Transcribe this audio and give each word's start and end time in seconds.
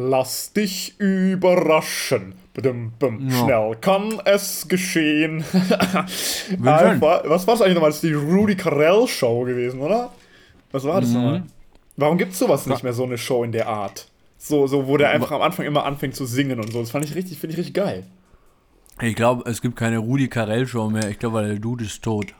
Lass 0.00 0.52
dich 0.52 0.94
überraschen. 1.00 2.34
Badum, 2.54 2.92
bum. 3.00 3.28
Ja. 3.28 3.36
Schnell 3.44 3.76
kann 3.80 4.20
es 4.24 4.68
geschehen. 4.68 5.44
Einfach, 6.64 7.22
was 7.24 7.46
war 7.46 7.54
das 7.54 7.62
eigentlich 7.62 7.74
nochmal? 7.74 7.90
Das 7.90 7.96
ist 8.02 8.04
die 8.04 8.12
Rudy 8.14 8.54
Carell 8.56 9.06
Show 9.08 9.40
gewesen, 9.44 9.80
oder? 9.80 10.12
Was 10.70 10.84
war 10.84 10.96
Mhm. 10.96 11.00
das 11.00 11.10
nochmal? 11.12 11.42
Warum 11.96 12.16
gibt 12.16 12.32
es 12.32 12.38
sowas 12.38 12.66
nicht 12.66 12.84
mehr, 12.84 12.92
so 12.92 13.04
eine 13.04 13.18
Show 13.18 13.42
in 13.42 13.50
der 13.52 13.66
Art? 13.68 14.06
So, 14.36 14.68
so, 14.68 14.86
wo 14.86 14.96
der 14.96 15.10
einfach 15.10 15.32
am 15.32 15.42
Anfang 15.42 15.66
immer 15.66 15.84
anfängt 15.84 16.14
zu 16.14 16.26
singen 16.26 16.60
und 16.60 16.72
so. 16.72 16.80
Das 16.80 16.92
fand 16.92 17.04
ich 17.04 17.16
richtig, 17.16 17.38
finde 17.40 17.54
ich 17.54 17.58
richtig 17.58 17.74
geil. 17.74 18.04
Ich 19.02 19.16
glaube, 19.16 19.48
es 19.50 19.60
gibt 19.60 19.74
keine 19.76 19.98
Rudi 19.98 20.28
Carell 20.28 20.66
Show 20.68 20.90
mehr. 20.90 21.08
Ich 21.10 21.18
glaube, 21.18 21.36
weil 21.36 21.48
der 21.48 21.58
Dude 21.58 21.84
ist 21.84 22.02
tot. 22.02 22.34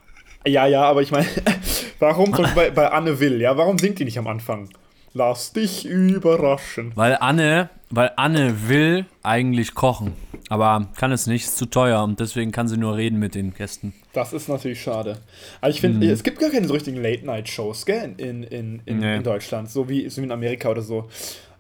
Ja, 0.47 0.67
ja, 0.67 0.85
aber 0.85 1.03
ich 1.03 1.11
meine, 1.11 1.27
warum 1.99 2.31
bei, 2.55 2.71
bei 2.71 2.89
Anne 2.93 3.19
Will, 3.19 3.41
ja, 3.41 3.57
warum 3.57 3.79
singt 3.79 3.99
die 3.99 4.05
nicht 4.05 4.19
am 4.19 4.29
Anfang? 4.29 4.69
Lass 5.15 5.53
dich 5.53 5.87
überraschen. 5.87 6.93
Weil 6.95 7.17
Anne, 7.21 7.71
weil 7.91 8.13
Anne 8.17 8.69
will 8.69 9.07
eigentlich 9.23 9.75
kochen, 9.75 10.13
aber 10.49 10.89
kann 10.97 11.13
es 11.13 11.27
nicht, 11.27 11.45
ist 11.45 11.57
zu 11.59 11.67
teuer 11.67 12.03
und 12.05 12.21
deswegen 12.21 12.53
kann 12.53 12.69
sie 12.69 12.77
nur 12.77 12.97
reden 12.97 13.19
mit 13.19 13.35
den 13.35 13.55
Gästen. 13.55 13.95
Das 14.13 14.33
ist 14.33 14.49
natürlich 14.49 14.83
schade. 14.83 15.19
Aber 15.61 15.71
ich 15.71 15.81
finde, 15.81 16.11
es 16.11 16.23
gibt 16.23 16.39
gar 16.39 16.51
keine 16.51 16.67
so 16.67 16.75
richtigen 16.75 17.03
Late-Night-Shows, 17.03 17.87
gell, 17.87 18.15
in, 18.19 18.43
in, 18.45 18.83
in, 18.85 18.99
Nee. 18.99 19.17
in 19.17 19.23
Deutschland, 19.23 19.71
so 19.71 19.89
wie, 19.89 20.09
so 20.09 20.21
wie 20.21 20.27
in 20.27 20.33
Amerika 20.33 20.69
oder 20.69 20.83
so. 20.83 21.09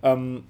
Ähm, 0.02 0.44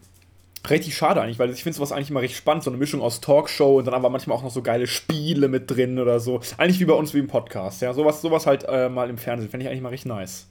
richtig 0.69 0.96
schade 0.96 1.20
eigentlich, 1.22 1.38
weil 1.38 1.50
ich 1.50 1.62
finde 1.62 1.77
sowas 1.77 1.92
eigentlich 1.92 2.10
immer 2.10 2.20
recht 2.20 2.34
spannend, 2.36 2.64
so 2.64 2.70
eine 2.70 2.78
Mischung 2.78 3.00
aus 3.00 3.20
Talkshow 3.20 3.78
und 3.78 3.86
dann 3.86 3.94
aber 3.94 4.10
manchmal 4.10 4.36
auch 4.36 4.42
noch 4.42 4.50
so 4.50 4.60
geile 4.62 4.86
Spiele 4.86 5.48
mit 5.48 5.70
drin 5.70 5.98
oder 5.98 6.19
so. 6.20 6.41
Eigentlich 6.58 6.80
wie 6.80 6.84
bei 6.84 6.94
uns 6.94 7.14
wie 7.14 7.19
im 7.20 7.28
Podcast, 7.28 7.80
ja. 7.80 7.94
Sowas, 7.94 8.20
sowas 8.20 8.46
halt 8.46 8.64
äh, 8.69 8.88
mal 8.88 9.08
im 9.08 9.19
Fernsehen, 9.19 9.50
finde 9.50 9.64
ich 9.64 9.70
eigentlich 9.70 9.83
mal 9.83 9.91
recht 9.91 10.06
nice. 10.06 10.46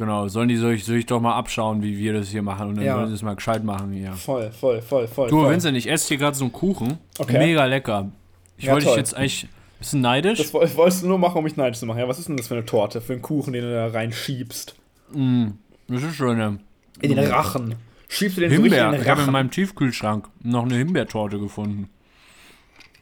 Genau, 0.00 0.28
sollen 0.28 0.48
die 0.48 0.56
soll 0.56 0.72
ich, 0.72 0.84
soll 0.86 0.96
ich 0.96 1.04
doch 1.04 1.20
mal 1.20 1.34
abschauen, 1.34 1.82
wie 1.82 1.98
wir 1.98 2.14
das 2.14 2.28
hier 2.30 2.40
machen 2.40 2.70
und 2.70 2.76
dann 2.76 2.84
Ja. 2.86 2.94
sollen 2.94 3.08
sie 3.08 3.14
es 3.14 3.22
mal 3.22 3.34
gescheit 3.36 3.62
machen 3.64 3.92
hier. 3.92 4.14
Voll, 4.14 4.50
voll, 4.50 4.80
voll, 4.80 5.06
voll. 5.06 5.28
Du, 5.28 5.42
voll. 5.42 5.52
Vincent, 5.52 5.76
ich 5.76 5.90
esse 5.90 6.08
hier 6.08 6.16
gerade 6.16 6.34
so 6.34 6.44
einen 6.44 6.52
Kuchen. 6.52 6.96
Okay. 7.18 7.36
Mega 7.36 7.66
lecker. 7.66 8.10
Ich 8.56 8.64
Ja, 8.64 8.72
wollte 8.72 8.84
dich 8.86 8.92
toll. 8.92 8.98
jetzt 8.98 9.14
eigentlich 9.14 9.44
ein 9.44 9.48
bisschen 9.78 10.00
neidisch. 10.00 10.38
Das 10.38 10.54
woll- 10.54 10.68
wolltest 10.76 11.02
du 11.02 11.06
nur 11.08 11.18
machen, 11.18 11.36
um 11.36 11.44
mich 11.44 11.54
neidisch 11.56 11.78
zu 11.80 11.84
machen. 11.86 11.98
Ja, 11.98 12.08
was 12.08 12.18
ist 12.18 12.28
denn 12.28 12.38
das 12.38 12.48
für 12.48 12.54
eine 12.54 12.64
Torte, 12.64 13.02
für 13.02 13.12
einen 13.12 13.20
Kuchen, 13.20 13.52
den 13.52 13.62
du 13.62 13.70
da 13.74 13.88
reinschiebst? 13.88 14.74
das 15.12 16.02
ist 16.02 16.14
schön. 16.14 16.38
ne? 16.38 16.58
In 17.02 17.14
den 17.14 17.18
Rachen. 17.26 17.74
Schiebst 18.08 18.38
du 18.38 18.40
den 18.40 18.50
so 18.50 18.56
richtig 18.62 18.72
Himbeer. 18.78 18.86
in 18.86 18.92
den 18.92 19.02
Ich 19.02 19.08
habe 19.08 19.20
in 19.20 19.24
Rachen? 19.26 19.32
meinem 19.34 19.50
Tiefkühlschrank 19.50 20.28
noch 20.42 20.64
eine 20.64 20.76
Himbeertorte 20.76 21.38
gefunden. 21.38 21.90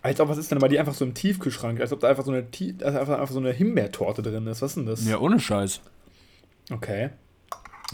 Als 0.03 0.21
ob, 0.21 0.29
was 0.29 0.39
ist 0.39 0.51
denn 0.51 0.59
bei 0.59 0.69
dir 0.69 0.81
einfach 0.81 0.95
so 0.95 1.05
im 1.05 1.15
Tiefkühlschrank? 1.15 1.81
Als 1.81 1.93
ob 1.93 2.01
da 2.01 2.09
einfach 2.09 2.25
so 2.25 2.31
eine, 2.33 2.51
Tie- 2.51 2.75
also 2.83 2.99
einfach, 2.99 3.19
einfach 3.21 3.33
so 3.33 3.39
eine 3.41 3.53
Himbeertorte 3.53 4.23
drin 4.23 4.47
ist. 4.49 4.63
Was 4.63 4.71
ist 4.73 4.77
denn 4.77 4.87
das? 4.87 5.07
Ja, 5.07 5.19
ohne 5.19 5.39
Scheiß. 5.41 5.81
Okay. 6.71 7.11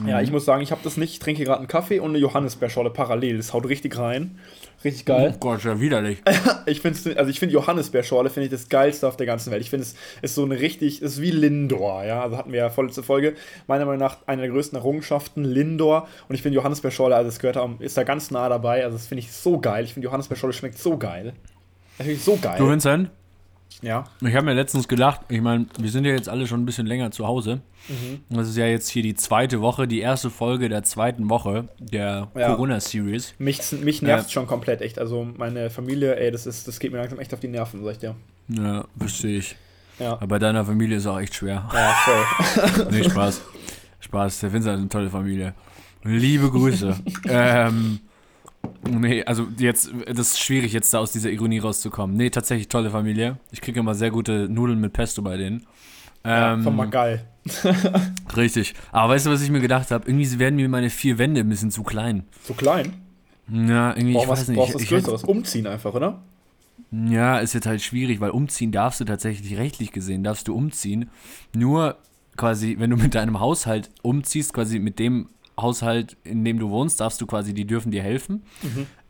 Ja, 0.04 0.20
ich 0.20 0.32
muss 0.32 0.44
sagen, 0.44 0.60
ich 0.60 0.72
habe 0.72 0.80
das 0.82 0.96
nicht. 0.96 1.12
Ich 1.12 1.18
trinke 1.20 1.44
gerade 1.44 1.60
einen 1.60 1.68
Kaffee 1.68 2.00
und 2.00 2.10
eine 2.10 2.18
Johannisbeerschorle 2.18 2.90
parallel. 2.90 3.36
Das 3.36 3.52
haut 3.52 3.68
richtig 3.68 3.96
rein. 3.96 4.40
Richtig 4.82 5.04
geil. 5.04 5.32
Oh 5.34 5.38
Gott, 5.38 5.62
ja 5.62 5.80
widerlich. 5.80 6.20
Ich 6.66 6.80
finde 6.80 7.18
also 7.18 7.30
ich 7.30 7.38
finde 7.38 7.52
Johannisbeerschorle 7.52 8.30
finde 8.30 8.46
ich 8.46 8.50
das 8.50 8.70
geilste 8.70 9.06
auf 9.06 9.16
der 9.16 9.26
ganzen 9.26 9.52
Welt. 9.52 9.60
Ich 9.60 9.68
finde 9.68 9.84
es 9.84 9.94
ist 10.22 10.34
so 10.34 10.44
eine 10.44 10.58
richtig, 10.58 11.02
es 11.02 11.12
ist 11.12 11.20
wie 11.20 11.30
Lindor, 11.30 12.04
ja. 12.04 12.22
Also 12.22 12.38
hatten 12.38 12.52
wir 12.52 12.60
ja 12.60 12.70
vorletzte 12.70 13.02
Folge. 13.02 13.34
Meiner 13.66 13.84
Meinung 13.84 14.00
nach 14.00 14.16
eine 14.26 14.42
der 14.42 14.50
größten 14.50 14.76
Errungenschaften, 14.76 15.44
Lindor. 15.44 16.08
Und 16.28 16.34
ich 16.34 16.42
finde 16.42 16.56
Johannisbeerschorle, 16.56 17.14
also 17.14 17.28
es 17.28 17.38
gehört 17.38 17.56
da, 17.56 17.70
ist 17.78 17.96
da 17.96 18.02
ganz 18.02 18.30
nah 18.30 18.48
dabei. 18.48 18.82
Also 18.84 18.96
das 18.96 19.06
finde 19.06 19.20
ich 19.20 19.30
so 19.30 19.60
geil. 19.60 19.84
Ich 19.84 19.92
finde 19.92 20.06
Johannisbeerschorle 20.06 20.54
schmeckt 20.54 20.78
so 20.78 20.96
geil. 20.96 21.34
Das 21.98 22.06
finde 22.06 22.12
ich 22.12 22.24
so 22.24 22.36
geil. 22.36 22.56
Du, 22.58 22.68
Vincent, 22.68 23.10
ja. 23.82 24.04
ich 24.20 24.34
habe 24.34 24.46
mir 24.46 24.54
letztens 24.54 24.88
gedacht, 24.88 25.20
ich 25.28 25.40
meine, 25.40 25.66
wir 25.78 25.90
sind 25.90 26.04
ja 26.04 26.12
jetzt 26.12 26.28
alle 26.28 26.46
schon 26.46 26.62
ein 26.62 26.66
bisschen 26.66 26.86
länger 26.86 27.10
zu 27.10 27.26
Hause. 27.26 27.60
Mhm. 27.88 28.20
Das 28.36 28.48
ist 28.48 28.56
ja 28.56 28.66
jetzt 28.66 28.88
hier 28.88 29.02
die 29.02 29.14
zweite 29.14 29.60
Woche, 29.60 29.86
die 29.86 30.00
erste 30.00 30.30
Folge 30.30 30.68
der 30.68 30.82
zweiten 30.84 31.28
Woche 31.28 31.68
der 31.78 32.28
Ja. 32.34 32.48
Corona-Series. 32.54 33.34
Mich, 33.38 33.60
mich 33.72 34.00
nervt 34.02 34.28
Ja. 34.28 34.32
schon 34.32 34.46
komplett 34.46 34.80
echt. 34.80 34.98
Also 34.98 35.24
meine 35.36 35.70
Familie, 35.70 36.16
ey, 36.16 36.30
das 36.30 36.46
ist, 36.46 36.66
das 36.66 36.78
geht 36.78 36.92
mir 36.92 36.98
langsam 36.98 37.18
echt 37.18 37.32
auf 37.34 37.40
die 37.40 37.48
Nerven, 37.48 37.84
sag 37.84 37.92
ich 37.92 37.98
dir. 37.98 38.14
Ja, 38.48 38.84
verstehe 38.98 39.38
ich. 39.38 39.56
Ja. 39.98 40.12
Aber 40.14 40.26
bei 40.26 40.38
deiner 40.38 40.64
Familie 40.64 40.96
ist 40.96 41.06
auch 41.06 41.20
echt 41.20 41.34
schwer. 41.34 41.68
Ja, 41.72 41.94
voll. 42.04 42.86
Nee, 42.90 43.04
Spaß. 43.04 43.42
Spaß. 44.00 44.40
Der 44.40 44.52
Vincent 44.52 44.72
hat 44.72 44.78
eine 44.80 44.88
tolle 44.88 45.10
Familie. 45.10 45.54
Liebe 46.02 46.50
Grüße. 46.50 46.96
ähm, 47.28 48.00
nee, 48.88 49.24
also 49.24 49.46
jetzt, 49.58 49.90
das 50.06 50.28
ist 50.32 50.40
schwierig, 50.40 50.72
jetzt 50.72 50.92
da 50.94 50.98
aus 50.98 51.12
dieser 51.12 51.30
Ironie 51.30 51.58
rauszukommen. 51.58 52.16
Nee, 52.16 52.30
tatsächlich 52.30 52.68
tolle 52.68 52.90
Familie. 52.90 53.38
Ich 53.50 53.60
kriege 53.60 53.80
immer 53.80 53.94
sehr 53.94 54.10
gute 54.10 54.48
Nudeln 54.48 54.80
mit 54.80 54.92
Pesto 54.92 55.22
bei 55.22 55.36
denen. 55.36 55.66
Ja, 56.24 56.54
Ähm, 56.54 56.62
von 56.62 56.76
Magal. 56.76 57.24
richtig. 58.36 58.74
Aber 58.92 59.12
weißt 59.14 59.26
du, 59.26 59.30
was 59.30 59.42
ich 59.42 59.50
mir 59.50 59.60
gedacht 59.60 59.90
habe? 59.90 60.08
Irgendwie 60.08 60.38
werden 60.38 60.56
mir 60.56 60.68
meine 60.68 60.90
vier 60.90 61.18
Wände 61.18 61.40
ein 61.40 61.48
bisschen 61.48 61.70
zu 61.70 61.82
klein. 61.82 62.24
So 62.42 62.54
klein. 62.54 62.94
Ja, 63.48 63.90
irgendwie, 63.94 64.12
ich 64.12 64.16
Brauchst 64.16 64.28
weiß 64.30 64.40
was, 64.40 64.48
nicht. 64.48 64.56
brauchst 64.56 64.74
was 64.74 64.82
ich, 64.82 64.88
Größeres. 64.88 65.24
Umziehen 65.24 65.66
einfach, 65.66 65.92
oder? 65.92 66.22
Ja, 66.90 67.38
ist 67.40 67.52
jetzt 67.54 67.66
halt 67.66 67.82
schwierig, 67.82 68.20
weil 68.20 68.30
umziehen 68.30 68.72
darfst 68.72 69.00
du 69.00 69.04
tatsächlich 69.04 69.58
rechtlich 69.58 69.92
gesehen, 69.92 70.22
darfst 70.24 70.48
du 70.48 70.54
umziehen. 70.54 71.10
Nur 71.54 71.96
quasi, 72.36 72.76
wenn 72.78 72.90
du 72.90 72.96
mit 72.96 73.14
deinem 73.14 73.40
Haushalt 73.40 73.90
umziehst, 74.02 74.52
quasi 74.54 74.78
mit 74.78 74.98
dem 74.98 75.28
Haushalt, 75.60 76.16
in 76.24 76.44
dem 76.44 76.58
du 76.58 76.70
wohnst, 76.70 77.00
darfst 77.00 77.20
du 77.20 77.26
quasi, 77.26 77.54
die 77.54 77.64
dürfen 77.66 77.90
dir 77.92 78.02
helfen. 78.02 78.42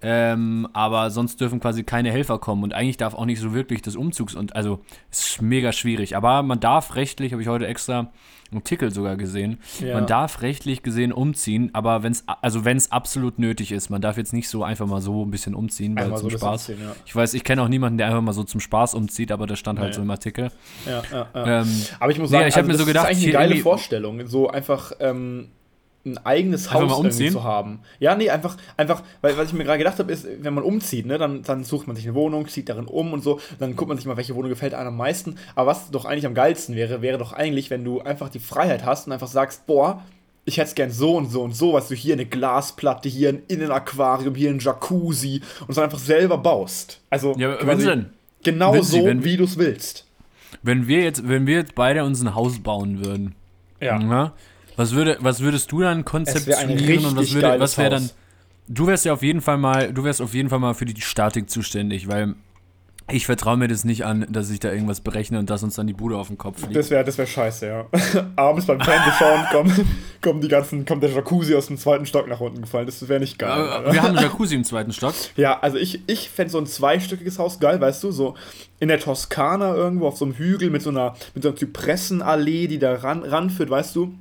Ähm, 0.03 0.69
aber 0.75 1.11
sonst 1.11 1.41
dürfen 1.41 1.61
quasi 1.61 1.83
keine 1.83 2.11
Helfer 2.13 2.39
kommen 2.39 2.63
und 2.63 2.75
eigentlich 2.75 2.99
darf 2.99 3.15
auch 3.15 3.25
nicht 3.25 3.41
so 3.41 3.55
wirklich 3.55 3.81
das 3.81 3.97
Umzugs- 3.97 4.35
und 4.35 4.55
also 4.55 4.81
es 5.11 5.27
ist 5.27 5.43
mega 5.43 5.73
schwierig. 5.73 6.15
Aber 6.17 6.43
man 6.43 6.61
darf 6.61 6.95
rechtlich, 6.97 7.33
habe 7.33 7.41
ich 7.41 7.49
heute 7.49 7.67
extra 7.67 8.11
einen 8.51 8.59
Artikel 8.61 8.93
sogar 8.93 9.17
gesehen, 9.17 9.59
Ja. 9.81 9.95
man 9.95 10.07
darf 10.07 10.43
rechtlich 10.43 10.83
gesehen 10.83 11.11
umziehen, 11.11 11.71
aber 11.73 12.03
wenn 12.03 12.13
es 12.13 12.25
also 12.43 12.67
wenn 12.67 12.77
es 12.77 12.93
absolut 12.93 13.39
nötig 13.39 13.73
ist, 13.73 13.89
man 13.89 14.03
darf 14.03 14.19
jetzt 14.19 14.35
nicht 14.35 14.49
so 14.51 14.63
einfach 14.63 14.87
mal 14.87 15.01
so 15.01 15.25
ein 15.25 15.31
bisschen 15.31 15.55
umziehen, 15.55 15.97
weil 15.97 16.15
zum 16.19 16.29
so 16.31 16.37
Spaß. 16.37 16.69
Umziehen, 16.69 16.85
ja. 16.87 16.95
Ich 17.07 17.17
weiß, 17.17 17.33
ich 17.33 17.43
kenne 17.43 17.63
auch 17.63 17.69
niemanden, 17.69 17.97
der 17.97 18.09
einfach 18.09 18.21
mal 18.21 18.35
so 18.35 18.45
zum 18.45 18.61
Spaß 18.61 18.95
umzieht, 18.95 19.33
aber 19.33 19.47
das 19.47 19.59
stand 19.59 19.79
halt 19.79 19.89
Nee. 19.93 19.97
so 19.97 20.03
im 20.03 20.11
Artikel. 20.11 20.51
Ja. 20.87 21.03
Ähm, 21.35 21.67
Aber 21.99 22.13
ich 22.13 22.19
muss 22.19 22.31
nee, 22.31 22.37
sagen, 22.37 22.49
ich 22.49 22.57
hab 22.57 22.67
mir 22.67 22.73
das 22.73 22.81
so 22.83 22.87
gedacht, 22.87 23.11
ist 23.11 23.17
eigentlich 23.17 23.37
eine 23.37 23.49
geile 23.49 23.63
Vorstellung, 23.63 24.27
so 24.27 24.49
einfach 24.51 24.93
ähm, 25.01 25.49
ein 26.07 26.19
eigenes 26.19 26.69
Einfach 26.69 26.97
Haus 26.99 27.05
irgendwie 27.05 27.31
zu 27.31 27.45
haben. 27.45 27.81
Ja, 27.99 28.15
nee, 28.15 28.29
einfach, 28.29 28.57
einfach, 28.77 29.03
weil 29.23 29.37
was 29.39 29.49
ich 29.49 29.53
mir 29.55 29.65
gerade 29.65 29.79
gedacht 29.79 29.99
habe, 29.99 30.13
ist, 30.13 30.27
wenn 30.41 30.53
man 30.53 30.63
umzieht, 30.63 31.07
ne, 31.07 31.17
dann, 31.17 31.43
dann 31.43 31.65
sucht 31.65 31.87
man 31.87 31.97
sich 31.97 32.05
eine 32.05 32.15
Wohnung, 32.15 32.47
zieht 32.47 32.69
darin 32.69 32.85
um 32.87 33.13
und 33.15 33.23
so, 33.23 33.41
dann 33.59 33.75
guckt 33.75 33.89
man 33.89 33.97
sich 33.97 34.07
mal, 34.07 34.17
welche 34.19 34.35
Wohnung 34.35 34.51
gefällt 34.51 34.75
einem 34.75 34.89
am 34.89 34.97
meisten. 34.99 35.37
Aber 35.55 35.69
was 35.71 35.91
doch 35.91 36.05
eigentlich 36.05 36.27
am 36.27 36.35
geilsten 36.35 36.77
wäre, 36.77 37.01
wäre 37.01 37.17
doch 37.17 37.33
eigentlich, 37.33 37.71
wenn 37.71 37.85
du 37.85 38.01
einfach 38.03 38.29
die 38.29 38.39
Freiheit 38.39 38.85
hast 38.85 39.07
und 39.07 39.13
einfach 39.15 39.29
sagst, 39.29 39.67
boah, 39.67 40.03
ich 40.45 40.59
hätte 40.59 40.69
es 40.69 40.75
gern 40.75 40.91
so 40.91 41.17
und 41.17 41.31
so 41.31 41.43
und 41.43 41.57
so, 41.57 41.73
was 41.73 41.89
du 41.89 41.95
hier 41.95 42.13
eine 42.13 42.27
Glasplatte, 42.27 43.09
hier 43.09 43.31
ein 43.31 43.43
Innenaquarium, 43.49 44.35
hier 44.35 44.51
ein 44.51 44.59
Jacuzzi 44.59 45.41
und 45.63 45.71
es 45.71 45.77
dann 45.77 45.85
einfach 45.85 45.99
selber 45.99 46.37
baust. 46.37 47.01
Also 47.09 47.35
Ja, 47.39 47.55
quasi 47.57 47.89
genau 48.43 48.79
so, 48.83 49.05
wenn- 49.07 49.25
wie 49.25 49.39
du 49.39 49.45
es 49.45 49.57
willst. 49.57 50.05
wenn 50.63 50.87
wir 50.87 51.03
jetzt, 51.03 51.27
wenn 51.27 51.47
wir 51.47 51.55
jetzt 51.57 51.75
beide 51.75 52.05
uns 52.05 52.21
ein 52.21 52.35
Haus 52.35 52.59
bauen 52.59 53.03
würden, 53.03 53.35
Ja. 53.81 53.99
ja, 53.99 54.33
was 54.77 54.93
würde, 54.93 55.17
was 55.21 55.41
würdest 55.41 55.71
du 55.73 55.81
dann 55.81 56.05
konzeptionieren 56.05 57.05
und 57.07 57.17
was 57.17 57.33
würde, 57.33 57.61
was 57.61 57.79
wäre 57.79 57.91
dann? 57.91 58.11
Du 58.67 58.87
wärst 58.87 59.05
ja 59.05 59.13
auf 59.13 59.23
jeden 59.23 59.41
Fall 59.41 59.59
mal, 59.59 59.93
du 59.93 60.05
wärst 60.05 60.23
auf 60.23 60.33
jeden 60.35 60.49
Fall 60.49 60.59
mal 60.59 60.75
für 60.75 60.87
die 60.87 61.01
Statik 61.01 61.51
zuständig, 61.51 62.09
weil 62.09 62.35
ich 63.13 63.27
vertraue 63.27 63.59
mir 63.59 63.69
das 63.69 63.85
nicht 63.85 64.07
an, 64.07 64.27
dass 64.31 64.49
ich 64.49 64.61
da 64.61 64.73
irgendwas 64.73 65.03
berechne 65.03 65.39
und 65.39 65.51
dass 65.51 65.63
uns 65.63 65.75
dann 65.75 65.87
die 65.87 65.93
Bude 65.93 66.17
auf 66.17 66.29
den 66.29 66.39
Kopf 66.39 66.61
fliegt. 66.61 66.75
Das 66.75 66.89
wäre 66.89 67.05
das 67.05 67.19
wär 67.19 67.27
scheiße, 67.27 67.67
ja. 67.67 67.87
Abends 68.37 68.67
beim 68.67 68.81
Fernsehschauen 68.81 69.45
kommen, 69.53 69.89
kommen 70.23 70.41
die 70.41 70.49
ganzen, 70.49 70.87
kommt 70.87 71.03
der 71.03 71.11
Jacuzzi 71.11 71.55
aus 71.55 71.67
dem 71.67 71.77
zweiten 71.77 72.07
Stock 72.07 72.27
nach 72.29 72.41
unten 72.41 72.63
gefallen. 72.63 72.87
Das 72.87 73.07
wäre 73.07 73.21
nicht 73.21 73.39
geil. 73.39 73.51
Aber 73.51 73.93
wir 73.93 74.03
haben 74.03 74.17
einen 74.17 74.25
Jacuzzi 74.31 74.55
im 74.55 74.65
zweiten 74.65 74.93
Stock. 74.95 75.13
ja, 75.37 75.61
also 75.61 75.77
ich, 75.77 76.01
ich 76.07 76.31
fände 76.31 76.51
so 76.51 76.59
ein 76.59 76.67
zweistöckiges 76.67 77.39
Haus 77.39 77.61
geil, 77.61 77.79
weißt 77.79 78.03
du, 78.05 78.11
so 78.11 78.37
in 78.81 78.89
der 78.89 78.99
Toskana 78.99 79.75
irgendwo 79.75 80.07
auf 80.07 80.17
so 80.17 80.25
einem 80.25 80.35
Hügel 80.35 80.71
mit 80.71 80.81
so 80.81 80.89
einer, 80.89 81.15
mit 81.35 81.43
so 81.43 81.51
einer 81.51 81.57
Zypressenallee, 81.57 82.69
die 82.69 82.79
da 82.79 82.95
ran, 82.95 83.23
ranführt, 83.23 83.69
weißt 83.69 83.95
du. 83.97 84.15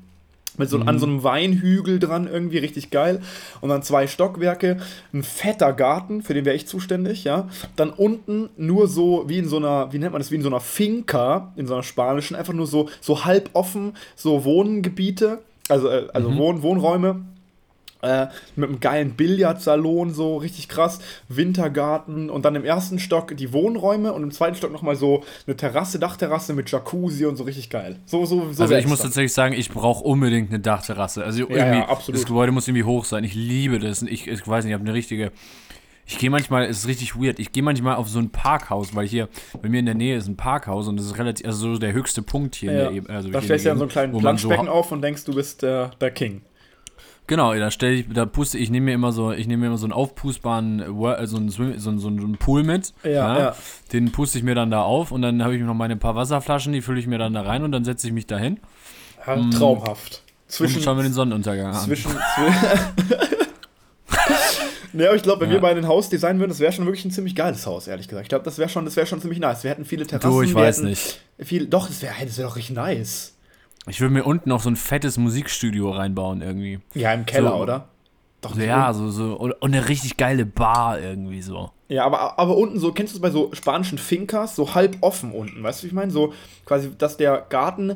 Mit 0.58 0.70
so, 0.70 0.80
an 0.80 1.00
so 1.00 1.06
einem 1.08 1.24
Weinhügel 1.24 1.98
dran, 2.00 2.28
irgendwie 2.28 2.60
richtig 2.60 2.92
geil. 2.92 3.22
Und 3.62 3.70
dann 3.70 3.82
zwei 3.82 4.06
Stockwerke, 4.06 4.78
ein 5.12 5.24
fetter 5.24 5.74
Garten, 5.74 6.22
für 6.22 6.34
den 6.34 6.46
wäre 6.46 6.56
ich 6.56 6.68
zuständig, 6.68 7.24
ja. 7.24 7.48
Dann 7.76 7.90
unten 7.90 8.50
nur 8.56 8.88
so, 8.88 9.26
wie 9.28 9.40
in 9.40 9.48
so 9.48 9.58
einer, 9.58 9.92
wie 9.92 9.98
nennt 9.98 10.12
man 10.12 10.22
das, 10.22 10.30
wie 10.30 10.36
in 10.36 10.44
so 10.44 10.50
einer 10.50 10.60
Finca, 10.60 11.54
in 11.56 11.66
so 11.66 11.74
einer 11.74 11.84
spanischen, 11.84 12.36
einfach 12.36 12.54
nur 12.54 12.68
so, 12.68 12.90
so 13.02 13.26
halb 13.26 13.50
offen, 13.54 13.94
so 14.16 14.46
Wohngebiete, 14.46 15.40
also, 15.70 15.90
äh, 15.90 16.08
also 16.14 16.36
Wohn, 16.36 16.62
Wohnräume. 16.62 17.26
Äh, 18.04 18.28
mit 18.58 18.68
einem 18.70 18.82
geilen 18.82 19.12
Billardsalon, 19.12 20.14
so 20.14 20.36
richtig 20.36 20.68
krass, 20.68 21.00
Wintergarten 21.30 22.30
und 22.30 22.44
dann 22.44 22.54
im 22.56 22.66
ersten 22.66 23.00
Stock 23.00 23.38
die 23.38 23.54
Wohnräume 23.54 24.12
und 24.12 24.24
im 24.24 24.32
zweiten 24.32 24.56
Stock 24.56 24.74
nochmal 24.74 24.98
so 24.98 25.24
eine 25.48 25.56
Terrasse, 25.56 26.00
Dachterrasse 26.00 26.54
mit 26.54 26.70
Jacuzzi 26.70 27.26
und 27.26 27.38
so 27.38 27.46
richtig 27.46 27.70
geil. 27.70 28.00
So, 28.06 28.26
so, 28.26 28.52
so 28.52 28.64
Also 28.64 28.76
ich 28.76 28.88
muss 28.88 29.00
tatsächlich 29.00 29.32
sagen, 29.32 29.56
ich 29.56 29.70
brauche 29.70 30.04
unbedingt 30.04 30.50
eine 30.50 30.60
Dachterrasse. 30.60 31.24
Also 31.24 31.44
irgendwie, 31.44 31.60
ja, 31.60 31.88
absolut. 31.88 32.20
das 32.20 32.28
Gebäude 32.28 32.52
muss 32.52 32.68
irgendwie 32.68 32.84
hoch 32.84 33.06
sein. 33.06 33.24
Ich 33.24 33.36
liebe 33.36 33.80
das. 33.80 34.02
Ich, 34.02 34.28
ich 34.28 34.46
weiß 34.46 34.66
nicht, 34.66 34.72
ich 34.72 34.74
habe 34.74 34.84
eine 34.84 34.94
richtige. 34.94 35.32
Ich 36.06 36.18
gehe 36.18 36.30
manchmal, 36.30 36.66
es 36.66 36.80
ist 36.80 36.88
richtig 36.88 37.16
weird. 37.16 37.40
Ich 37.40 37.54
gehe 37.54 37.64
manchmal 37.64 37.96
auf 37.96 38.10
so 38.10 38.20
ein 38.20 38.32
Parkhaus, 38.32 38.94
weil 38.94 39.08
hier 39.08 39.30
bei 39.62 39.70
mir 39.70 39.80
in 39.80 39.86
der 39.86 39.96
Nähe 39.96 40.18
ist 40.18 40.28
ein 40.28 40.36
Parkhaus 40.36 40.90
und 40.90 40.98
das 40.98 41.06
ist 41.06 41.18
relativ, 41.18 41.46
also 41.46 41.74
so 41.74 41.80
der 41.80 41.94
höchste 41.94 42.22
Punkt 42.22 42.56
hier 42.56 42.74
Ja. 42.74 42.78
in 42.80 42.84
der 42.84 42.92
Ebene. 42.98 43.16
Also 43.16 43.30
da 43.30 43.42
stellst 43.42 43.64
du 43.64 43.70
ja 43.70 43.76
so 43.78 43.84
einen 43.84 43.90
kleinen 43.90 44.12
man 44.12 44.20
so 44.38 44.50
Planschbecken 44.50 44.68
auf 44.68 44.92
und 44.92 45.02
denkst, 45.02 45.24
du 45.24 45.34
bist 45.34 45.62
der, 45.62 45.92
der 46.02 46.12
King. 46.12 46.42
Genau, 47.28 47.54
da 47.54 47.72
stelle 47.72 47.94
ich, 47.94 48.06
da 48.14 48.26
puste 48.26 48.58
ich, 48.58 48.70
nehme 48.70 48.88
mir 48.88 48.94
immer 48.94 49.14
so, 49.14 49.32
ich 49.32 49.48
nehme 49.48 49.62
mir 49.62 49.68
immer 49.68 49.78
so 49.78 49.86
einen 49.86 49.94
aufpustbaren, 49.94 50.84
so 51.26 51.38
einen, 51.38 51.50
Swim, 51.50 51.80
so, 51.80 51.90
einen, 51.90 52.00
so 52.00 52.08
einen 52.10 52.38
Pool 52.38 52.64
mit. 52.64 52.94
Ja, 53.04 53.40
ja. 53.40 53.56
Den 53.94 54.12
puste 54.12 54.38
ich 54.38 54.44
mir 54.44 54.56
dann 54.56 54.72
da 54.72 54.82
auf 54.82 55.12
und 55.12 55.22
dann 55.22 55.42
habe 55.42 55.56
ich 55.56 55.62
noch 55.62 55.74
meine 55.74 55.96
paar 55.96 56.16
Wasserflaschen, 56.16 56.74
die 56.74 56.82
fülle 56.82 57.00
ich 57.00 57.08
mir 57.08 57.18
dann 57.18 57.34
da 57.34 57.42
rein 57.44 57.64
und 57.64 57.72
dann 57.72 57.86
setze 57.86 58.08
ich 58.08 58.14
mich 58.14 58.28
da 58.28 58.38
hin. 58.38 58.60
Ja, 59.26 59.38
traumhaft. 59.52 60.22
Zwischen, 60.48 60.78
und 60.78 60.84
schauen 60.84 60.98
wir 60.98 61.04
den 61.04 61.14
Sonnenuntergang 61.14 61.68
an. 61.74 61.80
Zwischen. 61.86 62.12
Ne, 64.96 65.08
aber 65.08 65.16
ich 65.16 65.24
glaube, 65.24 65.42
wenn 65.42 65.50
Ja. 65.50 65.56
wir 65.56 65.62
beide 65.62 65.80
ein 65.80 65.88
Haus 65.88 66.10
designen 66.10 66.40
würden, 66.40 66.52
das 66.52 66.60
wäre 66.60 66.72
schon 66.72 66.86
wirklich 66.86 67.04
ein 67.04 67.10
ziemlich 67.10 67.36
geiles 67.36 67.66
Haus, 67.66 67.88
ehrlich 67.88 68.08
gesagt. 68.08 68.26
Ich 68.26 68.30
glaube, 68.30 68.46
das 68.46 68.60
wäre 68.60 68.70
schon, 68.70 68.86
das 68.86 68.96
wäre 68.96 69.08
schon 69.08 69.20
ziemlich 69.20 69.40
nice. 69.40 69.64
Wir 69.64 69.72
hätten 69.72 69.86
viele 69.86 70.06
Terrassen. 70.06 70.30
Du, 70.30 70.44
ich 70.44 70.54
weiß 70.54 70.78
hätten 70.78 70.90
nicht. 70.90 71.20
Viel, 71.40 71.66
doch, 71.66 71.88
das 71.88 72.04
wäre 72.04 72.14
das 72.24 72.38
wär 72.38 72.46
doch 72.46 72.56
richtig 72.56 72.76
nice. 72.76 73.33
Ich 73.88 74.00
würde 74.00 74.14
mir 74.14 74.24
unten 74.24 74.50
noch 74.50 74.62
so 74.62 74.70
ein 74.70 74.76
fettes 74.76 75.18
Musikstudio 75.18 75.92
reinbauen 75.92 76.42
irgendwie. 76.42 76.80
Ja, 76.94 77.14
im 77.14 77.26
Keller, 77.26 77.52
So. 77.52 77.56
oder? 77.58 77.88
Doch, 78.42 78.56
So, 78.56 78.62
ja, 78.62 78.94
so, 78.94 79.10
so, 79.10 79.36
und 79.38 79.54
eine 79.64 79.88
richtig 79.90 80.18
geile 80.18 80.46
Bar 80.46 81.00
irgendwie 81.00 81.42
so. 81.42 81.72
Ja, 81.88 82.06
aber, 82.06 82.40
aber 82.40 82.58
unten 82.58 82.80
so, 82.80 82.92
kennst 82.92 83.14
du 83.14 83.18
es 83.18 83.22
bei 83.22 83.30
so 83.30 83.50
spanischen 83.54 83.98
Fincas, 83.98 84.56
so 84.56 84.74
halb 84.76 84.98
offen 85.02 85.32
unten, 85.32 85.64
weißt 85.64 85.80
du, 85.80 85.84
wie 85.84 85.88
ich 85.88 85.94
meine? 85.94 86.12
So 86.12 86.34
quasi, 86.66 86.92
dass 86.98 87.18
der 87.18 87.46
Garten 87.50 87.96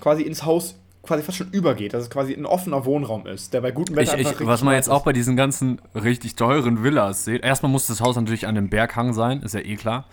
quasi 0.00 0.22
ins 0.22 0.44
Haus 0.44 0.76
quasi 1.02 1.22
fast 1.22 1.38
schon 1.38 1.50
übergeht, 1.50 1.94
dass 1.94 2.02
es 2.04 2.10
quasi 2.10 2.34
ein 2.34 2.46
offener 2.46 2.84
Wohnraum 2.84 3.26
ist, 3.26 3.52
der 3.54 3.60
bei 3.62 3.70
gutem 3.70 3.96
Wetter 3.96 4.04
Ich, 4.04 4.10
einfach 4.12 4.20
ich, 4.22 4.30
richtig 4.32 4.46
was 4.46 4.62
man 4.62 4.74
jetzt 4.74 4.88
auch 4.90 4.98
ist. 4.98 5.04
bei 5.04 5.12
diesen 5.12 5.36
ganzen 5.36 5.80
richtig 5.94 6.36
teuren 6.36 6.82
Villas 6.84 7.24
sieht, 7.24 7.42
erstmal 7.42 7.70
muss 7.72 7.86
das 7.86 8.00
Haus 8.00 8.16
natürlich 8.16 8.46
an 8.46 8.56
einem 8.56 8.70
Berghang 8.70 9.12
sein, 9.12 9.42
ist 9.42 9.54
ja 9.54 9.60
eh 9.60 9.76
klar. 9.76 10.06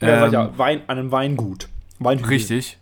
Ja, 0.00 0.26
Ähm, 0.26 0.32
ja, 0.32 0.58
Wein, 0.58 0.82
an 0.86 0.98
einem 0.98 1.12
Weingut. 1.12 1.68
Weinhügel. 1.98 2.30
Richtig. 2.30 2.78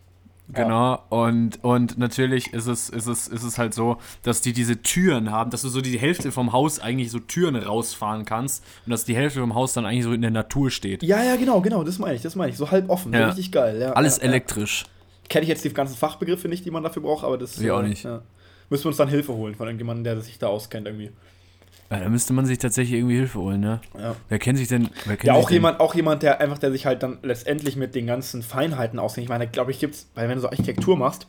Genau, 0.50 1.02
und, 1.10 1.62
und 1.62 1.98
natürlich 1.98 2.54
ist 2.54 2.66
es, 2.66 2.88
ist, 2.88 3.06
es, 3.06 3.28
ist 3.28 3.42
es 3.42 3.58
halt 3.58 3.74
so, 3.74 3.98
dass 4.22 4.40
die 4.40 4.54
diese 4.54 4.80
Türen 4.80 5.30
haben, 5.30 5.50
dass 5.50 5.60
du 5.60 5.68
so 5.68 5.82
die 5.82 5.98
Hälfte 5.98 6.32
vom 6.32 6.52
Haus 6.52 6.80
eigentlich 6.80 7.10
so 7.10 7.18
Türen 7.18 7.54
rausfahren 7.54 8.24
kannst 8.24 8.64
und 8.86 8.90
dass 8.90 9.04
die 9.04 9.14
Hälfte 9.14 9.40
vom 9.40 9.54
Haus 9.54 9.74
dann 9.74 9.84
eigentlich 9.84 10.04
so 10.04 10.12
in 10.12 10.22
der 10.22 10.30
Natur 10.30 10.70
steht. 10.70 11.02
Ja, 11.02 11.22
ja, 11.22 11.36
genau, 11.36 11.60
genau, 11.60 11.84
das 11.84 11.98
meine 11.98 12.14
ich, 12.14 12.22
das 12.22 12.34
meine 12.34 12.50
ich. 12.50 12.56
So 12.56 12.70
halb 12.70 12.88
offen, 12.88 13.12
Ja. 13.12 13.26
richtig 13.26 13.52
geil. 13.52 13.78
Ja, 13.78 13.92
Alles 13.92 14.16
ja, 14.16 14.22
ja. 14.24 14.28
elektrisch. 14.30 14.84
Kenne 15.28 15.42
ich 15.42 15.48
jetzt 15.50 15.64
die 15.64 15.72
ganzen 15.74 15.96
Fachbegriffe 15.96 16.48
nicht, 16.48 16.64
die 16.64 16.70
man 16.70 16.82
dafür 16.82 17.02
braucht, 17.02 17.24
aber 17.24 17.36
das. 17.36 17.58
Ich 17.60 17.70
auch 17.70 17.82
äh, 17.82 17.88
nicht. 17.88 18.04
Ja. 18.04 18.22
Müssen 18.70 18.84
wir 18.84 18.88
uns 18.88 18.96
dann 18.96 19.08
Hilfe 19.08 19.34
holen 19.34 19.54
von 19.54 19.66
irgendjemandem, 19.66 20.04
der 20.04 20.20
sich 20.22 20.38
da 20.38 20.46
auskennt 20.46 20.86
irgendwie. 20.86 21.10
Ja, 21.90 22.00
da 22.00 22.08
müsste 22.08 22.34
man 22.34 22.44
sich 22.44 22.58
tatsächlich 22.58 22.98
irgendwie 22.98 23.16
Hilfe 23.16 23.38
holen, 23.38 23.60
ne? 23.60 23.80
Ja. 23.98 24.14
Wer 24.28 24.38
kennt 24.38 24.58
sich 24.58 24.68
denn. 24.68 24.90
Wer 25.06 25.16
kennt 25.16 25.24
Ja, 25.24 25.34
sich 25.34 25.42
auch 25.42 25.48
denn, 25.48 25.54
jemand, 25.54 25.80
auch 25.80 25.94
jemand, 25.94 26.22
der 26.22 26.40
einfach, 26.40 26.58
der 26.58 26.70
sich 26.70 26.84
halt 26.84 27.02
dann 27.02 27.18
letztendlich 27.22 27.76
mit 27.76 27.94
den 27.94 28.06
ganzen 28.06 28.42
Feinheiten 28.42 28.98
auskennt. 28.98 29.24
Ich 29.24 29.30
meine, 29.30 29.48
glaube 29.48 29.70
ich, 29.70 29.78
gibt's, 29.78 30.08
weil 30.14 30.28
wenn 30.28 30.34
du 30.36 30.42
so 30.42 30.50
Architektur 30.50 30.96
machst, 30.98 31.26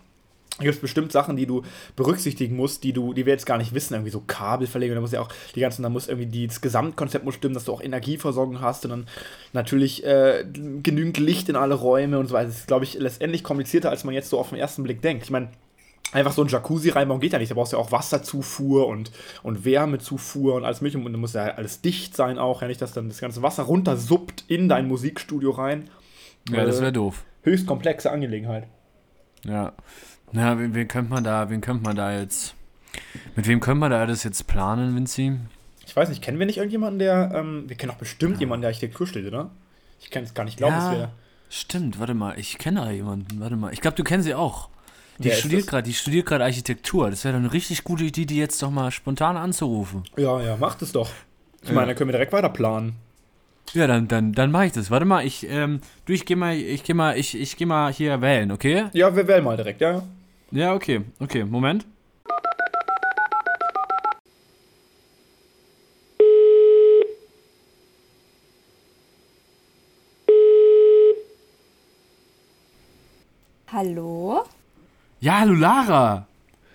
gibt 0.59 0.75
es 0.75 0.81
bestimmt 0.81 1.13
Sachen, 1.13 1.37
die 1.37 1.45
du 1.45 1.63
berücksichtigen 1.95 2.57
musst, 2.57 2.83
die 2.83 2.91
du, 2.91 3.13
die 3.13 3.25
wir 3.25 3.31
jetzt 3.31 3.45
gar 3.45 3.57
nicht 3.57 3.73
wissen, 3.73 3.93
irgendwie 3.93 4.11
so 4.11 4.21
Kabelverlegung, 4.27 4.95
da 4.95 5.01
muss 5.01 5.13
ja 5.13 5.21
auch 5.21 5.29
die 5.55 5.61
ganzen, 5.61 5.83
da 5.83 5.89
muss 5.89 6.09
irgendwie 6.09 6.27
die, 6.27 6.47
das 6.47 6.59
Gesamtkonzept 6.59 7.23
muss 7.23 7.35
stimmen, 7.35 7.53
dass 7.53 7.63
du 7.63 7.71
auch 7.71 7.81
Energieversorgung 7.81 8.59
hast 8.59 8.83
und 8.83 8.91
dann 8.91 9.07
natürlich 9.53 10.03
äh, 10.05 10.43
genügend 10.83 11.17
Licht 11.17 11.47
in 11.47 11.55
alle 11.55 11.75
Räume 11.75 12.19
und 12.19 12.27
so 12.27 12.33
weiter. 12.33 12.47
Das 12.47 12.57
ist, 12.57 12.67
glaube 12.67 12.83
ich, 12.83 12.95
letztendlich 12.95 13.43
komplizierter, 13.43 13.89
als 13.89 14.03
man 14.03 14.13
jetzt 14.13 14.29
so 14.29 14.37
auf 14.37 14.49
den 14.49 14.57
ersten 14.57 14.83
Blick 14.83 15.01
denkt. 15.01 15.23
Ich 15.23 15.31
meine, 15.31 15.47
einfach 16.11 16.31
so 16.33 16.43
ein 16.43 16.47
Jacuzzi 16.47 16.89
reinbauen 16.89 17.19
geht 17.19 17.33
ja 17.33 17.39
nicht. 17.39 17.51
Da 17.51 17.55
brauchst 17.55 17.73
du 17.73 17.77
ja 17.77 17.83
auch 17.83 17.91
Wasserzufuhr 17.91 18.87
und, 18.87 19.11
und 19.43 19.65
Wärmezufuhr 19.65 20.55
und 20.55 20.65
alles 20.65 20.81
mögliche. 20.81 21.03
Und 21.05 21.11
dann 21.11 21.21
muss 21.21 21.33
ja 21.33 21.43
alles 21.45 21.81
dicht 21.81 22.15
sein 22.15 22.37
auch. 22.37 22.61
Ja, 22.61 22.67
nicht, 22.67 22.81
dass 22.81 22.93
dann 22.93 23.09
das 23.09 23.19
ganze 23.19 23.41
Wasser 23.41 23.63
runtersuppt 23.63 24.45
in 24.47 24.69
dein 24.69 24.87
Musikstudio 24.87 25.51
rein. 25.51 25.89
Ja, 26.49 26.65
das 26.65 26.79
Äh, 26.79 26.81
wäre 26.81 26.93
doof. 26.93 27.23
Höchst 27.43 27.67
komplexe 27.67 28.11
Angelegenheit. 28.11 28.67
Ja. 29.45 29.73
Na, 30.31 30.59
wen, 30.59 30.73
wen 30.75 30.87
könnte 30.87 31.11
man 31.11 31.23
da, 31.23 31.49
wen 31.49 31.61
könnte 31.61 31.83
man 31.83 31.95
da 31.95 32.17
jetzt. 32.19 32.55
Mit 33.35 33.47
wem 33.47 33.59
können 33.59 33.79
wir 33.79 33.89
da 33.89 34.05
das 34.05 34.23
jetzt 34.23 34.47
planen, 34.47 34.95
Vinci? 34.95 35.37
Ich 35.85 35.95
weiß 35.95 36.09
nicht, 36.09 36.21
kennen 36.21 36.37
wir 36.39 36.45
nicht 36.45 36.57
irgendjemanden, 36.57 36.99
der. 36.99 37.31
Ähm, 37.33 37.63
wir 37.67 37.75
kennen 37.75 37.91
doch 37.91 37.97
bestimmt 37.99 38.39
jemanden, 38.39 38.61
der 38.61 38.69
Architektur 38.69 39.07
steht, 39.07 39.25
oder? 39.25 39.51
Ich 39.99 40.11
kann 40.11 40.23
es 40.23 40.33
gar 40.33 40.43
nicht 40.43 40.57
glauben, 40.57 40.75
dass 40.75 40.91
wir. 40.91 41.11
Stimmt, 41.49 41.99
warte 41.99 42.13
mal, 42.13 42.37
ich 42.37 42.57
kenne 42.59 42.81
da 42.81 42.91
jemanden, 42.91 43.39
warte 43.39 43.55
mal. 43.55 43.73
Ich 43.73 43.81
glaube, 43.81 43.97
du 43.97 44.03
kennst 44.03 44.25
sie 44.25 44.35
auch. 44.35 44.69
Die 45.21 45.31
studiert 45.31 45.63
das? 45.63 45.67
gerade, 45.67 45.83
die 45.83 45.93
studiert 45.93 46.25
gerade 46.25 46.45
Architektur. 46.45 47.09
Das 47.09 47.25
wäre 47.25 47.33
doch 47.33 47.39
eine 47.41 47.51
richtig 47.51 47.83
gute 47.83 48.05
Idee, 48.05 48.25
die 48.25 48.37
jetzt 48.37 48.61
doch 48.63 48.71
mal 48.71 48.89
spontan 48.89 49.35
anzurufen. 49.35 50.03
Ja, 50.17 50.41
ja, 50.41 50.55
macht 50.55 50.81
es 50.81 50.93
doch. 50.93 51.09
Ich 51.61 51.67
Ja. 51.69 51.75
meine, 51.75 51.87
dann 51.87 51.95
können 51.97 52.07
wir 52.07 52.13
direkt 52.13 52.31
weiter 52.31 52.47
planen. 52.49 52.95
Ja, 53.73 53.85
dann, 53.85 54.07
dann, 54.07 54.31
dann 54.31 54.49
mache 54.49 54.67
ich 54.67 54.71
das. 54.71 54.89
Warte 54.89 55.05
mal, 55.05 55.25
ich, 55.25 55.45
ähm, 55.47 55.81
du, 56.05 56.13
ich 56.13 56.25
geh 56.25 56.35
mal, 56.35 56.55
ich 56.55 56.83
geh 56.83 56.93
mal, 56.93 57.17
ich, 57.17 57.37
ich 57.39 57.57
geh 57.57 57.65
mal 57.65 57.91
hier 57.91 58.21
wählen, 58.21 58.51
okay? 58.51 58.85
Ja, 58.93 59.13
wir 59.15 59.27
wählen 59.27 59.43
mal 59.43 59.57
direkt, 59.57 59.81
ja? 59.81 60.03
Ja, 60.51 60.73
okay, 60.73 61.01
okay, 61.19 61.43
Moment. 61.43 61.85
Hallo? 73.71 74.43
Ja, 75.19 75.39
hallo 75.39 75.53
Lara. 75.53 76.25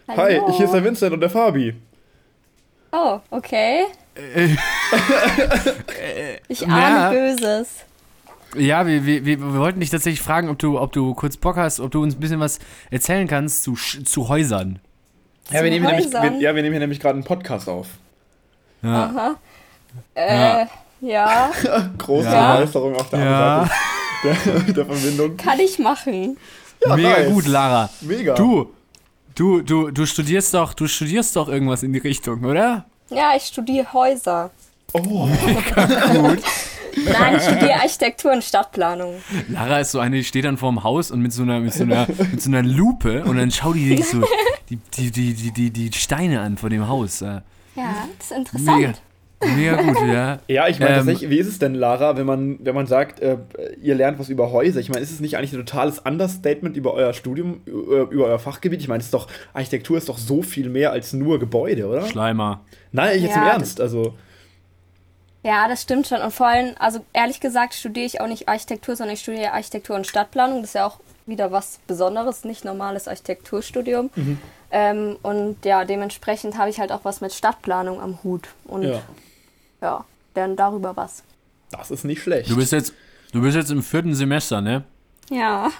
Hi, 0.08 0.16
Hallo. 0.16 0.52
hier 0.56 0.66
ist 0.66 0.72
der 0.74 0.84
Vincent 0.84 1.12
und 1.14 1.20
der 1.20 1.30
Fabi. 1.30 1.74
Oh, 2.92 3.18
okay. 3.30 3.84
ich 6.48 6.60
ja. 6.60 6.66
ahne 6.68 7.16
Böses. 7.16 7.68
Ja, 8.56 8.86
wir, 8.86 9.04
wir, 9.04 9.24
wir 9.24 9.40
wollten 9.54 9.80
dich 9.80 9.90
tatsächlich 9.90 10.20
fragen, 10.20 10.48
ob 10.48 10.58
du, 10.58 10.78
ob 10.78 10.92
du 10.92 11.14
kurz 11.14 11.36
Bock 11.36 11.56
hast, 11.56 11.80
ob 11.80 11.90
du 11.90 12.02
uns 12.02 12.14
ein 12.14 12.20
bisschen 12.20 12.38
was 12.38 12.60
erzählen 12.90 13.26
kannst 13.26 13.64
zu, 13.64 13.72
Sch- 13.72 14.04
zu 14.04 14.28
Häusern. 14.28 14.78
Ja, 15.50 15.64
wir 15.64 15.70
nehmen, 15.70 15.86
hier 15.86 15.96
nämlich, 15.96 16.12
wir, 16.12 16.20
Häusern? 16.20 16.40
ja, 16.40 16.54
wir 16.54 16.62
nehmen 16.62 16.74
hier 16.74 16.80
nämlich 16.80 17.00
gerade 17.00 17.14
einen 17.14 17.24
Podcast 17.24 17.68
auf. 17.68 17.88
Ja. 18.82 19.34
Äh, 20.14 20.66
ja, 21.00 21.50
Große 21.98 22.28
Ja. 22.28 22.54
Begeisterung 22.56 22.94
auf 22.94 23.10
der 23.10 23.18
Ja. 23.24 23.52
anderen 23.62 23.70
Seite 24.22 24.62
der, 24.66 24.74
der 24.74 24.86
Verbindung. 24.86 25.36
kann 25.36 25.58
ich 25.58 25.78
machen. 25.78 26.36
Ja, 26.86 26.96
Mega 26.96 27.08
nice. 27.18 27.32
gut, 27.32 27.46
Lara. 27.46 27.90
Mega. 28.00 28.34
Du, 28.34 28.70
du, 29.34 29.62
du, 29.62 29.90
du 29.90 30.06
studierst 30.06 30.54
doch, 30.54 30.74
du 30.74 30.86
studierst 30.86 31.34
doch 31.36 31.48
irgendwas 31.48 31.82
in 31.82 31.92
die 31.92 31.98
Richtung, 31.98 32.44
oder? 32.44 32.84
Ja, 33.10 33.34
ich 33.36 33.44
studiere 33.44 33.92
Häuser. 33.92 34.50
Oh, 34.92 35.00
Gut. 36.12 36.42
Nein, 37.06 37.36
ich 37.36 37.42
studiere 37.42 37.74
Architektur 37.74 38.32
und 38.32 38.44
Stadtplanung. 38.44 39.16
Lara 39.48 39.80
ist 39.80 39.90
so 39.90 39.98
eine, 39.98 40.16
die 40.16 40.24
steht 40.24 40.44
dann 40.44 40.56
vorm 40.56 40.84
Haus 40.84 41.10
und 41.10 41.20
mit 41.20 41.32
so 41.32 41.42
einer, 41.42 41.58
mit 41.60 41.74
so 41.74 41.82
einer, 41.82 42.06
mit 42.06 42.40
so 42.40 42.48
einer 42.50 42.62
Lupe 42.62 43.24
und 43.24 43.36
dann 43.36 43.50
schaut 43.50 43.74
die 43.74 43.96
sich 43.96 44.08
so 44.08 44.22
die, 44.70 44.76
die, 44.76 45.10
die, 45.10 45.50
die, 45.50 45.70
die, 45.70 45.92
Steine 45.98 46.40
an 46.40 46.56
vor 46.56 46.70
dem 46.70 46.86
Haus. 46.86 47.20
Ja, 47.20 47.42
das 47.74 48.30
ist 48.30 48.30
Mega, 48.30 48.36
interessant. 48.38 48.78
mega 48.78 48.92
gut, 49.76 49.96
ja. 50.08 50.38
Ja, 50.48 50.68
ich 50.68 50.78
meine 50.78 50.92
Ähm, 50.92 50.96
tatsächlich, 50.98 51.30
wie 51.30 51.38
ist 51.38 51.46
es 51.46 51.58
denn, 51.58 51.74
Lara, 51.74 52.16
wenn 52.16 52.26
man, 52.26 52.58
wenn 52.60 52.74
man 52.74 52.86
sagt, 52.86 53.20
äh, 53.20 53.38
ihr 53.80 53.94
lernt 53.94 54.18
was 54.18 54.28
über 54.28 54.50
Häuser? 54.52 54.80
Ich 54.80 54.88
meine, 54.88 55.02
ist 55.02 55.10
es 55.12 55.20
nicht 55.20 55.36
eigentlich 55.36 55.52
ein 55.52 55.64
totales 55.64 55.98
Understatement 56.00 56.76
über 56.76 56.94
euer 56.94 57.12
Studium, 57.12 57.60
äh, 57.66 57.70
über 57.70 58.26
euer 58.26 58.38
Fachgebiet? 58.38 58.80
Ich 58.80 58.88
meine, 58.88 59.00
es 59.00 59.06
ist 59.06 59.14
doch, 59.14 59.28
Architektur 59.52 59.98
ist 59.98 60.08
doch 60.08 60.18
so 60.18 60.42
viel 60.42 60.68
mehr 60.68 60.92
als 60.92 61.12
nur 61.12 61.38
Gebäude, 61.38 61.86
oder? 61.86 62.06
Schleimer. 62.06 62.60
Nein, 62.92 63.20
jetzt 63.20 63.36
im 63.36 63.42
Ja, 63.42 63.52
Ernst. 63.52 63.80
Also, 63.80 64.14
Ja, 65.42 65.68
das 65.68 65.82
stimmt 65.82 66.06
schon. 66.06 66.22
Und 66.22 66.32
vor 66.32 66.46
allem, 66.46 66.74
also 66.78 67.00
ehrlich 67.12 67.40
gesagt, 67.40 67.74
studiere 67.74 68.06
ich 68.06 68.20
auch 68.20 68.28
nicht 68.28 68.48
Architektur, 68.48 68.96
sondern 68.96 69.14
ich 69.14 69.20
studiere 69.20 69.52
Architektur 69.52 69.94
und 69.96 70.06
Stadtplanung. 70.06 70.60
Das 70.60 70.70
ist 70.70 70.74
ja 70.74 70.86
auch 70.86 71.00
wieder 71.26 71.52
was 71.52 71.80
Besonderes, 71.86 72.44
nicht 72.44 72.64
normales 72.64 73.08
Architekturstudium. 73.08 74.10
Ähm, 74.70 75.16
und 75.22 75.64
ja, 75.64 75.84
dementsprechend 75.84 76.58
habe 76.58 76.68
ich 76.70 76.80
halt 76.80 76.92
auch 76.92 77.04
was 77.04 77.20
mit 77.20 77.32
Stadtplanung 77.32 78.00
am 78.00 78.18
Hut. 78.24 78.48
Und 78.64 78.82
ja, 78.82 79.00
ja, 79.84 80.04
dann 80.32 80.56
darüber 80.56 80.96
was. 80.96 81.22
das 81.70 81.90
ist 81.90 82.04
nicht 82.04 82.22
schlecht. 82.22 82.50
Du 82.50 82.56
bist 82.56 82.72
jetzt, 82.72 82.94
du 83.32 83.42
bist 83.42 83.54
jetzt 83.54 83.70
im 83.70 83.82
vierten 83.82 84.14
Semester, 84.14 84.60
ne? 84.62 84.84
Ja. 85.30 85.70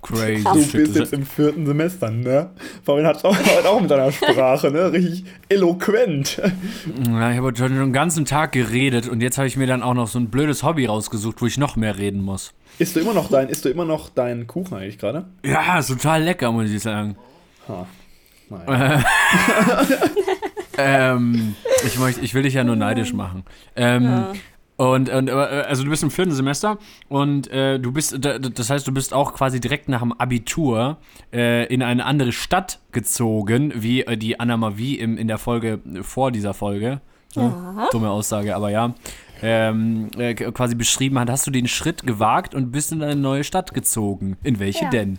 Crazy 0.00 0.42
Du 0.44 0.54
bist 0.72 0.96
jetzt 0.96 1.12
im 1.12 1.26
vierten 1.26 1.66
Semester, 1.66 2.10
ne? 2.10 2.50
Fabian 2.84 3.06
hat 3.06 3.22
auch, 3.24 3.36
heute 3.56 3.68
auch 3.68 3.80
mit 3.80 3.90
seiner 3.90 4.10
Sprache, 4.10 4.70
ne? 4.70 4.90
Richtig 4.90 5.24
eloquent. 5.50 6.38
Ja, 6.38 7.30
ich 7.30 7.36
habe 7.36 7.48
heute 7.48 7.58
schon 7.58 7.76
den 7.76 7.92
ganzen 7.92 8.24
Tag 8.24 8.52
geredet 8.52 9.06
und 9.08 9.20
jetzt 9.20 9.36
habe 9.36 9.48
ich 9.48 9.56
mir 9.58 9.66
dann 9.66 9.82
auch 9.82 9.94
noch 9.94 10.08
so 10.08 10.18
ein 10.18 10.30
blödes 10.30 10.62
Hobby 10.62 10.86
rausgesucht, 10.86 11.42
wo 11.42 11.46
ich 11.46 11.58
noch 11.58 11.76
mehr 11.76 11.98
reden 11.98 12.22
muss. 12.22 12.54
Isst 12.78 12.96
du 12.96 13.00
immer 13.00 13.14
noch 13.14 13.28
dein, 13.28 13.48
isst 13.48 13.64
du 13.64 13.68
immer 13.68 13.84
noch 13.84 14.08
deinen 14.08 14.46
Kuchen 14.46 14.78
eigentlich 14.78 14.98
gerade? 14.98 15.26
Ja, 15.44 15.78
ist 15.78 15.88
total 15.88 16.22
lecker, 16.22 16.52
muss 16.52 16.70
ich 16.70 16.82
sagen. 16.82 17.16
Ha. 17.68 17.86
Nein. 18.48 19.04
Ähm, 20.78 21.54
ich, 21.84 21.98
möchte, 21.98 22.20
ich 22.22 22.34
will 22.34 22.42
dich 22.42 22.54
ja 22.54 22.64
nur 22.64 22.76
neidisch 22.76 23.12
machen. 23.12 23.44
Ähm, 23.76 24.24
Und, 24.78 25.08
und 25.08 25.28
äh, 25.30 25.32
also 25.32 25.84
du 25.84 25.88
bist 25.90 26.02
im 26.02 26.10
vierten 26.10 26.32
Semester 26.32 26.76
und 27.08 27.50
äh, 27.50 27.78
du 27.80 27.92
bist, 27.92 28.14
da- 28.22 28.38
das 28.38 28.68
heißt, 28.68 28.86
du 28.86 28.92
bist 28.92 29.14
auch 29.14 29.32
quasi 29.32 29.58
direkt 29.58 29.88
nach 29.88 30.00
dem 30.00 30.12
Abitur 30.12 30.98
äh, 31.32 31.64
in 31.72 31.82
eine 31.82 32.04
andere 32.04 32.30
Stadt 32.30 32.80
gezogen, 32.92 33.72
wie 33.74 34.02
äh, 34.02 34.18
die 34.18 34.38
Anna 34.38 34.58
Mavi 34.58 34.96
im, 34.96 35.16
in 35.16 35.28
der 35.28 35.38
Folge 35.38 35.80
vor 36.02 36.30
dieser 36.30 36.52
Folge. 36.52 37.00
Ja. 37.34 37.88
Dumme 37.90 38.10
Aussage, 38.10 38.54
aber 38.54 38.68
ja. 38.70 38.92
Ähm, 39.42 40.08
äh, 40.18 40.34
quasi 40.34 40.74
beschrieben 40.74 41.18
hat, 41.18 41.30
hast 41.30 41.46
du 41.46 41.50
den 41.50 41.68
Schritt 41.68 42.06
gewagt 42.06 42.54
und 42.54 42.70
bist 42.70 42.92
in 42.92 43.02
eine 43.02 43.16
neue 43.16 43.44
Stadt 43.44 43.72
gezogen. 43.72 44.36
In 44.42 44.58
welche 44.58 44.84
Ja. 44.84 44.90
denn? 44.90 45.18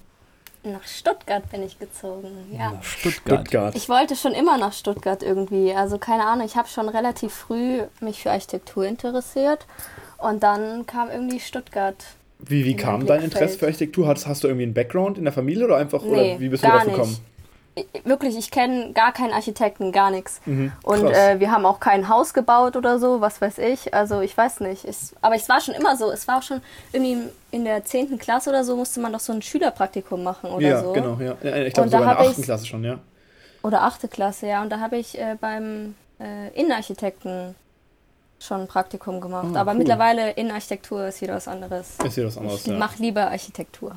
Nach 0.71 0.83
Stuttgart 0.83 1.50
bin 1.51 1.63
ich 1.63 1.79
gezogen, 1.79 2.29
ja. 2.51 2.71
Nach 2.71 2.83
Stuttgart. 2.83 3.39
Stuttgart. 3.39 3.75
Ich 3.75 3.89
wollte 3.89 4.15
schon 4.15 4.33
immer 4.33 4.57
nach 4.57 4.74
Stuttgart 4.74 5.24
irgendwie. 5.24 5.74
Also 5.74 5.97
keine 5.97 6.25
Ahnung, 6.25 6.45
ich 6.45 6.55
habe 6.55 6.67
schon 6.67 6.89
relativ 6.89 7.33
früh 7.33 7.81
mich 8.00 8.21
für 8.21 8.31
Architektur 8.31 8.86
interessiert. 8.86 9.65
Und 10.17 10.43
dann 10.43 10.86
kam 10.86 11.09
irgendwie 11.09 11.39
Stuttgart. 11.39 11.95
Wie, 12.39 12.65
wie 12.65 12.75
kam 12.75 13.05
dein. 13.05 13.24
Interesse 13.24 13.57
für 13.57 13.65
Architektur? 13.65 14.07
Hast, 14.07 14.27
hast 14.27 14.43
du 14.43 14.47
irgendwie 14.47 14.63
einen 14.65 14.74
Background 14.74 15.17
in 15.17 15.24
der 15.24 15.33
Familie 15.33 15.65
oder 15.65 15.77
einfach, 15.77 16.03
Nee, 16.03 16.09
oder 16.33 16.39
wie 16.39 16.50
bist 16.50 16.63
du 16.63 16.67
gar 16.67 16.77
drauf 16.79 16.86
gekommen? 16.86 17.09
nicht. 17.12 17.21
Ich- 17.93 18.05
Wirklich, 18.05 18.38
ich 18.38 18.50
kenne 18.51 18.91
gar 18.93 19.12
keinen 19.13 19.34
Architekten, 19.34 19.91
gar 19.91 20.10
nichts. 20.12 20.41
Mhm, 20.46 20.72
Und 20.84 21.05
äh, 21.05 21.39
wir 21.39 21.51
haben 21.51 21.65
auch 21.65 21.79
kein 21.79 22.10
Haus 22.10 22.34
gebaut 22.34 22.75
oder 22.75 23.00
so, 23.00 23.22
was 23.22 23.39
weiß 23.41 23.57
ich. 23.60 23.93
Also 23.93 24.22
ich 24.22 24.36
weiß 24.36 24.60
nicht. 24.62 24.84
Es, 24.86 25.13
aber 25.22 25.36
es 25.36 25.48
war 25.50 25.62
schon 25.62 25.74
immer 25.75 25.96
so. 25.98 26.10
Es 26.12 26.27
war 26.27 26.39
auch 26.39 26.43
schon 26.43 26.62
irgendwie 26.91 27.29
in 27.51 27.63
der 27.65 27.84
10. 27.86 28.17
Klasse 28.17 28.50
oder 28.50 28.63
so, 28.63 28.75
musste 28.75 29.00
man 29.00 29.13
doch 29.13 29.19
so 29.19 29.34
ein 29.34 29.41
Schülerpraktikum 29.41 30.24
machen 30.24 30.50
oder 30.51 30.67
ja, 30.67 30.81
so. 30.84 30.91
genau, 30.93 31.17
ja. 31.19 31.36
Ja, 31.43 31.55
Ich 31.65 31.74
glaube 31.74 31.89
sogar 31.89 32.01
in 32.03 32.07
der 32.07 32.17
hab 32.17 32.19
8. 32.19 32.31
ich's- 32.31 32.41
Klasse 32.46 32.65
schon, 32.65 32.84
ja. 32.84 33.00
Oder 33.63 33.84
8. 33.84 34.10
Klasse, 34.10 34.48
ja. 34.48 34.62
Und 34.62 34.69
da 34.72 34.79
habe 34.79 34.98
ich 34.98 35.17
äh, 35.19 35.36
beim 35.39 35.96
äh, 36.19 36.50
Innenarchitekten 36.60 37.55
schon 38.39 38.62
ein 38.62 38.67
Praktikum 38.67 39.19
gemacht. 39.19 39.48
Ah, 39.55 39.62
aber 39.62 39.72
cool. 39.72 39.79
mittlerweile 39.79 40.31
Innenarchitektur 40.31 41.07
ist 41.07 41.22
wieder 41.22 41.34
was 41.36 41.48
anderes. 41.48 41.96
Ist 42.05 42.13
hier 42.15 42.27
was 42.27 42.38
anderes, 42.38 42.62
Ich 42.62 42.67
ja. 42.67 42.77
mache 42.77 43.01
lieber 43.01 43.31
Architektur. 43.31 43.96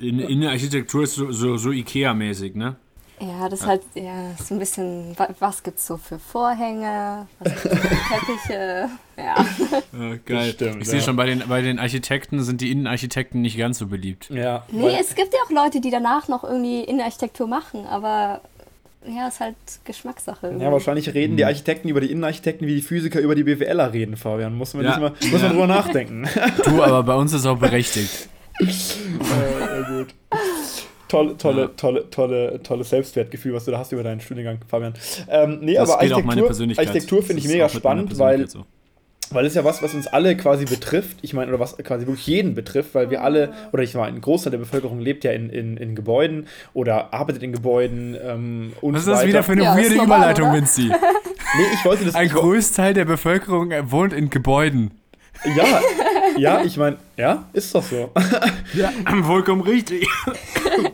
In, 0.00 0.18
in 0.18 0.40
der 0.40 0.50
Architektur 0.50 1.04
ist 1.04 1.14
so, 1.14 1.30
so, 1.30 1.56
so 1.56 1.70
Ikea-mäßig, 1.70 2.54
ne? 2.56 2.74
Ja, 3.18 3.48
das 3.48 3.60
ist 3.60 3.66
halt 3.66 3.80
ja, 3.94 4.32
so 4.42 4.54
ein 4.54 4.58
bisschen, 4.58 5.18
wa- 5.18 5.30
was 5.38 5.62
gibt's 5.62 5.86
so 5.86 5.96
für 5.96 6.18
Vorhänge, 6.18 7.26
was 7.38 7.62
gibt's 7.62 7.78
für 7.78 7.78
Teppiche, 8.14 8.88
ja. 9.16 9.34
Ja, 9.98 10.16
geil. 10.26 10.52
stimmt, 10.52 10.82
ich 10.82 10.88
sehe 10.88 10.98
ja. 10.98 11.04
schon, 11.04 11.16
bei 11.16 11.24
den, 11.24 11.42
bei 11.48 11.62
den 11.62 11.78
Architekten 11.78 12.42
sind 12.44 12.60
die 12.60 12.70
Innenarchitekten 12.70 13.40
nicht 13.40 13.56
ganz 13.56 13.78
so 13.78 13.86
beliebt. 13.86 14.28
Ja, 14.28 14.64
Nee, 14.70 14.96
es 15.00 15.14
gibt 15.14 15.32
ja 15.32 15.38
auch 15.46 15.50
Leute, 15.64 15.80
die 15.80 15.90
danach 15.90 16.28
noch 16.28 16.44
irgendwie 16.44 16.84
Innenarchitektur 16.84 17.46
machen, 17.46 17.86
aber 17.86 18.42
ja, 19.08 19.28
ist 19.28 19.40
halt 19.40 19.56
Geschmackssache. 19.84 20.48
irgendwie. 20.48 20.64
ja, 20.64 20.72
wahrscheinlich 20.72 21.14
reden 21.14 21.36
die 21.38 21.44
Architekten 21.46 21.88
über 21.88 22.00
die 22.02 22.10
Innenarchitekten, 22.10 22.66
wie 22.66 22.74
die 22.74 22.82
Physiker 22.82 23.20
über 23.20 23.34
die 23.34 23.44
BWLer 23.44 23.92
reden, 23.94 24.16
Fabian. 24.18 24.54
Muss 24.54 24.74
man, 24.74 24.84
Ja. 24.84 24.90
diesmal, 24.90 25.10
muss 25.12 25.32
man 25.32 25.40
Ja. 25.42 25.48
drüber 25.48 25.66
nachdenken. 25.68 26.28
Du, 26.64 26.82
aber 26.82 27.02
bei 27.02 27.14
uns 27.14 27.32
ist 27.32 27.46
auch 27.46 27.56
berechtigt. 27.58 28.28
Tolle, 31.08 31.36
tolle, 31.36 31.62
Ja. 31.62 31.68
tolle, 31.76 32.10
tolle, 32.10 32.60
tolles 32.62 32.90
Selbstwertgefühl, 32.90 33.52
was 33.54 33.64
du 33.64 33.70
da 33.70 33.78
hast 33.78 33.92
über 33.92 34.02
deinen 34.02 34.20
Studiengang, 34.20 34.58
Fabian. 34.68 34.94
Ähm, 35.28 35.58
nee, 35.62 35.74
Das 35.74 35.90
aber 35.90 36.00
geht 36.02 36.12
auch 36.12 36.16
meine 36.18 36.26
Architektur, 36.28 36.46
Persönlichkeit. 36.48 36.86
Architektur 36.88 37.22
finde 37.22 37.42
ich 37.42 37.48
mega 37.48 37.68
spannend, 37.68 38.18
weil 38.18 38.48
so. 38.48 38.64
Weil 39.30 39.44
es 39.44 39.54
ja 39.54 39.64
was, 39.64 39.82
was 39.82 39.92
uns 39.92 40.06
alle 40.06 40.36
quasi 40.36 40.66
betrifft. 40.66 41.18
Ich 41.22 41.34
meine, 41.34 41.48
oder 41.50 41.58
was 41.58 41.76
quasi 41.78 42.06
wirklich 42.06 42.28
jeden 42.28 42.54
betrifft, 42.54 42.94
weil 42.94 43.10
wir 43.10 43.22
alle, 43.24 43.52
oder 43.72 43.82
ich 43.82 43.92
meine, 43.94 44.16
ein 44.16 44.20
Großteil 44.20 44.52
der 44.52 44.58
Bevölkerung 44.58 45.00
lebt 45.00 45.24
ja 45.24 45.32
in, 45.32 45.50
in, 45.50 45.76
in 45.76 45.96
Gebäuden 45.96 46.46
oder 46.74 47.12
arbeitet 47.12 47.42
in 47.42 47.50
Gebäuden 47.52 48.16
ähm, 48.24 48.72
und 48.80 48.94
Was 48.94 49.00
ist 49.00 49.08
das 49.08 49.18
weiter. 49.18 49.28
wieder 49.28 49.42
für 49.42 49.52
eine 49.52 49.64
Ja, 49.64 49.76
weirde 49.76 49.96
normal, 49.96 50.18
Überleitung? 50.18 50.52
Vinci? 50.52 50.82
Nee, 50.88 51.64
ich 51.74 51.84
wollte 51.84 52.04
das. 52.04 52.14
Ein 52.14 52.28
Großteil 52.28 52.94
der 52.94 53.04
Bevölkerung 53.04 53.72
wohnt 53.90 54.12
in 54.12 54.30
Gebäuden. 54.30 54.92
Ja, 55.44 55.80
ja, 56.36 56.62
ich 56.64 56.76
meine, 56.76 56.96
ja, 57.16 57.44
ist 57.52 57.74
doch 57.74 57.82
so. 57.82 58.12
Ja, 58.74 58.90
vollkommen 59.24 59.62
richtig. 59.62 60.06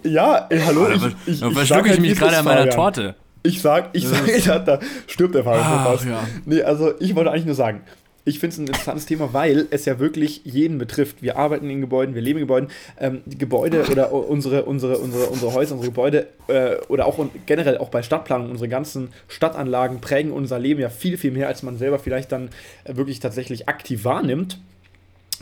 ja, 0.02 0.46
ey, 0.50 0.60
hallo, 0.60 0.88
Da, 0.88 0.94
ich, 1.26 1.34
ich, 1.34 1.40
da 1.40 1.48
ich 1.48 1.68
sag 1.68 1.84
ich 1.84 1.90
halt, 1.90 2.02
wie 2.02 2.08
mich 2.08 2.18
gerade 2.18 2.38
an 2.38 2.44
meiner. 2.44 2.70
Torte. 2.70 3.14
Ich 3.44 3.60
sag, 3.60 3.90
ich 3.92 4.06
sag, 4.06 4.24
da, 4.44 4.58
da 4.76 4.86
stirbt 5.06 5.34
der 5.34 5.44
Fabian 5.44 5.64
schon 5.64 6.12
Ach, 6.12 6.22
ja. 6.22 6.28
Nee, 6.44 6.62
also 6.62 6.92
ich 7.00 7.14
wollte 7.14 7.30
eigentlich 7.30 7.46
nur 7.46 7.54
sagen, 7.54 7.82
ich 8.24 8.38
finde 8.38 8.54
es 8.54 8.58
ein 8.58 8.66
interessantes 8.66 9.06
Thema, 9.06 9.32
weil 9.32 9.66
es 9.70 9.84
ja 9.84 9.98
wirklich 9.98 10.42
jeden 10.44 10.78
betrifft. 10.78 11.22
Wir 11.22 11.36
arbeiten 11.36 11.68
in 11.68 11.80
Gebäuden, 11.80 12.14
wir 12.14 12.22
leben 12.22 12.38
in 12.38 12.44
Gebäuden. 12.44 12.70
Ähm, 13.00 13.22
Gebäude 13.26 13.84
oder 13.90 14.12
unsere, 14.12 14.64
unsere, 14.64 14.98
unsere, 14.98 15.26
unsere 15.26 15.52
Häuser, 15.54 15.74
unsere 15.74 15.90
Gebäude 15.90 16.28
äh, 16.46 16.76
oder 16.88 17.06
auch 17.06 17.24
generell 17.46 17.78
auch 17.78 17.88
bei 17.88 18.02
Stadtplanung, 18.02 18.50
unsere 18.50 18.68
ganzen 18.68 19.08
Stadtanlagen 19.26 20.00
prägen 20.00 20.30
unser 20.30 20.58
Leben 20.60 20.80
ja 20.80 20.88
viel, 20.88 21.16
viel 21.16 21.32
mehr, 21.32 21.48
als 21.48 21.62
man 21.64 21.78
selber 21.78 21.98
vielleicht 21.98 22.30
dann 22.30 22.50
äh, 22.84 22.96
wirklich 22.96 23.18
tatsächlich 23.18 23.68
aktiv 23.68 24.04
wahrnimmt. 24.04 24.58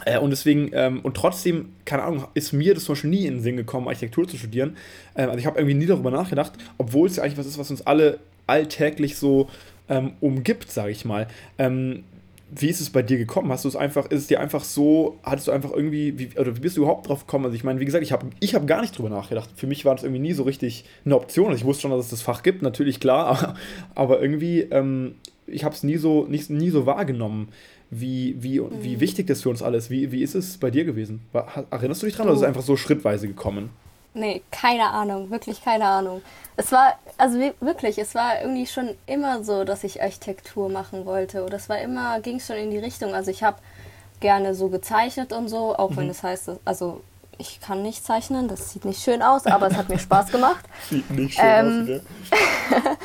Äh, 0.07 0.19
und 0.19 0.31
deswegen, 0.31 0.71
ähm, 0.73 1.01
und 1.03 1.17
trotzdem, 1.17 1.73
keine 1.85 2.05
Ahnung, 2.05 2.29
ist 2.33 2.53
mir 2.53 2.73
das 2.73 2.85
zum 2.85 2.95
Beispiel 2.95 3.11
nie 3.11 3.27
in 3.27 3.35
den 3.35 3.43
Sinn 3.43 3.57
gekommen, 3.59 3.89
Architektur 3.89 4.27
zu 4.27 4.39
studieren. 4.39 4.77
Ähm, 5.17 5.29
also 5.29 5.39
ich 5.39 5.47
habe 5.47 5.59
irgendwie 5.59 5.75
nie 5.75 5.87
darüber 5.87 6.11
nachgedacht, 6.11 6.53
obwohl 6.79 7.09
es 7.09 7.17
ja 7.17 7.25
eigentlich 7.25 7.37
was 7.37 7.47
ist, 7.47 7.59
was 7.59 7.71
uns 7.71 7.87
alle 7.87 8.19
alltäglich 8.47 9.17
so 9.17 9.49
ähm, 9.91 10.13
umgibt, 10.21 10.71
sage 10.71 10.93
ich 10.93 11.05
mal. 11.05 11.27
Ähm, 11.59 12.05
wie 12.55 12.69
ist 12.69 12.81
es 12.81 12.91
bei 12.91 13.03
dir 13.03 13.17
gekommen? 13.19 13.51
Hast 13.53 13.65
du 13.65 13.69
es 13.69 13.77
einfach, 13.77 14.07
ist 14.07 14.21
es 14.23 14.27
dir 14.27 14.41
einfach 14.41 14.65
so, 14.65 15.19
hattest 15.23 15.49
du 15.49 15.53
einfach 15.53 15.71
irgendwie, 15.73 16.19
wie, 16.19 16.39
oder 16.39 16.57
wie 16.57 16.61
bist 16.61 16.77
du 16.77 16.83
überhaupt 16.83 17.09
drauf 17.09 17.27
gekommen? 17.27 17.45
Also 17.45 17.55
ich 17.55 17.65
meine, 17.65 17.79
wie 17.81 17.85
gesagt, 17.85 18.03
ich 18.05 18.13
habe 18.13 18.27
ich 18.41 18.55
hab 18.55 18.67
gar 18.67 18.81
nicht 18.81 18.97
drüber 18.99 19.09
nachgedacht. 19.11 19.51
Für 19.55 19.67
mich 19.67 19.85
war 19.85 19.95
das 19.95 20.05
irgendwie 20.05 20.21
nie 20.23 20.33
so 20.33 20.43
richtig 20.43 20.85
eine 21.05 21.17
Option. 21.17 21.47
Also 21.47 21.59
ich 21.59 21.65
wusste 21.65 21.83
schon, 21.83 21.91
dass 21.93 22.05
es 22.07 22.11
das 22.11 22.23
Fach 22.23 22.43
gibt, 22.43 22.63
natürlich 22.63 22.99
klar, 23.01 23.27
aber, 23.27 23.55
aber 23.95 24.21
irgendwie, 24.23 24.61
ähm, 24.63 25.15
ich 25.47 25.65
habe 25.65 25.75
es 25.75 25.83
nie 25.83 25.97
so, 25.97 26.27
nicht, 26.27 26.51
nie 26.51 26.71
so 26.71 26.87
wahrgenommen, 26.87 27.49
wie, 27.91 28.37
wie, 28.41 28.61
wie 28.83 29.01
wichtig 29.01 29.27
das 29.27 29.43
für 29.43 29.49
uns 29.51 29.63
alles. 29.63 29.91
Wie, 29.91 30.13
wie 30.13 30.23
ist 30.23 30.35
es 30.37 30.59
bei 30.59 30.71
dir 30.71 30.85
gewesen? 30.85 31.23
War, 31.33 31.67
erinnerst 31.71 32.03
du 32.03 32.07
dich 32.07 32.15
dran 32.15 32.27
oder 32.27 32.35
ist 32.35 32.39
es 32.39 32.43
Du- 32.43 32.47
einfach 32.49 32.63
so 32.63 32.77
schrittweise 32.77 33.27
gekommen? 33.27 33.71
Nee, 34.13 34.43
keine 34.51 34.91
Ahnung, 34.91 35.31
wirklich 35.31 35.63
keine 35.63 35.85
Ahnung. 35.87 36.23
Es 36.57 36.73
war, 36.73 36.99
also 37.17 37.39
wi- 37.39 37.55
wirklich, 37.61 37.97
es 37.99 38.15
war 38.17 38.41
irgendwie 38.41 38.67
schon 38.67 38.97
immer 39.07 39.45
so, 39.45 39.63
dass 39.65 39.85
ich 39.85 40.03
Architektur 40.03 40.69
machen 40.69 41.07
wollte. 41.07 41.45
Oder 41.45 41.57
es 41.57 41.69
war 41.69 41.79
immer, 41.79 42.21
ging 42.21 42.41
schon 42.41 42.57
in 42.57 42.71
die 42.73 42.79
Richtung. 42.79 43.15
Also 43.15 43.31
ich 43.31 43.45
habe 43.45 43.59
gerne 44.21 44.55
so 44.55 44.69
gezeichnet 44.69 45.33
und 45.33 45.49
so, 45.49 45.77
auch 45.77 45.97
wenn 45.97 46.09
das 46.09 46.23
heißt, 46.25 46.51
also 46.65 47.03
ich 47.41 47.61
kann 47.61 47.83
nicht 47.83 48.05
zeichnen, 48.05 48.47
das 48.49 48.71
sieht 48.71 48.85
nicht 48.85 49.03
schön 49.03 49.23
aus, 49.23 49.47
aber 49.47 49.69
es 49.69 49.77
hat 49.77 49.89
mir 49.89 49.99
Spaß 49.99 50.31
gemacht. 50.31 50.65
Sieht 50.91 51.11
nicht 51.11 51.35
schön 51.35 51.45
Ähm, 51.45 51.81
aus. 51.83 51.89
Ne? 51.89 52.01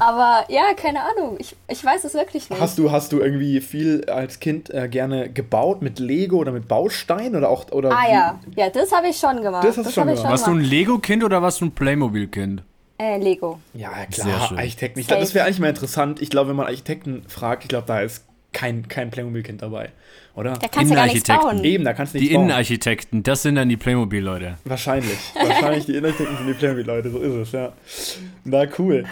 Aber 0.00 0.44
ja, 0.48 0.74
keine 0.76 1.00
Ahnung, 1.00 1.36
ich, 1.38 1.54
ich 1.68 1.84
weiß 1.84 2.04
es 2.04 2.14
wirklich 2.14 2.50
nicht. 2.50 2.60
Hast 2.60 2.76
du, 2.78 2.90
hast 2.90 3.12
du 3.12 3.20
irgendwie 3.20 3.60
viel 3.60 4.04
als 4.10 4.40
Kind 4.40 4.68
äh, 4.70 4.88
gerne 4.88 5.30
gebaut 5.30 5.82
mit 5.82 5.98
Lego 6.00 6.38
oder 6.38 6.52
mit 6.52 6.66
Baustein 6.68 7.36
oder 7.36 7.48
auch 7.48 7.70
oder 7.70 7.90
ah 7.92 8.10
ja, 8.10 8.40
ja, 8.56 8.70
das 8.70 8.90
habe 8.92 9.08
ich 9.08 9.16
schon 9.16 9.40
gemacht. 9.42 9.64
Das 9.64 9.78
hast 9.78 9.86
du 9.86 9.90
schon 9.92 10.08
gemacht. 10.08 10.24
Warst 10.24 10.46
du 10.46 10.50
ein 10.50 10.56
gemacht. 10.58 10.70
Lego-Kind 10.70 11.22
oder 11.24 11.40
warst 11.40 11.60
du 11.60 11.66
ein 11.66 11.70
Playmobil-Kind? 11.72 12.62
Äh, 12.98 13.18
Lego. 13.18 13.60
Ja, 13.72 13.90
klar. 14.10 14.52
Architekten. 14.56 14.98
Ich 15.00 15.06
Safe. 15.06 15.16
glaub, 15.16 15.20
das 15.20 15.34
wäre 15.34 15.46
eigentlich 15.46 15.60
mal 15.60 15.68
interessant. 15.68 16.20
Ich 16.20 16.30
glaube, 16.30 16.50
wenn 16.50 16.56
man 16.56 16.66
Architekten 16.66 17.24
fragt, 17.28 17.62
ich 17.64 17.68
glaube, 17.68 17.86
da 17.86 18.00
ist 18.00 18.24
kein, 18.54 18.88
kein 18.88 19.10
Playmobil-Kind 19.10 19.60
dabei, 19.60 19.90
oder? 20.34 20.54
Da 20.54 20.68
kannst 20.68 20.90
du 20.90 20.94
gar 20.94 21.04
nichts 21.04 21.28
Innenarchitekten. 21.28 21.56
bauen. 21.58 21.64
Eben, 21.64 21.84
da 21.84 21.92
kannst 21.92 22.14
du 22.14 22.18
Die 22.18 22.24
nichts 22.24 22.34
bauen. 22.36 22.44
Innenarchitekten, 22.46 23.22
das 23.22 23.42
sind 23.42 23.56
dann 23.56 23.68
die 23.68 23.76
Playmobil-Leute. 23.76 24.56
Wahrscheinlich. 24.64 25.18
Wahrscheinlich 25.34 25.84
die 25.84 25.92
Innenarchitekten 25.92 26.36
sind 26.38 26.46
die 26.46 26.54
Playmobil-Leute, 26.54 27.10
so 27.10 27.18
ist 27.18 27.34
es, 27.48 27.52
ja. 27.52 27.72
Na, 28.44 28.64
cool. 28.78 29.04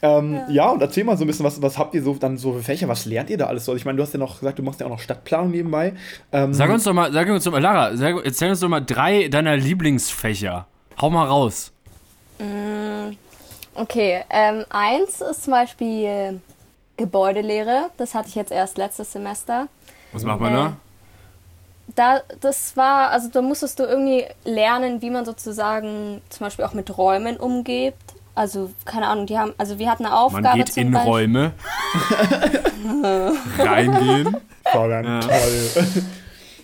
Ähm, 0.00 0.40
ja. 0.48 0.70
und 0.70 0.80
erzähl 0.80 1.02
mal 1.04 1.16
so 1.16 1.24
ein 1.24 1.26
bisschen, 1.26 1.44
was, 1.44 1.60
was 1.60 1.76
habt 1.76 1.92
ihr 1.94 2.02
so 2.04 2.14
dann 2.14 2.36
so 2.38 2.52
für 2.52 2.62
Fächer, 2.62 2.86
was 2.88 3.04
lernt 3.04 3.30
ihr 3.30 3.36
da 3.38 3.46
alles 3.46 3.64
so? 3.64 3.74
Ich 3.74 3.84
meine, 3.84 3.96
du 3.96 4.02
hast 4.02 4.12
ja 4.12 4.18
noch 4.20 4.38
gesagt, 4.38 4.58
du 4.58 4.62
machst 4.62 4.78
ja 4.80 4.86
auch 4.86 4.90
noch 4.90 5.00
Stadtplanung 5.00 5.50
nebenbei. 5.50 5.92
Ähm, 6.32 6.54
Sag 6.54 6.70
uns 6.70 6.84
doch 6.84 6.92
mal, 6.92 7.12
sag 7.12 7.28
uns 7.28 7.42
doch 7.44 7.50
mal, 7.52 7.60
Lara, 7.60 7.96
sag, 7.96 8.24
erzähl 8.24 8.50
uns 8.50 8.60
doch 8.60 8.68
mal 8.68 8.80
drei 8.80 9.26
deiner 9.28 9.56
Lieblingsfächer. 9.56 10.66
Hau 11.00 11.10
mal 11.10 11.26
raus. 11.26 11.72
Okay, 13.74 14.20
ähm, 14.30 14.64
eins 14.70 15.20
ist 15.20 15.44
zum 15.44 15.52
Beispiel 15.52 16.40
Gebäudelehre. 16.98 17.86
Das 17.96 18.14
hatte 18.14 18.28
ich 18.28 18.34
jetzt 18.34 18.52
erst 18.52 18.76
letztes 18.76 19.10
Semester. 19.12 19.68
Was 20.12 20.22
macht 20.24 20.40
man 20.40 20.52
Äh, 20.52 20.56
da? 20.56 20.76
Da, 21.96 22.20
das 22.40 22.76
war, 22.76 23.08
also 23.10 23.28
da 23.32 23.40
musstest 23.40 23.78
du 23.78 23.84
irgendwie 23.84 24.26
lernen, 24.44 25.00
wie 25.00 25.08
man 25.08 25.24
sozusagen 25.24 26.20
zum 26.28 26.44
Beispiel 26.46 26.66
auch 26.66 26.74
mit 26.74 26.98
Räumen 26.98 27.38
umgeht. 27.38 27.94
Also, 28.34 28.70
keine 28.84 29.08
Ahnung, 29.08 29.26
die 29.26 29.38
haben, 29.38 29.52
also 29.58 29.78
wir 29.78 29.90
hatten 29.90 30.04
eine 30.04 30.14
Aufgabe 30.16 30.46
Man 30.48 30.56
geht 30.58 30.72
zum 30.74 30.82
in 30.82 30.90
Beispiel. 30.92 31.10
Räume. 31.10 31.52
Reingehen. 33.58 34.36
Fabian, 34.64 35.04
Ja. 35.04 35.20
toll. 35.20 35.86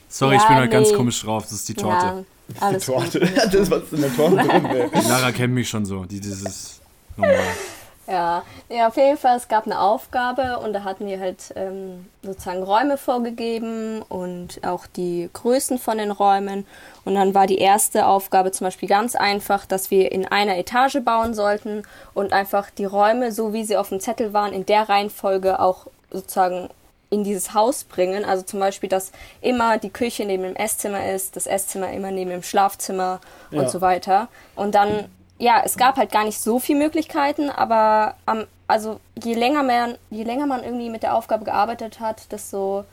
Sorry, 0.08 0.36
ich 0.36 0.42
Ja, 0.42 0.48
bin 0.48 0.56
heute 0.58 0.68
ganz 0.68 0.92
komisch 0.92 1.20
drauf. 1.22 1.44
Das 1.44 1.52
ist 1.52 1.68
die 1.68 1.74
Torte. 1.74 2.06
Ja, 2.06 2.60
alles 2.60 2.86
Torte. 2.86 3.20
gut. 3.20 3.30
das 3.36 3.54
ist 3.54 3.70
was 3.70 3.82
in 3.92 4.02
der 4.02 4.14
Torte 4.14 4.36
drin. 4.36 4.90
Die 4.94 5.08
Lara 5.08 5.32
kennt 5.32 5.54
mich 5.54 5.68
schon 5.68 5.84
so. 5.84 6.04
Die, 6.04 6.20
dieses 6.20 6.80
normal. 7.16 7.38
Ja. 8.06 8.42
ja, 8.68 8.88
auf 8.88 8.96
jeden 8.96 9.16
Fall, 9.16 9.36
es 9.36 9.48
gab 9.48 9.64
eine 9.66 9.80
Aufgabe 9.80 10.58
und 10.58 10.72
da 10.74 10.84
hatten 10.84 11.06
wir 11.06 11.18
halt 11.20 11.52
ähm, 11.56 12.06
sozusagen 12.22 12.62
Räume 12.62 12.98
vorgegeben 12.98 14.02
und 14.02 14.60
auch 14.66 14.86
die 14.86 15.30
Größen 15.32 15.78
von 15.78 15.96
den 15.98 16.10
Räumen. 16.10 16.66
Und 17.04 17.14
dann 17.14 17.34
war 17.34 17.46
die 17.46 17.58
erste 17.58 18.06
Aufgabe 18.06 18.52
zum 18.52 18.66
Beispiel 18.66 18.88
ganz 18.88 19.14
einfach, 19.16 19.64
dass 19.66 19.90
wir 19.90 20.12
in 20.12 20.26
einer 20.26 20.58
Etage 20.58 20.98
bauen 21.02 21.32
sollten 21.34 21.82
und 22.12 22.32
einfach 22.32 22.70
die 22.70 22.84
Räume, 22.84 23.32
so 23.32 23.52
wie 23.52 23.64
sie 23.64 23.76
auf 23.76 23.88
dem 23.88 24.00
Zettel 24.00 24.32
waren, 24.34 24.52
in 24.52 24.66
der 24.66 24.88
Reihenfolge 24.88 25.58
auch 25.60 25.86
sozusagen 26.10 26.68
in 27.10 27.24
dieses 27.24 27.54
Haus 27.54 27.84
bringen. 27.84 28.24
Also 28.24 28.42
zum 28.42 28.60
Beispiel, 28.60 28.88
dass 28.88 29.12
immer 29.40 29.78
die 29.78 29.90
Küche 29.90 30.24
neben 30.24 30.42
dem 30.42 30.56
Esszimmer 30.56 31.10
ist, 31.12 31.36
das 31.36 31.46
Esszimmer 31.46 31.92
immer 31.92 32.10
neben 32.10 32.30
dem 32.30 32.42
Schlafzimmer 32.42 33.20
Ja. 33.50 33.60
und 33.60 33.70
so 33.70 33.80
weiter. 33.80 34.28
Und 34.56 34.74
dann, 34.74 35.06
ja, 35.38 35.62
es 35.64 35.76
gab 35.76 35.96
halt 35.96 36.12
gar 36.12 36.24
nicht 36.24 36.40
so 36.40 36.58
viele 36.58 36.78
Möglichkeiten, 36.78 37.50
aber 37.50 38.14
am, 38.26 38.44
also 38.66 39.00
je 39.22 39.34
länger 39.34 39.62
man, 39.62 39.96
je 40.10 40.24
länger 40.24 40.46
man 40.46 40.62
irgendwie 40.62 40.90
mit 40.90 41.02
der 41.02 41.14
Aufgabe 41.14 41.44
gearbeitet 41.44 42.00
hat, 42.00 42.30
desto 42.32 42.84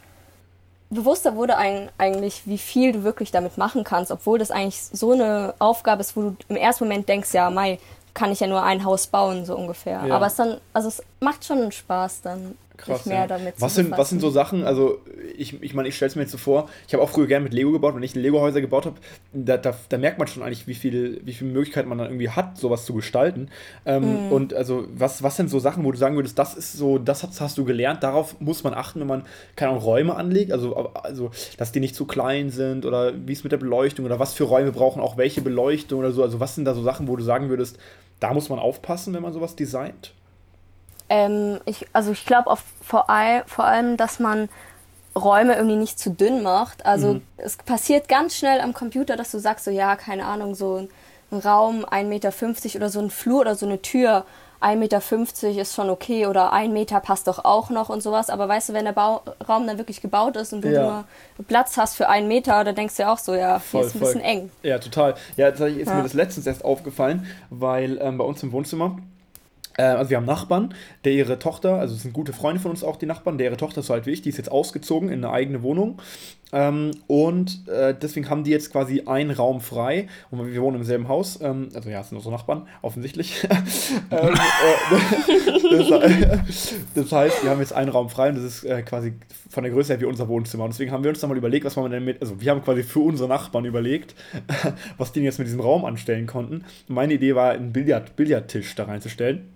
bewusster 0.89 1.35
wurde 1.35 1.57
ein, 1.57 1.89
eigentlich, 1.97 2.45
wie 2.45 2.57
viel 2.57 2.91
du 2.91 3.03
wirklich 3.03 3.31
damit 3.31 3.57
machen 3.57 3.83
kannst, 3.83 4.11
obwohl 4.11 4.39
das 4.39 4.51
eigentlich 4.51 4.81
so 4.81 5.11
eine 5.13 5.53
Aufgabe 5.59 6.01
ist, 6.01 6.15
wo 6.17 6.21
du 6.21 6.35
im 6.49 6.57
ersten 6.57 6.83
Moment 6.83 7.07
denkst, 7.07 7.33
ja, 7.33 7.49
Mai, 7.49 7.79
kann 8.13 8.31
ich 8.31 8.41
ja 8.41 8.47
nur 8.47 8.61
ein 8.63 8.83
Haus 8.83 9.07
bauen, 9.07 9.45
so 9.45 9.55
ungefähr. 9.55 10.05
Ja. 10.05 10.15
Aber 10.15 10.25
es 10.25 10.35
dann, 10.35 10.59
also 10.73 10.89
es 10.89 11.01
macht 11.21 11.45
schon 11.45 11.71
Spaß 11.71 12.21
dann. 12.21 12.57
Krass, 12.81 13.03
sich 13.03 13.11
mehr 13.11 13.21
ja. 13.21 13.27
damit 13.27 13.55
was 13.59 13.75
sind, 13.75 13.91
was 13.91 14.09
sind 14.09 14.21
so 14.21 14.29
Sachen, 14.29 14.63
also 14.63 14.99
ich, 15.37 15.61
ich 15.61 15.73
meine, 15.73 15.87
ich 15.87 15.95
stelle 15.95 16.09
es 16.09 16.15
mir 16.15 16.23
jetzt 16.23 16.31
so 16.31 16.37
vor, 16.37 16.69
ich 16.87 16.93
habe 16.93 17.03
auch 17.03 17.09
früher 17.09 17.27
gerne 17.27 17.43
mit 17.43 17.53
Lego 17.53 17.71
gebaut, 17.71 17.95
wenn 17.95 18.03
ich 18.03 18.13
Lego-Häuser 18.13 18.61
gebaut 18.61 18.85
habe, 18.85 18.97
da, 19.33 19.57
da, 19.57 19.73
da 19.89 19.97
merkt 19.97 20.19
man 20.19 20.27
schon 20.27 20.43
eigentlich, 20.43 20.67
wie 20.67 20.75
viel, 20.75 21.21
wie 21.23 21.33
viel 21.33 21.47
Möglichkeiten 21.47 21.89
man 21.89 21.97
dann 21.97 22.07
irgendwie 22.07 22.29
hat, 22.29 22.57
sowas 22.57 22.85
zu 22.85 22.93
gestalten. 22.93 23.49
Ähm, 23.85 24.01
Mhm. 24.11 24.31
Und 24.31 24.53
also, 24.53 24.87
was, 24.93 25.23
was 25.23 25.37
sind 25.37 25.49
so 25.49 25.59
Sachen, 25.59 25.83
wo 25.83 25.91
du 25.91 25.97
sagen 25.97 26.15
würdest, 26.15 26.37
das 26.37 26.55
ist 26.55 26.73
so, 26.73 26.97
das 26.97 27.23
hast, 27.23 27.39
hast 27.41 27.57
du 27.57 27.65
gelernt, 27.65 28.03
darauf 28.03 28.39
muss 28.39 28.63
man 28.63 28.73
achten, 28.73 28.99
wenn 28.99 29.07
man, 29.07 29.23
keine 29.55 29.71
Ahnung, 29.71 29.83
Räume 29.83 30.15
anlegt, 30.15 30.51
also, 30.51 30.75
also, 30.93 31.31
dass 31.57 31.71
die 31.71 31.79
nicht 31.79 31.95
zu 31.95 32.05
klein 32.05 32.49
sind 32.49 32.85
oder 32.85 33.13
wie 33.27 33.33
es 33.33 33.43
mit 33.43 33.51
der 33.51 33.57
Beleuchtung 33.57 34.05
oder 34.05 34.19
was 34.19 34.33
für 34.33 34.43
Räume 34.43 34.71
brauchen 34.71 35.01
auch 35.01 35.17
welche 35.17 35.41
Beleuchtung 35.41 35.99
oder 35.99 36.11
so, 36.11 36.23
also 36.23 36.39
was 36.39 36.55
sind 36.55 36.65
da 36.65 36.73
so 36.73 36.83
Sachen, 36.83 37.07
wo 37.07 37.15
du 37.15 37.23
sagen 37.23 37.49
würdest, 37.49 37.77
da 38.19 38.33
muss 38.33 38.49
man 38.49 38.59
aufpassen, 38.59 39.13
wenn 39.13 39.23
man 39.23 39.33
sowas 39.33 39.55
designt? 39.55 40.13
Ähm, 41.11 41.59
ich, 41.65 41.85
also 41.91 42.11
ich 42.13 42.25
glaube 42.25 42.55
vor, 42.81 43.09
all, 43.09 43.43
vor 43.45 43.65
allem, 43.65 43.97
dass 43.97 44.19
man 44.19 44.47
Räume 45.13 45.55
irgendwie 45.55 45.75
nicht 45.75 45.99
zu 45.99 46.09
dünn 46.09 46.41
macht. 46.41 46.85
Also 46.85 47.15
Mhm. 47.15 47.21
es 47.35 47.57
passiert 47.57 48.07
ganz 48.07 48.35
schnell 48.35 48.61
am 48.61 48.73
Computer, 48.73 49.17
dass 49.17 49.31
du 49.31 49.39
sagst, 49.39 49.65
so 49.65 49.71
ja, 49.71 49.97
keine 49.97 50.25
Ahnung, 50.25 50.55
so 50.55 50.77
ein, 50.77 50.89
Raum 51.33 51.85
1,50 51.85 52.03
Meter 52.07 52.77
oder 52.77 52.89
so 52.89 52.99
ein 52.99 53.09
Flur 53.09 53.41
oder 53.41 53.55
so 53.55 53.65
eine 53.65 53.81
Tür 53.81 54.25
1,50 54.61 54.75
Meter 55.47 55.61
ist 55.61 55.73
schon 55.75 55.89
okay 55.89 56.27
oder 56.27 56.53
ein 56.53 56.71
Meter 56.71 56.99
passt 56.99 57.27
doch 57.27 57.43
auch 57.43 57.69
noch 57.69 57.89
und 57.89 58.01
sowas. 58.03 58.29
Aber 58.29 58.47
weißt 58.47 58.69
du, 58.69 58.73
wenn 58.73 58.85
der 58.85 58.91
Bau 58.93 59.21
Raum 59.49 59.65
dann 59.67 59.77
wirklich 59.77 60.01
gebaut 60.01 60.35
ist 60.37 60.53
und 60.53 60.61
du 60.61 60.69
Ja. 60.69 60.81
nur 60.81 61.05
Platz 61.47 61.77
hast 61.77 61.95
für 61.95 62.07
einen 62.09 62.27
Meter, 62.27 62.63
dann 62.63 62.75
denkst 62.75 62.95
du 62.95 63.03
ja 63.03 63.13
auch 63.13 63.17
so, 63.17 63.33
ja, 63.33 63.59
hier 63.59 63.59
Voll, 63.59 63.85
ist 63.87 63.95
ein 63.95 63.99
bisschen 63.99 64.21
voll. 64.21 64.29
eng. 64.29 64.51
Ja, 64.63 64.77
total. 64.79 65.15
Ja, 65.35 65.47
tatsächlich 65.49 65.81
ist 65.81 65.89
Ja. 65.89 65.95
mir 65.95 66.03
das 66.03 66.13
letztens 66.13 66.45
erst 66.47 66.63
aufgefallen, 66.63 67.25
weil 67.49 67.97
ähm, 68.01 68.17
bei 68.17 68.23
uns 68.23 68.43
im 68.43 68.51
Wohnzimmer, 68.51 68.97
äh, 69.81 69.95
also 69.95 70.11
wir 70.11 70.17
haben 70.17 70.25
Nachbarn, 70.25 70.73
der 71.03 71.13
ihre 71.13 71.39
Tochter, 71.39 71.75
also 71.75 71.95
es 71.95 72.03
sind 72.03 72.13
gute 72.13 72.33
Freunde 72.33 72.61
von 72.61 72.71
uns 72.71 72.83
auch, 72.83 72.97
die 72.97 73.05
Nachbarn, 73.07 73.37
der 73.37 73.47
ihre 73.47 73.57
Tochter 73.57 73.79
ist 73.79 73.87
so 73.87 73.93
alt 73.93 74.05
wie 74.05 74.11
ich, 74.11 74.21
die 74.21 74.29
ist 74.29 74.37
jetzt 74.37 74.51
ausgezogen 74.51 75.09
in 75.09 75.23
eine 75.23 75.33
eigene 75.33 75.63
Wohnung. 75.63 75.99
Ähm, 76.53 76.91
und 77.07 77.67
äh, 77.67 77.95
deswegen 77.99 78.29
haben 78.29 78.43
die 78.43 78.51
jetzt 78.51 78.71
quasi 78.71 79.03
einen 79.05 79.31
Raum 79.31 79.61
frei. 79.61 80.07
Und 80.29 80.53
wir 80.53 80.61
wohnen 80.61 80.77
im 80.77 80.83
selben 80.83 81.07
Haus. 81.07 81.39
Ähm, 81.41 81.69
also 81.73 81.89
ja, 81.89 82.01
es 82.01 82.09
sind 82.09 82.17
unsere 82.17 82.33
Nachbarn, 82.33 82.67
offensichtlich. 82.81 83.47
ähm, 84.11 84.33
äh, 85.71 86.37
das, 86.95 87.11
heißt, 87.11 87.43
wir 87.43 87.49
haben 87.49 87.59
jetzt 87.59 87.73
einen 87.73 87.89
Raum 87.89 88.09
frei 88.09 88.29
und 88.29 88.35
das 88.35 88.43
ist 88.43 88.85
quasi 88.85 89.13
von 89.49 89.63
der 89.63 89.71
Größe 89.71 89.93
her 89.93 90.01
wie 90.01 90.05
unser 90.05 90.27
Wohnzimmer. 90.27 90.65
Und 90.65 90.71
deswegen 90.73 90.91
haben 90.91 91.03
wir 91.03 91.09
uns 91.09 91.19
dann 91.19 91.29
mal 91.29 91.37
überlegt, 91.37 91.65
was 91.65 91.75
man 91.75 91.91
denn 91.91 92.03
mit, 92.03 92.21
also 92.21 92.41
wir 92.41 92.51
haben 92.51 92.63
quasi 92.63 92.83
für 92.83 92.99
unsere 92.99 93.29
Nachbarn 93.29 93.65
überlegt, 93.65 94.15
was 94.97 95.11
die 95.11 95.21
jetzt 95.21 95.39
mit 95.39 95.47
diesem 95.47 95.61
Raum 95.61 95.85
anstellen 95.85 96.27
konnten. 96.27 96.65
Meine 96.87 97.13
Idee 97.13 97.35
war, 97.35 97.51
einen 97.51 97.71
Billard, 97.71 98.15
Billardtisch 98.15 98.75
da 98.75 98.85
reinzustellen. 98.85 99.47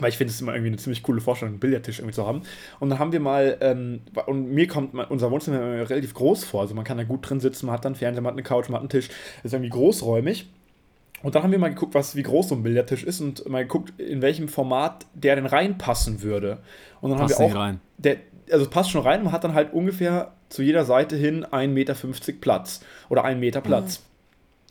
Weil 0.00 0.10
ich 0.10 0.16
finde 0.16 0.32
es 0.32 0.40
immer 0.40 0.52
irgendwie 0.52 0.68
eine 0.68 0.76
ziemlich 0.76 1.02
coole 1.02 1.20
Vorstellung, 1.20 1.54
einen 1.54 1.60
Billardtisch 1.60 1.98
irgendwie 1.98 2.14
zu 2.14 2.26
haben. 2.26 2.42
Und 2.78 2.90
dann 2.90 2.98
haben 2.98 3.12
wir 3.12 3.20
mal, 3.20 3.56
ähm, 3.60 4.00
und 4.26 4.50
mir 4.52 4.68
kommt 4.68 4.94
mal 4.94 5.06
unser 5.06 5.30
Wohnzimmer 5.30 5.56
immer 5.58 5.90
relativ 5.90 6.14
groß 6.14 6.44
vor. 6.44 6.60
Also 6.62 6.74
man 6.74 6.84
kann 6.84 6.98
da 6.98 7.04
gut 7.04 7.28
drin 7.28 7.40
sitzen, 7.40 7.66
man 7.66 7.74
hat 7.74 7.84
dann 7.84 7.94
Fernseher, 7.94 8.22
man 8.22 8.32
hat 8.32 8.36
eine 8.36 8.44
Couch, 8.44 8.68
man 8.68 8.74
hat 8.74 8.80
einen 8.82 8.90
Tisch. 8.90 9.08
ist 9.42 9.52
irgendwie 9.52 9.70
großräumig. 9.70 10.48
Und 11.22 11.34
dann 11.34 11.42
haben 11.42 11.50
wir 11.50 11.58
mal 11.58 11.70
geguckt, 11.70 11.94
was, 11.94 12.14
wie 12.14 12.22
groß 12.22 12.50
so 12.50 12.54
ein 12.54 12.62
Billardtisch 12.62 13.02
ist 13.02 13.20
und 13.20 13.48
mal 13.48 13.62
geguckt, 13.64 13.98
in 14.00 14.22
welchem 14.22 14.48
Format 14.48 15.06
der 15.14 15.34
denn 15.34 15.46
reinpassen 15.46 16.22
würde. 16.22 16.58
Und 17.00 17.10
dann 17.10 17.18
Passt 17.18 17.38
haben 17.38 17.50
wir 17.50 17.56
auch. 17.56 17.60
rein. 17.60 17.80
Der, 17.96 18.16
also 18.52 18.64
es 18.64 18.70
passt 18.70 18.90
schon 18.90 19.02
rein, 19.02 19.24
man 19.24 19.32
hat 19.32 19.44
dann 19.44 19.54
halt 19.54 19.72
ungefähr 19.72 20.32
zu 20.48 20.62
jeder 20.62 20.84
Seite 20.84 21.16
hin 21.16 21.44
1,50 21.44 21.66
Meter 21.68 21.94
Platz. 22.40 22.80
Oder 23.08 23.24
1 23.24 23.40
Meter 23.40 23.60
Platz. 23.60 24.02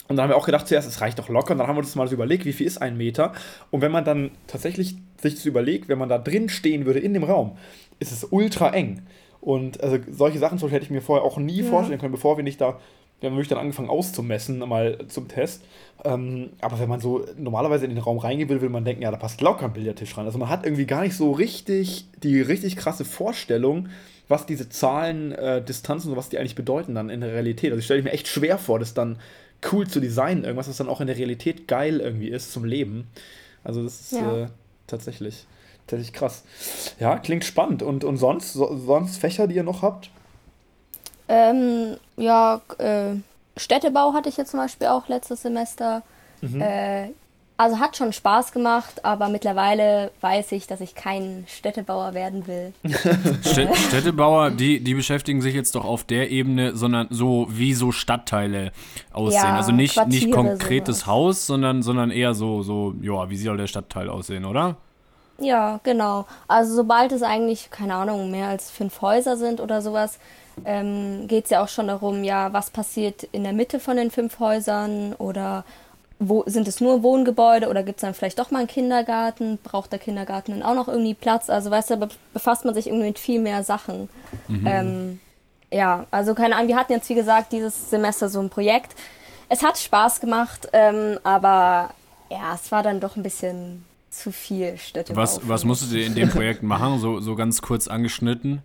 Und 0.07 0.15
dann 0.15 0.23
haben 0.23 0.29
wir 0.29 0.37
auch 0.37 0.45
gedacht, 0.45 0.67
zuerst, 0.67 0.87
es 0.87 1.01
reicht 1.01 1.19
doch 1.19 1.29
locker. 1.29 1.51
Und 1.51 1.57
dann 1.59 1.67
haben 1.67 1.75
wir 1.75 1.81
uns 1.81 1.95
mal 1.95 2.07
so 2.07 2.13
überlegt, 2.13 2.45
wie 2.45 2.53
viel 2.53 2.67
ist 2.67 2.81
ein 2.81 2.97
Meter. 2.97 3.33
Und 3.71 3.81
wenn 3.81 3.91
man 3.91 4.05
dann 4.05 4.31
tatsächlich 4.47 4.95
sich 5.21 5.35
das 5.35 5.45
überlegt, 5.45 5.89
wenn 5.89 5.97
man 5.97 6.09
da 6.09 6.17
drin 6.17 6.49
stehen 6.49 6.85
würde 6.85 6.99
in 6.99 7.13
dem 7.13 7.23
Raum, 7.23 7.57
ist 7.99 8.11
es 8.11 8.23
ultra 8.23 8.73
eng. 8.73 9.01
Und 9.41 9.81
also 9.81 9.97
solche 10.09 10.39
Sachen 10.39 10.57
zum 10.57 10.67
Beispiel 10.67 10.77
hätte 10.77 10.85
ich 10.85 10.91
mir 10.91 11.01
vorher 11.01 11.25
auch 11.25 11.37
nie 11.37 11.63
vorstellen 11.63 11.99
können, 11.99 12.11
bevor 12.11 12.37
wir 12.37 12.43
nicht 12.43 12.59
da, 12.61 12.79
wir 13.19 13.29
haben 13.29 13.35
wirklich 13.35 13.47
dann 13.47 13.57
angefangen 13.57 13.89
auszumessen, 13.89 14.59
mal 14.59 14.99
zum 15.07 15.27
Test. 15.27 15.63
Ähm, 16.03 16.51
aber 16.61 16.79
wenn 16.79 16.89
man 16.89 16.99
so 16.99 17.25
normalerweise 17.35 17.85
in 17.85 17.91
den 17.91 17.99
Raum 17.99 18.19
reingehen 18.19 18.49
will, 18.49 18.61
würde 18.61 18.71
man 18.71 18.85
denken, 18.85 19.01
ja, 19.01 19.09
da 19.09 19.17
passt 19.17 19.41
locker 19.41 19.65
ein 19.65 19.73
Billardtisch 19.73 20.15
rein. 20.17 20.25
Also 20.25 20.37
man 20.37 20.49
hat 20.49 20.65
irgendwie 20.65 20.85
gar 20.85 21.01
nicht 21.01 21.15
so 21.15 21.31
richtig 21.31 22.05
die 22.21 22.41
richtig 22.41 22.75
krasse 22.75 23.05
Vorstellung, 23.05 23.89
was 24.27 24.45
diese 24.45 24.69
Zahlen, 24.69 25.31
äh, 25.31 25.63
Distanzen 25.63 26.11
und 26.11 26.17
was 26.17 26.29
die 26.29 26.37
eigentlich 26.37 26.55
bedeuten 26.55 26.93
dann 26.93 27.09
in 27.09 27.21
der 27.21 27.33
Realität. 27.33 27.71
Also 27.71 27.79
ich 27.79 27.85
stelle 27.85 28.03
mir 28.03 28.11
echt 28.11 28.27
schwer 28.27 28.59
vor, 28.59 28.77
das 28.77 28.93
dann 28.93 29.17
cool 29.71 29.87
zu 29.87 29.99
designen, 29.99 30.43
irgendwas, 30.43 30.69
was 30.69 30.77
dann 30.77 30.89
auch 30.89 31.01
in 31.01 31.07
der 31.07 31.17
Realität 31.17 31.67
geil 31.67 31.99
irgendwie 31.99 32.29
ist 32.29 32.51
zum 32.51 32.63
Leben. 32.65 33.07
Also 33.63 33.83
das 33.83 33.99
ist 34.01 34.11
Ja. 34.13 34.43
äh, 34.43 34.47
tatsächlich, 34.87 35.45
tatsächlich 35.87 36.13
krass. 36.13 36.43
Ja, 36.99 37.17
klingt 37.17 37.43
spannend. 37.43 37.83
Und, 37.83 38.03
und 38.03 38.17
sonst, 38.17 38.53
so, 38.53 38.77
sonst 38.77 39.17
Fächer, 39.17 39.47
die 39.47 39.55
ihr 39.55 39.63
noch 39.63 39.81
habt? 39.81 40.09
Ähm, 41.27 41.97
ja, 42.15 42.61
äh, 42.77 43.15
Städtebau 43.57 44.13
hatte 44.13 44.29
ich 44.29 44.37
jetzt 44.37 44.51
zum 44.51 44.59
Beispiel 44.59 44.87
auch 44.87 45.07
letztes 45.07 45.41
Semester. 45.41 46.03
Mhm. 46.41 46.61
Äh, 46.61 47.09
also 47.57 47.79
hat 47.79 47.97
schon 47.97 48.13
Spaß 48.13 48.51
gemacht, 48.51 49.03
aber 49.03 49.29
mittlerweile 49.29 50.11
weiß 50.21 50.51
ich, 50.51 50.67
dass 50.67 50.79
ich 50.79 50.93
kein 50.95 51.45
Städtebauer 51.47 52.13
werden 52.13 52.45
will. 52.47 52.73
Städ- 53.43 53.75
Städtebauer, 53.75 54.51
die, 54.51 54.79
die 54.79 54.93
beschäftigen 54.93 55.41
sich 55.41 55.55
jetzt 55.55 55.73
doch 55.75 55.83
auf 55.85 56.03
der 56.03 56.29
Ebene, 56.29 56.75
sondern 56.75 57.07
so 57.09 57.47
wie 57.49 57.73
so 57.73 57.91
Stadtteile 57.91 58.71
aussehen. 59.11 59.41
Ja, 59.43 59.55
also 59.55 59.71
nicht, 59.71 60.07
nicht 60.07 60.31
konkretes 60.31 60.99
sowas. 60.99 61.07
Haus, 61.07 61.45
sondern, 61.47 61.81
sondern 61.81 62.11
eher 62.11 62.33
so, 62.33 62.61
so, 62.61 62.93
ja, 63.01 63.29
wie 63.29 63.37
soll 63.37 63.57
der 63.57 63.67
Stadtteil 63.67 64.09
aussehen, 64.09 64.45
oder? 64.45 64.75
Ja, 65.39 65.79
genau. 65.83 66.25
Also 66.47 66.75
sobald 66.75 67.11
es 67.11 67.21
eigentlich, 67.21 67.69
keine 67.69 67.95
Ahnung, 67.95 68.31
mehr 68.31 68.47
als 68.47 68.71
fünf 68.71 69.01
Häuser 69.01 69.37
sind 69.37 69.59
oder 69.61 69.81
sowas, 69.81 70.19
ähm, 70.65 71.27
geht 71.27 71.45
es 71.45 71.49
ja 71.51 71.63
auch 71.63 71.67
schon 71.67 71.87
darum, 71.87 72.23
ja, 72.23 72.51
was 72.53 72.71
passiert 72.71 73.23
in 73.31 73.43
der 73.43 73.53
Mitte 73.53 73.79
von 73.79 73.97
den 73.97 74.09
fünf 74.09 74.39
Häusern 74.39 75.13
oder 75.13 75.63
wo 76.19 76.43
sind 76.47 76.67
es 76.67 76.81
nur 76.81 77.03
Wohngebäude 77.03 77.69
oder 77.69 77.83
gibt 77.83 77.97
es 77.97 78.01
dann 78.01 78.13
vielleicht 78.13 78.39
doch 78.39 78.49
mal 78.49 78.59
einen 78.59 78.67
Kindergarten? 78.67 79.59
Braucht 79.63 79.91
der 79.91 79.99
Kindergarten 79.99 80.51
dann 80.51 80.63
auch 80.63 80.73
noch 80.73 80.87
irgendwie 80.87 81.13
Platz? 81.13 81.49
Also 81.49 81.69
weißt 81.69 81.91
du, 81.91 82.09
befasst 82.33 82.65
man 82.65 82.73
sich 82.73 82.87
irgendwie 82.87 83.07
mit 83.07 83.19
viel 83.19 83.39
mehr 83.39 83.63
Sachen. 83.63 84.09
Ähm, 84.65 85.19
ja, 85.71 86.05
also 86.11 86.33
keine 86.33 86.55
Ahnung, 86.55 86.69
wir 86.69 86.75
hatten 86.75 86.93
jetzt 86.93 87.09
wie 87.09 87.15
gesagt 87.15 87.51
dieses 87.51 87.89
Semester 87.89 88.29
so 88.29 88.39
ein 88.39 88.49
Projekt. 88.49 88.95
Es 89.49 89.63
hat 89.63 89.77
Spaß 89.77 90.19
gemacht, 90.19 90.67
ähm, 90.73 91.19
aber 91.23 91.91
ja, 92.29 92.53
es 92.53 92.71
war 92.71 92.83
dann 92.83 92.99
doch 92.99 93.15
ein 93.15 93.23
bisschen 93.23 93.85
zu 94.09 94.31
viel 94.31 94.77
Städtebau. 94.77 95.21
Was, 95.21 95.47
was 95.47 95.63
musstet 95.63 95.91
ihr 95.91 96.05
in 96.05 96.15
dem 96.15 96.29
Projekt 96.29 96.63
machen? 96.63 96.99
So, 96.99 97.19
so 97.19 97.35
ganz 97.35 97.61
kurz 97.61 97.87
angeschnitten. 97.87 98.61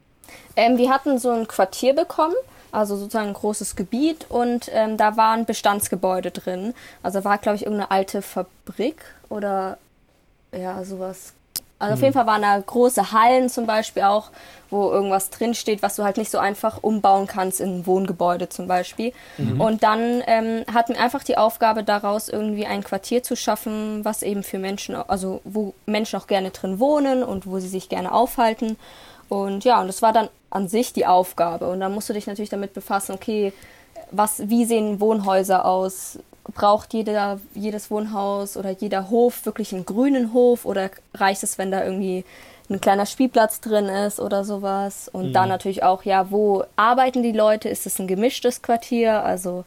Ähm, 0.57 0.79
wir 0.79 0.91
hatten 0.91 1.19
so 1.19 1.31
ein 1.31 1.47
Quartier 1.47 1.95
bekommen, 1.95 2.35
also 2.73 2.97
sozusagen 2.97 3.29
ein 3.29 3.35
großes 3.35 3.77
Gebiet 3.77 4.27
und 4.29 4.71
ähm, 4.73 4.97
da 4.97 5.17
waren 5.17 5.45
Bestandsgebäude 5.45 6.31
drin. 6.31 6.75
Also 7.03 7.23
war, 7.25 7.39
glaube 7.39 7.57
ich, 7.57 7.63
irgendeine 7.63 7.91
alte 7.91 8.23
Fabrik 8.23 9.05
oder 9.29 9.79
ja, 10.53 10.83
sowas. 10.85 11.35
Also 11.79 11.95
auf 11.95 12.03
jeden 12.03 12.15
Fall 12.15 12.27
waren 12.27 12.43
da 12.43 12.57
große 12.61 13.11
Hallen 13.11 13.49
zum 13.49 13.67
Beispiel 13.67 14.05
auch, 14.05 14.31
wo 14.71 14.93
irgendwas 14.93 15.31
drinsteht, 15.31 15.83
was 15.83 15.97
du 15.97 16.05
halt 16.05 16.17
nicht 16.17 16.31
so 16.31 16.39
einfach 16.39 16.79
umbauen 16.81 17.27
kannst 17.27 17.61
in 17.61 17.81
ein 17.81 17.87
Wohngebäude 17.87 18.49
zum 18.49 18.69
Beispiel. 18.69 19.13
Und 19.59 19.83
dann 19.83 20.23
ähm, 20.29 20.65
hatten 20.73 20.95
wir 20.95 21.01
einfach 21.01 21.25
die 21.25 21.37
Aufgabe 21.37 21.83
daraus, 21.83 22.29
irgendwie 22.29 22.67
ein 22.67 22.85
Quartier 22.85 23.25
zu 23.25 23.35
schaffen, 23.35 24.05
was 24.05 24.23
eben 24.23 24.45
für 24.45 24.61
Menschen, 24.61 24.95
also 24.95 25.41
wo 25.43 25.75
Menschen 25.87 26.21
auch 26.21 26.29
gerne 26.29 26.51
drin 26.51 26.79
wohnen 26.79 27.25
und 27.25 27.49
wo 27.49 27.59
sie 27.59 27.67
sich 27.67 27.89
gerne 27.89 28.13
aufhalten. 28.13 28.77
Und 29.33 29.65
ja, 29.65 29.81
und 29.81 29.87
das 29.87 30.03
war 30.03 30.13
dann 30.13 30.29
an 30.51 30.69
sich 30.69 30.93
die 30.93 31.07
Aufgabe. 31.07 31.71
Und 31.71 31.81
dann 31.81 31.95
musst 31.95 32.07
du 32.11 32.13
dich 32.13 32.27
natürlich 32.27 32.51
damit 32.51 32.75
befassen, 32.75 33.13
okay, 33.13 33.55
was, 34.11 34.51
wie 34.51 34.67
sehen 34.67 35.01
Wohnhäuser 35.01 35.65
aus? 35.65 36.19
Braucht 36.53 36.93
jeder, 36.93 37.41
jedes 37.55 37.91
Wohnhaus 37.91 38.59
oder 38.59 38.73
jeder 38.73 39.09
Hof 39.09 39.47
wirklich 39.47 39.73
einen 39.73 39.87
grünen 39.87 40.35
Hof 40.35 40.67
oder 40.67 40.91
reicht 41.15 41.43
es, 41.45 41.57
wenn 41.57 41.71
da 41.71 41.83
irgendwie 41.83 42.27
ein 42.69 42.83
kleiner 42.83 43.07
Spielplatz 43.07 43.63
drin 43.63 43.87
ist 43.87 44.21
oder 44.21 44.45
sowas? 44.45 45.09
Und 45.11 45.33
dann 45.33 45.49
natürlich 45.49 45.83
auch, 45.83 46.03
ja, 46.03 46.31
wo 46.31 46.65
arbeiten 46.77 47.23
die 47.23 47.33
Leute? 47.33 47.71
Ist 47.71 47.87
es 47.87 47.99
ein 47.99 48.09
gemischtes 48.09 48.61
Quartier? 48.61 49.25
Also 49.25 49.65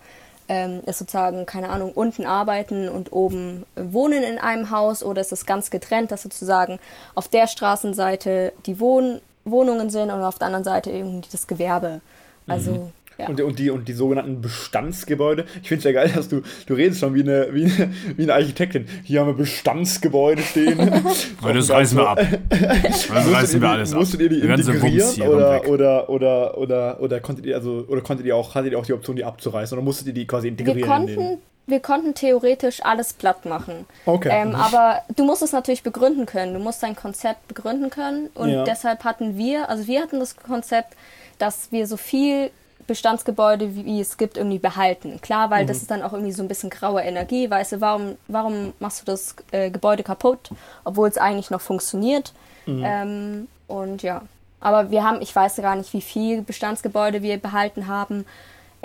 ähm, 0.48 0.82
ist 0.86 1.00
sozusagen, 1.00 1.48
keine 1.48 1.70
Ahnung, 1.70 1.92
unten 1.92 2.28
arbeiten 2.28 2.88
und 2.88 3.12
oben 3.12 3.66
wohnen 3.76 4.22
in 4.22 4.38
einem 4.38 4.70
Haus 4.70 5.02
oder 5.02 5.22
ist 5.22 5.32
es 5.32 5.48
ganz 5.48 5.72
getrennt, 5.72 6.12
dass 6.12 6.22
sozusagen 6.22 6.78
auf 7.16 7.30
der 7.30 7.48
Straßenseite 7.48 8.54
die 8.68 8.80
Wohn 8.80 9.22
Wohnungen 9.46 9.90
sind 9.90 10.12
und 10.12 10.22
auf 10.22 10.38
der 10.40 10.48
anderen 10.48 10.64
Seite 10.66 10.90
irgendwie 10.92 11.30
das 11.32 11.48
Gewerbe. 11.48 12.02
Also 12.48 12.92
Ja. 13.18 13.28
Und, 13.30 13.40
und, 13.40 13.60
die, 13.60 13.70
und 13.70 13.88
die 13.88 13.94
sogenannten 13.94 14.42
Bestandsgebäude. 14.42 15.46
Ich 15.62 15.70
finde 15.70 15.78
es 15.80 15.84
ja 15.86 15.94
geil, 15.94 16.12
dass 16.14 16.28
du, 16.28 16.42
du 16.68 16.74
redest 16.74 17.00
schon 17.00 17.14
wie 17.14 17.22
eine, 17.22 17.48
wie 17.54 17.64
eine, 17.64 17.90
wie 18.18 18.24
eine 18.24 18.34
Architektin. 18.34 18.88
Hier 19.06 19.22
haben 19.22 19.28
wir 19.28 19.36
Bestandsgebäude 19.36 20.42
stehen. 20.42 20.78
Aber 21.42 21.54
das 21.54 21.70
reißen 21.70 21.98
wir 21.98 22.10
ab. 22.10 22.20
Das 22.50 23.10
reißen 23.10 23.62
wir 23.62 23.70
alles 23.70 23.94
ab. 23.94 24.00
Musstet 24.00 24.20
ihr 24.20 24.28
die 24.30 24.40
integrieren 24.42 25.22
oder, 25.30 25.66
oder, 25.70 26.10
oder, 26.10 26.58
oder, 26.58 27.00
oder 27.02 27.20
konntet 27.22 27.46
ihr 27.46 27.56
also 27.56 27.86
oder 27.88 28.02
konntet 28.02 28.26
ihr 28.26 28.36
auch, 28.36 28.54
hattet 28.54 28.74
ihr 28.74 28.80
auch 28.80 28.86
die 28.86 28.92
Option, 28.94 29.16
die 29.16 29.24
abzureißen 29.24 29.78
oder 29.78 29.86
musstet 29.86 30.08
ihr 30.08 30.14
die 30.14 30.28
quasi 30.28 30.50
integrieren? 30.50 30.78
Wir 30.78 30.86
in 30.86 31.08
den- 31.08 31.16
konnten, 31.16 31.42
wir 31.68 31.80
konnten 31.80 32.14
theoretisch 32.14 32.84
alles 32.86 33.14
platt 33.14 33.46
machen. 33.46 33.86
Okay. 34.06 34.30
Ähm, 34.32 34.54
aber 34.56 35.02
du 35.16 35.24
musst 35.26 35.42
es 35.42 35.52
natürlich 35.52 35.82
begründen 35.84 36.26
können. 36.26 36.54
Du 36.54 36.60
musst 36.60 36.84
dein 36.84 36.96
Konzept 36.96 37.48
begründen 37.48 37.90
können. 37.90 38.28
Und 38.36 38.50
Ja. 38.50 38.64
deshalb 38.64 39.04
hatten 39.04 39.38
wir, 39.38 39.68
also 39.70 39.88
wir 39.88 40.02
hatten 40.02 40.20
das 40.20 40.36
Konzept, 40.38 40.94
dass 41.40 41.72
wir 41.72 41.88
so 41.88 41.98
viel 41.98 42.52
Bestandsgebäude, 42.88 43.76
wie, 43.76 43.84
wie 43.86 44.00
es 44.00 44.18
gibt, 44.18 44.38
irgendwie 44.38 44.60
behalten. 44.60 45.20
Klar, 45.22 45.50
weil 45.50 45.64
Mhm. 45.64 45.68
das 45.68 45.78
ist 45.78 45.90
dann 45.90 46.04
auch 46.04 46.14
irgendwie 46.14 46.32
so 46.32 46.44
ein 46.44 46.48
bisschen 46.48 46.70
graue 46.70 47.02
Energie. 47.02 47.50
Weißt 47.50 47.72
du, 47.74 47.82
warum, 47.82 48.16
warum 48.28 48.74
machst 48.80 49.02
du 49.02 49.06
das 49.06 49.36
äh, 49.52 49.72
Gebäude 49.72 50.04
kaputt, 50.04 50.52
obwohl 50.84 51.08
es 51.10 51.18
eigentlich 51.18 51.50
noch 51.50 51.62
funktioniert? 51.62 52.32
Mhm. 52.68 52.84
Ähm, 52.86 53.48
und 53.68 54.04
ja. 54.04 54.22
Aber 54.60 54.92
wir 54.92 55.04
haben, 55.04 55.20
ich 55.22 55.36
weiß 55.36 55.56
gar 55.58 55.76
nicht, 55.76 55.92
wie 55.94 56.02
viel 56.02 56.42
Bestandsgebäude 56.44 57.22
wir 57.24 57.38
behalten 57.38 57.88
haben. 57.88 58.26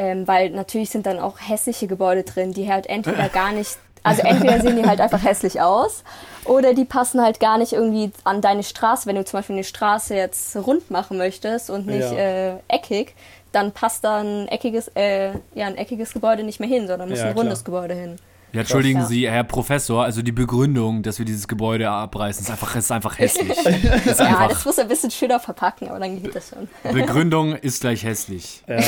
Ähm, 0.03 0.27
weil 0.27 0.49
natürlich 0.49 0.89
sind 0.89 1.05
dann 1.05 1.19
auch 1.19 1.37
hässliche 1.47 1.87
Gebäude 1.87 2.23
drin, 2.23 2.53
die 2.55 2.73
halt 2.73 2.87
entweder 2.87 3.29
gar 3.29 3.53
nicht, 3.53 3.77
also 4.03 4.23
entweder 4.23 4.59
sehen 4.63 4.77
die 4.77 4.87
halt 4.87 4.99
einfach 4.99 5.23
hässlich 5.23 5.61
aus 5.61 6.05
oder 6.47 6.73
die 6.73 6.87
passen 6.87 7.21
halt 7.21 7.39
gar 7.39 7.59
nicht 7.59 7.75
irgendwie 7.75 8.11
an 8.25 8.41
deine 8.41 8.63
Straße. 8.63 9.07
Wenn 9.07 9.17
du 9.17 9.27
zum 9.27 9.39
Beispiel 9.41 9.57
eine 9.57 9.65
Straße 9.65 10.15
jetzt 10.15 10.57
rund 10.57 10.91
machen 10.91 11.19
möchtest 11.19 11.69
und 11.69 11.87
nicht 11.87 12.11
Ja. 12.13 12.17
äh, 12.17 12.53
eckig, 12.69 13.15
dann 13.53 13.73
passt 13.73 14.03
da 14.05 14.21
ein 14.23 14.49
eckiges, 14.49 14.89
äh, 14.95 15.33
ja, 15.55 15.67
ein 15.67 15.77
eckiges 15.77 16.15
Gebäude 16.15 16.45
nicht 16.45 16.61
mehr 16.61 16.69
hin, 16.69 16.87
sondern 16.87 17.11
muss 17.11 17.19
Ja, 17.19 17.27
ein 17.27 17.33
klar. 17.35 17.45
rundes 17.45 17.63
Gebäude 17.63 17.93
hin. 17.95 18.17
Ja, 18.53 18.61
entschuldigen. 18.63 19.05
Sie, 19.07 19.31
Herr 19.31 19.45
Professor, 19.45 20.03
also 20.03 20.23
die 20.23 20.33
Begründung, 20.33 21.03
dass 21.03 21.19
wir 21.19 21.27
dieses 21.27 21.47
Gebäude 21.47 21.89
abreißen, 21.91 22.43
ist 22.45 22.51
einfach, 22.51 22.75
ist 22.75 22.91
einfach 22.91 23.19
hässlich. 23.19 23.51
Ist 24.07 24.19
Ja, 24.19 24.27
einfach, 24.27 24.49
das 24.49 24.65
muss 24.65 24.79
ein 24.81 24.89
bisschen 24.89 25.11
schöner 25.13 25.39
verpacken, 25.39 25.89
aber 25.91 26.01
dann 26.01 26.21
geht 26.21 26.35
das 26.35 26.49
schon. 26.49 26.69
Begründung 26.93 27.55
ist 27.55 27.83
gleich 27.83 28.03
hässlich. 28.03 28.63
Ja. 28.67 28.79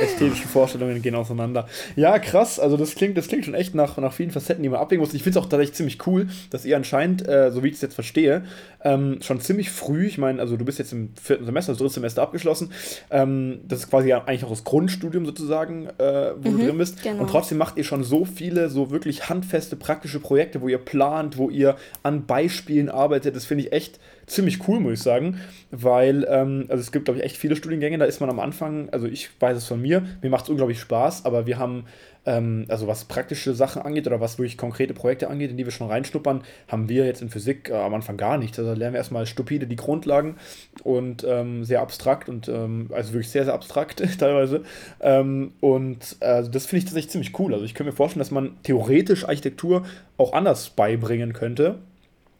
Ästhetische 0.00 0.48
Vorstellungen 0.48 1.02
gehen 1.02 1.14
auseinander. 1.14 1.66
Ja, 1.96 2.18
krass. 2.18 2.58
Also 2.58 2.76
das 2.76 2.94
klingt, 2.94 3.16
das 3.16 3.28
klingt 3.28 3.44
schon 3.44 3.54
echt 3.54 3.74
nach, 3.74 3.96
nach 3.98 4.12
vielen 4.12 4.30
Facetten, 4.30 4.62
die 4.62 4.68
man 4.68 4.80
abwägen 4.80 5.00
muss. 5.02 5.14
Ich 5.14 5.22
finde 5.22 5.38
es 5.38 5.44
auch 5.44 5.48
tatsächlich 5.48 5.74
ziemlich 5.74 6.06
cool, 6.06 6.28
dass 6.50 6.64
ihr 6.64 6.76
anscheinend, 6.76 7.26
äh, 7.26 7.50
so 7.50 7.62
wie 7.62 7.68
ich 7.68 7.74
es 7.74 7.80
jetzt 7.80 7.94
verstehe, 7.94 8.44
ähm, 8.82 9.18
schon 9.22 9.40
ziemlich 9.40 9.70
früh, 9.70 10.06
ich 10.06 10.18
meine, 10.18 10.40
also 10.40 10.56
du 10.56 10.64
bist 10.64 10.78
jetzt 10.78 10.92
im 10.92 11.10
vierten 11.20 11.44
Semester, 11.44 11.72
also 11.72 11.84
drittes 11.84 11.94
Semester 11.94 12.22
abgeschlossen, 12.22 12.72
ähm, 13.10 13.60
das 13.66 13.80
ist 13.80 13.90
quasi 13.90 14.08
ja 14.08 14.24
eigentlich 14.24 14.44
auch 14.44 14.50
das 14.50 14.64
Grundstudium 14.64 15.26
sozusagen, 15.26 15.86
äh, 15.98 16.32
wo 16.36 16.50
du 16.50 16.58
drin 16.58 16.78
bist. 16.78 17.02
genau. 17.02 17.22
Und 17.22 17.30
trotzdem 17.30 17.58
macht 17.58 17.76
ihr 17.76 17.84
schon 17.84 18.04
so 18.04 18.24
viele, 18.24 18.68
so 18.70 18.90
wirklich 18.90 19.28
handfeste, 19.28 19.76
praktische 19.76 20.20
Projekte, 20.20 20.60
wo 20.60 20.68
ihr 20.68 20.78
plant, 20.78 21.36
wo 21.36 21.50
ihr 21.50 21.76
an 22.02 22.26
Beispielen 22.26 22.88
arbeitet. 22.88 23.36
Das 23.36 23.44
finde 23.44 23.64
ich 23.64 23.72
echt 23.72 23.98
ziemlich 24.30 24.66
cool, 24.68 24.80
muss 24.80 24.94
ich 24.94 25.02
sagen, 25.02 25.40
weil 25.70 26.26
ähm, 26.28 26.66
also 26.68 26.80
es 26.80 26.92
gibt, 26.92 27.04
glaube 27.06 27.18
ich, 27.18 27.24
echt 27.24 27.36
viele 27.36 27.56
Studiengänge, 27.56 27.98
da 27.98 28.04
ist 28.04 28.20
man 28.20 28.30
am 28.30 28.40
Anfang, 28.40 28.88
also 28.90 29.06
ich 29.06 29.30
weiß 29.40 29.56
es 29.56 29.66
von 29.66 29.80
mir, 29.80 30.02
mir 30.22 30.30
macht 30.30 30.44
es 30.44 30.50
unglaublich 30.50 30.80
Spaß, 30.80 31.24
aber 31.24 31.46
wir 31.46 31.58
haben, 31.58 31.84
ähm, 32.26 32.66
also 32.68 32.86
was 32.86 33.04
praktische 33.04 33.54
Sachen 33.54 33.82
angeht 33.82 34.06
oder 34.06 34.20
was 34.20 34.38
wirklich 34.38 34.56
konkrete 34.56 34.94
Projekte 34.94 35.28
angeht, 35.28 35.50
in 35.50 35.56
die 35.56 35.64
wir 35.64 35.72
schon 35.72 35.88
reinschnuppern, 35.88 36.42
haben 36.68 36.88
wir 36.88 37.06
jetzt 37.06 37.22
in 37.22 37.30
Physik 37.30 37.70
äh, 37.70 37.74
am 37.74 37.94
Anfang 37.94 38.16
gar 38.16 38.38
nicht. 38.38 38.58
Also 38.58 38.72
lernen 38.72 38.94
wir 38.94 38.98
erstmal 38.98 39.26
stupide 39.26 39.66
die 39.66 39.76
Grundlagen 39.76 40.36
und 40.82 41.24
ähm, 41.28 41.64
sehr 41.64 41.80
abstrakt 41.80 42.28
und 42.28 42.48
ähm, 42.48 42.90
also 42.92 43.12
wirklich 43.12 43.30
sehr, 43.30 43.44
sehr 43.44 43.54
abstrakt 43.54 44.02
teilweise. 44.18 44.62
Ähm, 45.00 45.52
und 45.60 46.16
äh, 46.20 46.48
das 46.48 46.66
finde 46.66 46.78
ich 46.78 46.84
tatsächlich 46.84 47.10
ziemlich 47.10 47.38
cool. 47.38 47.52
Also 47.52 47.64
ich 47.64 47.74
könnte 47.74 47.90
mir 47.90 47.96
vorstellen, 47.96 48.20
dass 48.20 48.30
man 48.30 48.56
theoretisch 48.62 49.24
Architektur 49.24 49.84
auch 50.16 50.32
anders 50.32 50.70
beibringen 50.70 51.32
könnte. 51.32 51.78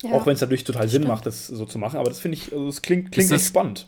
Ja. 0.02 0.12
Auch 0.12 0.26
wenn 0.26 0.34
es 0.34 0.40
natürlich 0.40 0.64
total 0.64 0.88
Sinn 0.88 1.06
macht, 1.06 1.26
das 1.26 1.46
so 1.46 1.66
zu 1.66 1.78
machen. 1.78 1.98
Aber 1.98 2.08
das 2.08 2.20
finde 2.20 2.36
ich, 2.38 2.52
also 2.52 2.66
das 2.66 2.80
klingt, 2.82 3.12
klingt 3.12 3.24
Ist 3.24 3.32
das- 3.32 3.40
echt 3.42 3.48
spannend. 3.48 3.86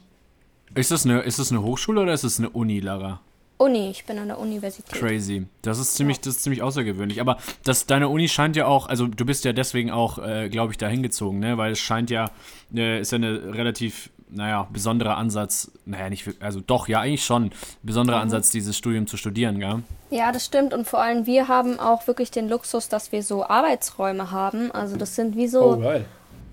Ist 0.75 0.91
das, 0.91 1.05
eine, 1.05 1.21
ist 1.21 1.39
das 1.39 1.51
eine 1.51 1.63
Hochschule 1.63 2.01
oder 2.01 2.13
ist 2.15 2.25
das 2.25 2.39
eine 2.39 2.49
Uni, 2.51 2.81
Lara? 2.81 3.21
Uni, 3.59 3.91
ich 3.91 4.05
bin 4.07 4.19
an 4.19 4.29
der 4.29 4.39
Universität. 4.39 4.93
Crazy. 4.99 5.47
Das 5.61 5.79
ist 5.79 5.95
ziemlich, 5.95 6.19
das 6.21 6.37
ist 6.37 6.43
ziemlich 6.43 6.63
außergewöhnlich. 6.63 7.21
Aber 7.21 7.37
das, 7.65 7.87
deine 7.87 8.09
Uni 8.09 8.29
scheint 8.29 8.57
ja 8.57 8.67
auch, 8.67 8.87
also 8.89 9.07
du 9.07 9.25
bist 9.25 9.45
ja 9.45 9.53
deswegen 9.53 9.91
auch, 9.91 10.19
äh, 10.19 10.49
glaube 10.49 10.73
ich, 10.73 10.79
da 10.79 10.89
hingezogen, 10.89 11.39
ne? 11.39 11.59
Weil 11.59 11.73
es 11.73 11.79
scheint 11.79 12.11
ja, 12.11 12.31
äh, 12.75 13.01
ist 13.01 13.13
ja 13.13 13.17
eine 13.17 13.55
relativ, 13.55 14.11
naja, 14.35 14.67
besonderer 14.73 15.17
Ansatz, 15.17 15.71
naja, 15.85 16.09
nicht, 16.11 16.29
also 16.41 16.61
doch, 16.61 16.89
ja, 16.89 17.01
eigentlich 17.01 17.25
schon, 17.25 17.51
besonderer 17.83 18.17
Mhm. 18.17 18.23
Ansatz, 18.23 18.51
dieses 18.51 18.77
Studium 18.77 19.07
zu 19.07 19.17
studieren, 19.17 19.59
gell? 19.59 19.83
Ja, 20.11 20.33
das 20.33 20.45
stimmt. 20.45 20.75
Und 20.75 20.87
vor 20.89 21.01
allem 21.01 21.27
wir 21.27 21.49
haben 21.49 21.79
auch 21.81 22.07
wirklich 22.07 22.31
den 22.31 22.49
Luxus, 22.49 22.89
dass 22.89 23.13
wir 23.13 23.23
so 23.23 23.45
Arbeitsräume 23.47 24.31
haben. 24.31 24.71
Also 24.73 24.97
das 24.97 25.15
sind 25.17 25.37
wie 25.37 25.47
so 25.49 25.63
Oh, 25.75 25.77
geil. 25.79 26.05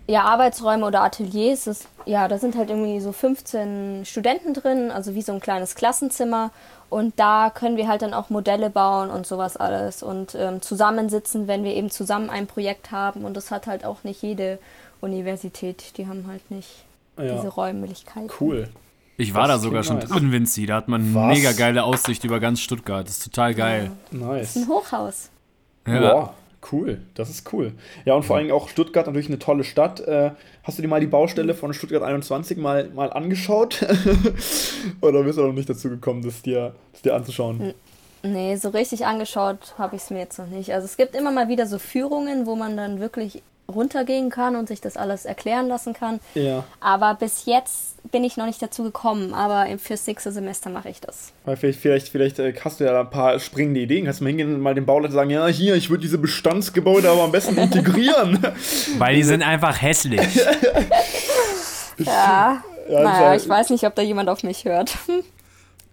ja, 0.07 0.23
Arbeitsräume 0.23 0.85
oder 0.85 1.01
Ateliers. 1.03 1.65
Das, 1.65 1.87
ja, 2.05 2.27
da 2.27 2.37
sind 2.37 2.55
halt 2.55 2.69
irgendwie 2.69 2.99
so 3.01 3.11
15 3.11 4.05
Studenten 4.05 4.53
drin, 4.53 4.91
also 4.91 5.13
wie 5.15 5.21
so 5.21 5.33
ein 5.33 5.39
kleines 5.41 5.75
Klassenzimmer. 5.75 6.51
Und 6.89 7.19
da 7.19 7.51
können 7.53 7.77
wir 7.77 7.87
halt 7.87 8.01
dann 8.01 8.13
auch 8.15 8.29
Modelle 8.31 8.69
bauen 8.69 9.09
und 9.11 9.27
sowas 9.27 9.57
alles 9.57 10.01
und 10.01 10.33
ähm, 10.35 10.61
zusammensitzen, 10.61 11.47
wenn 11.47 11.63
wir 11.63 11.75
eben 11.75 11.91
zusammen 11.91 12.29
ein 12.31 12.47
Projekt 12.47 12.91
haben. 12.91 13.25
Und 13.25 13.35
das 13.37 13.51
hat 13.51 13.67
halt 13.67 13.85
auch 13.85 14.03
nicht 14.03 14.21
jede 14.23 14.57
Universität. 15.01 15.97
Die 15.97 16.07
haben 16.07 16.25
halt 16.27 16.49
nicht 16.49 16.85
Ja. 17.19 17.36
diese 17.36 17.47
Räumlichkeiten. 17.49 18.29
Cool. 18.39 18.67
Ich 19.17 19.34
war 19.34 19.47
Das 19.47 19.58
da 19.58 19.63
sogar 19.63 19.84
schon 19.84 19.97
nice. 19.97 20.10
drin, 20.10 20.32
Vinci. 20.32 20.65
Da 20.65 20.75
hat 20.75 20.88
man 20.88 21.13
Was? 21.13 21.36
mega 21.38 21.51
geile 21.51 21.84
Aussicht 21.84 22.23
über 22.23 22.39
ganz 22.39 22.62
Stuttgart. 22.62 23.05
Das 23.05 23.17
ist 23.17 23.23
total 23.25 23.53
geil. 23.53 23.91
Nice. 24.12 24.55
Ein 24.55 24.67
Hochhaus. 24.69 25.29
Ja. 25.86 26.34
cool. 26.71 27.01
Das 27.15 27.29
ist 27.29 27.51
cool. 27.51 27.73
Ja, 28.05 28.13
und 28.13 28.23
vor 28.23 28.38
allem 28.38 28.51
auch 28.51 28.69
Stuttgart 28.69 29.05
natürlich 29.08 29.27
eine 29.27 29.39
tolle 29.39 29.63
Stadt. 29.65 29.99
Äh, 30.01 30.32
hast 30.63 30.77
du 30.77 30.82
dir 30.82 30.88
mal 30.88 31.01
die 31.01 31.08
Baustelle 31.08 31.53
von 31.53 31.73
Stuttgart 31.73 32.03
21 32.03 32.58
mal, 32.58 32.89
mal 32.89 33.12
angeschaut? 33.12 33.86
Oder 35.01 35.23
bist 35.23 35.38
du 35.38 35.43
noch 35.45 35.53
nicht 35.53 35.69
dazu 35.69 35.89
gekommen, 35.89 36.21
das 36.21 36.41
dir, 36.41 36.73
das 36.93 37.01
dir 37.01 37.15
anzuschauen? 37.15 37.73
Nee, 38.23 38.55
so 38.58 38.69
richtig 38.69 39.05
angeschaut 39.05 39.75
habe 39.77 39.95
ich 39.95 40.01
es 40.03 40.10
mir 40.10 40.19
jetzt 40.19 40.38
noch 40.39 40.47
nicht. 40.47 40.73
Also 40.73 40.86
es 40.86 40.97
gibt 40.97 41.15
immer 41.15 41.32
mal 41.32 41.47
wieder 41.47 41.65
so 41.65 41.79
Führungen, 41.79 42.45
wo 42.45 42.55
man 42.55 42.75
dann 42.77 42.99
wirklich 42.99 43.41
runtergehen 43.73 44.29
kann 44.29 44.55
und 44.55 44.67
sich 44.67 44.82
das 44.82 44.97
alles 44.97 45.25
erklären 45.25 45.67
lassen 45.67 45.93
kann. 45.93 46.19
Ja. 46.34 46.63
Aber 46.79 47.13
bis 47.15 47.45
jetzt 47.45 47.95
bin 48.12 48.23
ich 48.23 48.38
noch 48.38 48.45
nicht 48.45 48.62
dazu 48.62 48.84
gekommen. 48.84 49.34
Aber 49.34 49.65
im- 49.67 49.77
fürs 49.79 50.05
nächste 50.08 50.32
Semester 50.32 50.69
mache 50.69 50.89
ich 50.89 50.99
das. 51.01 51.32
Weil 51.45 51.55
vielleicht, 51.58 51.79
vielleicht, 51.79 52.08
vielleicht 52.10 52.39
äh, 52.39 52.53
hast 52.63 52.79
du 52.79 52.86
ja 52.86 52.91
da 52.93 53.01
ein 53.01 53.10
paar 53.10 53.39
springende 53.39 53.79
Ideen. 53.82 54.05
Kannst 54.05 54.19
du 54.19 54.23
mal 54.23 54.29
hingehen 54.29 54.53
und 54.55 54.62
mal 54.62 54.73
dem 54.75 54.86
Bauleiter 54.86 55.13
sagen, 55.13 55.29
ja, 55.29 55.45
hier, 55.47 55.75
ich 55.75 55.89
würde 55.89 56.01
diese 56.01 56.17
Bestandsgebäude 56.17 57.10
aber 57.10 57.23
am 57.23 57.32
besten 57.32 57.58
integrieren. 57.58 58.39
Weil 58.97 59.15
die 59.15 59.23
sind 59.23 59.43
einfach 59.43 59.82
hässlich. 59.82 60.21
Ja, 61.97 62.63
Ja, 62.89 63.03
naja, 63.03 63.34
das- 63.34 63.43
ich 63.43 63.49
weiß 63.49 63.69
nicht, 63.71 63.84
ob 63.86 63.93
da 63.95 64.01
jemand 64.01 64.29
auf 64.29 64.43
mich 64.43 64.65
hört. 64.65 64.97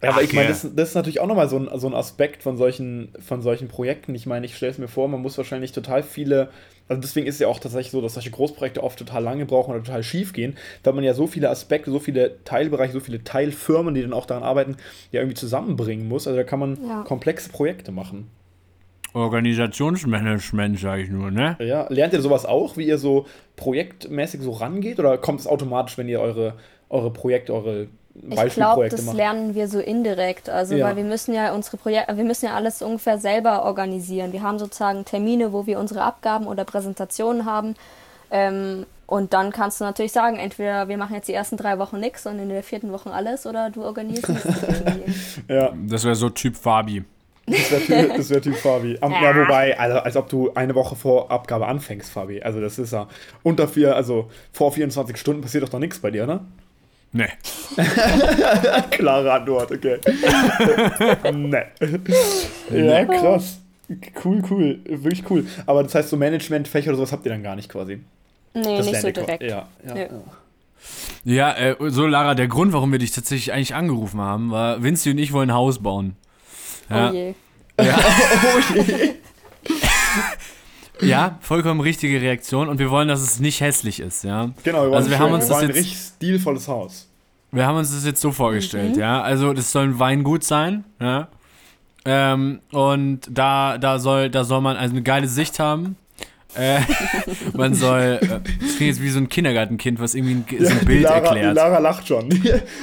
Ja, 0.02 0.10
aber 0.10 0.22
ich 0.22 0.28
Okay. 0.28 0.36
meine, 0.36 0.48
das, 0.48 0.68
das 0.74 0.90
ist 0.90 0.94
natürlich 0.94 1.20
auch 1.20 1.26
nochmal 1.26 1.48
so 1.48 1.56
ein, 1.58 1.68
so 1.78 1.86
ein 1.86 1.94
Aspekt 1.94 2.42
von 2.42 2.56
solchen, 2.58 3.08
von 3.18 3.40
solchen 3.40 3.68
Projekten. 3.68 4.14
Ich 4.14 4.26
meine, 4.26 4.44
ich 4.44 4.54
stelle 4.54 4.72
es 4.72 4.78
mir 4.78 4.88
vor, 4.88 5.08
man 5.08 5.22
muss 5.22 5.38
wahrscheinlich 5.38 5.72
total 5.72 6.02
viele, 6.02 6.50
also 6.86 7.00
deswegen 7.00 7.26
ist 7.26 7.36
es 7.36 7.40
ja 7.40 7.48
auch 7.48 7.58
tatsächlich 7.58 7.92
so, 7.92 8.02
dass 8.02 8.14
solche 8.14 8.30
Großprojekte 8.30 8.82
oft 8.82 8.98
total 8.98 9.22
lange 9.22 9.46
brauchen 9.46 9.70
oder 9.74 9.82
total 9.82 10.02
schief 10.02 10.34
gehen, 10.34 10.56
weil 10.84 10.92
man 10.92 11.02
ja 11.02 11.14
so 11.14 11.26
viele 11.26 11.48
Aspekte, 11.48 11.90
so 11.90 11.98
viele 11.98 12.36
Teilbereiche, 12.44 12.92
so 12.92 13.00
viele 13.00 13.24
Teilfirmen, 13.24 13.94
die 13.94 14.02
dann 14.02 14.12
auch 14.12 14.26
daran 14.26 14.42
arbeiten, 14.42 14.76
ja 15.12 15.20
irgendwie 15.20 15.36
zusammenbringen 15.36 16.06
muss. 16.06 16.26
Also 16.26 16.36
da 16.36 16.44
kann 16.44 16.60
man 16.60 16.78
Ja. 16.86 17.02
komplexe 17.04 17.48
Projekte 17.48 17.90
machen. 17.90 18.30
Organisationsmanagement, 19.14 20.78
sage 20.78 21.02
ich 21.04 21.08
nur, 21.08 21.30
ne? 21.30 21.56
Ja, 21.58 21.86
lernt 21.88 22.12
ihr 22.12 22.20
sowas 22.20 22.44
auch, 22.44 22.76
wie 22.76 22.86
ihr 22.86 22.98
so 22.98 23.26
projektmäßig 23.56 24.42
so 24.42 24.50
rangeht 24.52 24.98
oder 24.98 25.16
kommt 25.16 25.40
es 25.40 25.46
automatisch, 25.46 25.96
wenn 25.96 26.08
ihr 26.08 26.20
eure, 26.20 26.54
eure 26.90 27.10
Projekte, 27.10 27.54
eure 27.54 27.86
Ich 28.28 28.54
glaube, 28.54 28.88
das 28.88 29.02
macht? 29.02 29.16
lernen 29.16 29.54
wir 29.54 29.68
so 29.68 29.78
indirekt. 29.78 30.48
Also, 30.48 30.74
Ja. 30.74 30.86
weil 30.86 30.96
wir 30.96 31.04
müssen 31.04 31.34
ja 31.34 31.52
unsere 31.52 31.76
Projekte, 31.76 32.16
wir 32.16 32.24
müssen 32.24 32.46
ja 32.46 32.54
alles 32.54 32.82
ungefähr 32.82 33.18
selber 33.18 33.64
organisieren. 33.64 34.32
Wir 34.32 34.42
haben 34.42 34.58
sozusagen 34.58 35.04
Termine, 35.04 35.52
wo 35.52 35.66
wir 35.66 35.78
unsere 35.78 36.02
Abgaben 36.02 36.46
oder 36.46 36.64
Präsentationen 36.64 37.44
haben. 37.44 37.74
Ähm, 38.30 38.86
und 39.06 39.32
dann 39.34 39.52
kannst 39.52 39.80
du 39.80 39.84
natürlich 39.84 40.10
sagen, 40.12 40.36
entweder 40.36 40.88
wir 40.88 40.96
machen 40.98 41.14
jetzt 41.14 41.28
die 41.28 41.32
ersten 41.34 41.56
drei 41.56 41.78
Wochen 41.78 42.00
nichts 42.00 42.26
und 42.26 42.38
in 42.40 42.48
der 42.48 42.62
vierten 42.64 42.90
Woche 42.90 43.12
alles 43.12 43.46
oder 43.46 43.70
du 43.70 43.84
organisierst 43.84 44.28
es 44.28 44.62
irgendwie. 44.68 45.14
Ja, 45.48 45.72
Das 45.88 46.02
wäre 46.04 46.16
so 46.16 46.28
Typ 46.30 46.56
Fabi. 46.56 47.04
Das 47.46 47.70
wäre 47.70 48.08
typ, 48.08 48.30
wär 48.30 48.42
typ 48.42 48.56
Fabi. 48.56 48.98
Am, 49.00 49.12
ja, 49.12 49.36
wobei, 49.36 49.78
also, 49.78 49.98
als 49.98 50.16
ob 50.16 50.28
du 50.28 50.50
eine 50.54 50.74
Woche 50.74 50.96
vor 50.96 51.30
Abgabe 51.30 51.68
anfängst, 51.68 52.10
Fabi. 52.10 52.42
Also 52.42 52.60
das 52.60 52.76
ist 52.80 52.92
ja 52.92 53.06
unter 53.44 53.68
vier, 53.68 53.94
also 53.94 54.28
vor 54.52 54.72
24 54.72 55.16
Stunden 55.16 55.42
passiert 55.42 55.62
doch 55.62 55.70
noch 55.72 55.78
nichts 55.78 56.00
bei 56.00 56.10
dir, 56.10 56.26
ne? 56.26 56.40
Ne. 57.12 57.28
Klare 58.90 59.32
Antwort, 59.32 59.70
okay. 59.72 59.98
ne. 61.32 61.66
Ja, 62.70 63.04
krass. 63.04 63.60
Cool, 64.24 64.42
cool. 64.50 64.80
Wirklich 64.84 65.22
cool. 65.30 65.46
Aber 65.66 65.82
das 65.82 65.94
heißt, 65.94 66.08
so 66.10 66.16
Managementfächer 66.16 66.88
oder 66.88 66.96
sowas 66.98 67.12
habt 67.12 67.24
ihr 67.26 67.32
dann 67.32 67.42
gar 67.42 67.56
nicht 67.56 67.68
quasi. 67.68 68.00
Nee, 68.54 68.76
Das 68.78 68.86
nicht 68.86 69.00
so 69.00 69.10
direkt. 69.10 69.42
Ja, 69.42 69.68
ja. 69.86 69.96
Ja. 69.96 70.08
Ja, 71.24 71.52
äh, 71.56 71.76
so 71.88 72.06
Lara, 72.06 72.34
der 72.34 72.48
Grund, 72.48 72.72
warum 72.72 72.92
wir 72.92 72.98
dich 72.98 73.10
tatsächlich 73.10 73.52
eigentlich 73.52 73.74
angerufen 73.74 74.20
haben, 74.20 74.50
war, 74.50 74.82
Vinci 74.82 75.10
und 75.10 75.18
ich 75.18 75.32
wollen 75.32 75.50
ein 75.50 75.56
Haus 75.56 75.82
bauen. 75.82 76.16
Ja, 76.90 77.10
Oh 77.10 77.12
je. 77.14 77.34
ja, 77.80 77.98
Oh 77.98 78.74
je. 78.74 79.14
Ja, 81.00 81.38
vollkommen 81.40 81.80
richtige 81.80 82.20
Reaktion 82.20 82.68
und 82.68 82.78
wir 82.78 82.90
wollen, 82.90 83.08
dass 83.08 83.20
es 83.20 83.40
nicht 83.40 83.60
hässlich 83.60 84.00
ist, 84.00 84.24
ja. 84.24 84.50
Genau, 84.64 84.78
wir 84.82 84.90
wollen, 84.90 84.94
Also 84.94 85.10
wir 85.10 85.18
haben 85.18 85.32
uns 85.32 85.44
wir 85.44 85.48
das 85.48 85.56
wollen 85.58 85.70
ein 85.70 85.76
jetzt- 85.76 85.84
richtig 85.86 85.98
stilvolles 86.16 86.68
Haus. 86.68 87.08
Wir 87.52 87.66
haben 87.66 87.76
uns 87.78 87.90
das 87.92 88.04
jetzt 88.04 88.20
so 88.20 88.32
vorgestellt, 88.32 88.96
ja. 88.96 89.22
Also 89.22 89.52
das 89.52 89.72
soll 89.72 89.84
ein 89.84 89.98
Weingut 89.98 90.44
sein, 90.44 90.84
ja. 91.00 91.28
Ähm, 92.04 92.60
und 92.70 93.20
da, 93.30 93.78
da 93.78 93.98
soll, 93.98 94.30
da 94.30 94.44
soll 94.44 94.60
man 94.60 94.76
also 94.76 94.92
eine 94.92 95.02
geile 95.02 95.26
Sicht 95.28 95.58
haben. 95.58 95.96
Äh, 96.54 96.78
man 97.54 97.74
soll, 97.74 98.18
äh, 98.22 98.26
das 98.28 98.40
klingt 98.76 98.80
jetzt 98.80 99.02
wie 99.02 99.10
so 99.10 99.18
ein 99.18 99.28
Kindergartenkind, 99.28 99.98
was 100.00 100.14
irgendwie 100.14 100.34
ein, 100.56 100.64
so 100.64 100.70
ein 100.72 100.78
die, 100.80 100.84
Bild 100.86 101.02
Lara, 101.02 101.16
erklärt. 101.18 101.54
Lara 101.56 101.78
lacht 101.78 102.06
schon. 102.08 102.30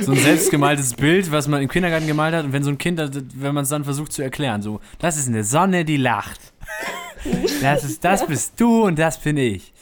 So 0.02 0.12
ein 0.12 0.18
selbstgemaltes 0.18 0.94
Bild, 0.96 1.32
was 1.32 1.48
man 1.48 1.62
im 1.62 1.70
Kindergarten 1.70 2.06
gemalt 2.06 2.36
hat. 2.36 2.46
Und 2.46 2.54
wenn 2.54 2.64
so 2.64 2.70
ein 2.70 2.78
Kind, 2.78 3.00
wenn 3.36 3.56
man 3.56 3.64
es 3.64 3.70
dann 3.70 3.84
versucht 3.86 4.12
zu 4.12 4.22
erklären, 4.22 4.62
so, 4.62 4.80
das 5.00 5.18
ist 5.18 5.28
eine 5.28 5.44
Sonne, 5.44 5.86
die 5.86 5.98
lacht. 5.98 6.40
Das 7.62 7.84
ist, 7.84 8.04
das 8.04 8.26
bist 8.26 8.60
du 8.60 8.84
und 8.84 9.00
das 9.00 9.18
bin 9.18 9.38
ich. 9.38 9.74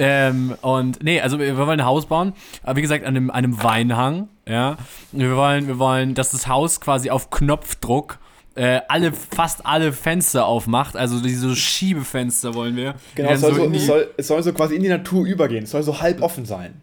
Ähm, 0.00 0.54
und 0.62 1.02
nee, 1.02 1.20
also 1.20 1.38
wir, 1.40 1.56
wollen 1.56 1.80
ein 1.80 1.84
Haus 1.84 2.06
bauen, 2.06 2.32
aber 2.62 2.76
wie 2.76 2.82
gesagt, 2.82 3.04
an 3.04 3.16
einem, 3.16 3.30
einem 3.30 3.62
Weinhang, 3.62 4.28
ja. 4.46 4.76
Wir 5.10 5.36
wollen, 5.36 5.66
wir 5.66 5.78
wollen, 5.78 6.14
dass 6.14 6.30
das 6.30 6.46
Haus 6.46 6.80
quasi 6.80 7.10
auf 7.10 7.30
Knopfdruck 7.30 8.18
äh, 8.54 8.80
alle, 8.88 9.12
fast 9.12 9.66
alle 9.66 9.92
Fenster 9.92 10.46
aufmacht. 10.46 10.96
Also 10.96 11.20
diese 11.20 11.54
Schiebefenster 11.54 12.54
wollen 12.54 12.76
wir. 12.76 12.94
Genau, 13.14 13.30
es 13.30 13.40
soll, 13.40 13.54
so 13.54 13.68
die- 13.68 13.76
es, 13.76 13.86
soll, 13.86 14.10
es 14.16 14.26
soll 14.26 14.42
so 14.42 14.52
quasi 14.52 14.74
in 14.76 14.82
die 14.82 14.88
Natur 14.88 15.26
übergehen. 15.26 15.64
Es 15.64 15.70
soll 15.70 15.82
so 15.82 16.00
halb 16.00 16.22
offen 16.22 16.44
sein. 16.44 16.74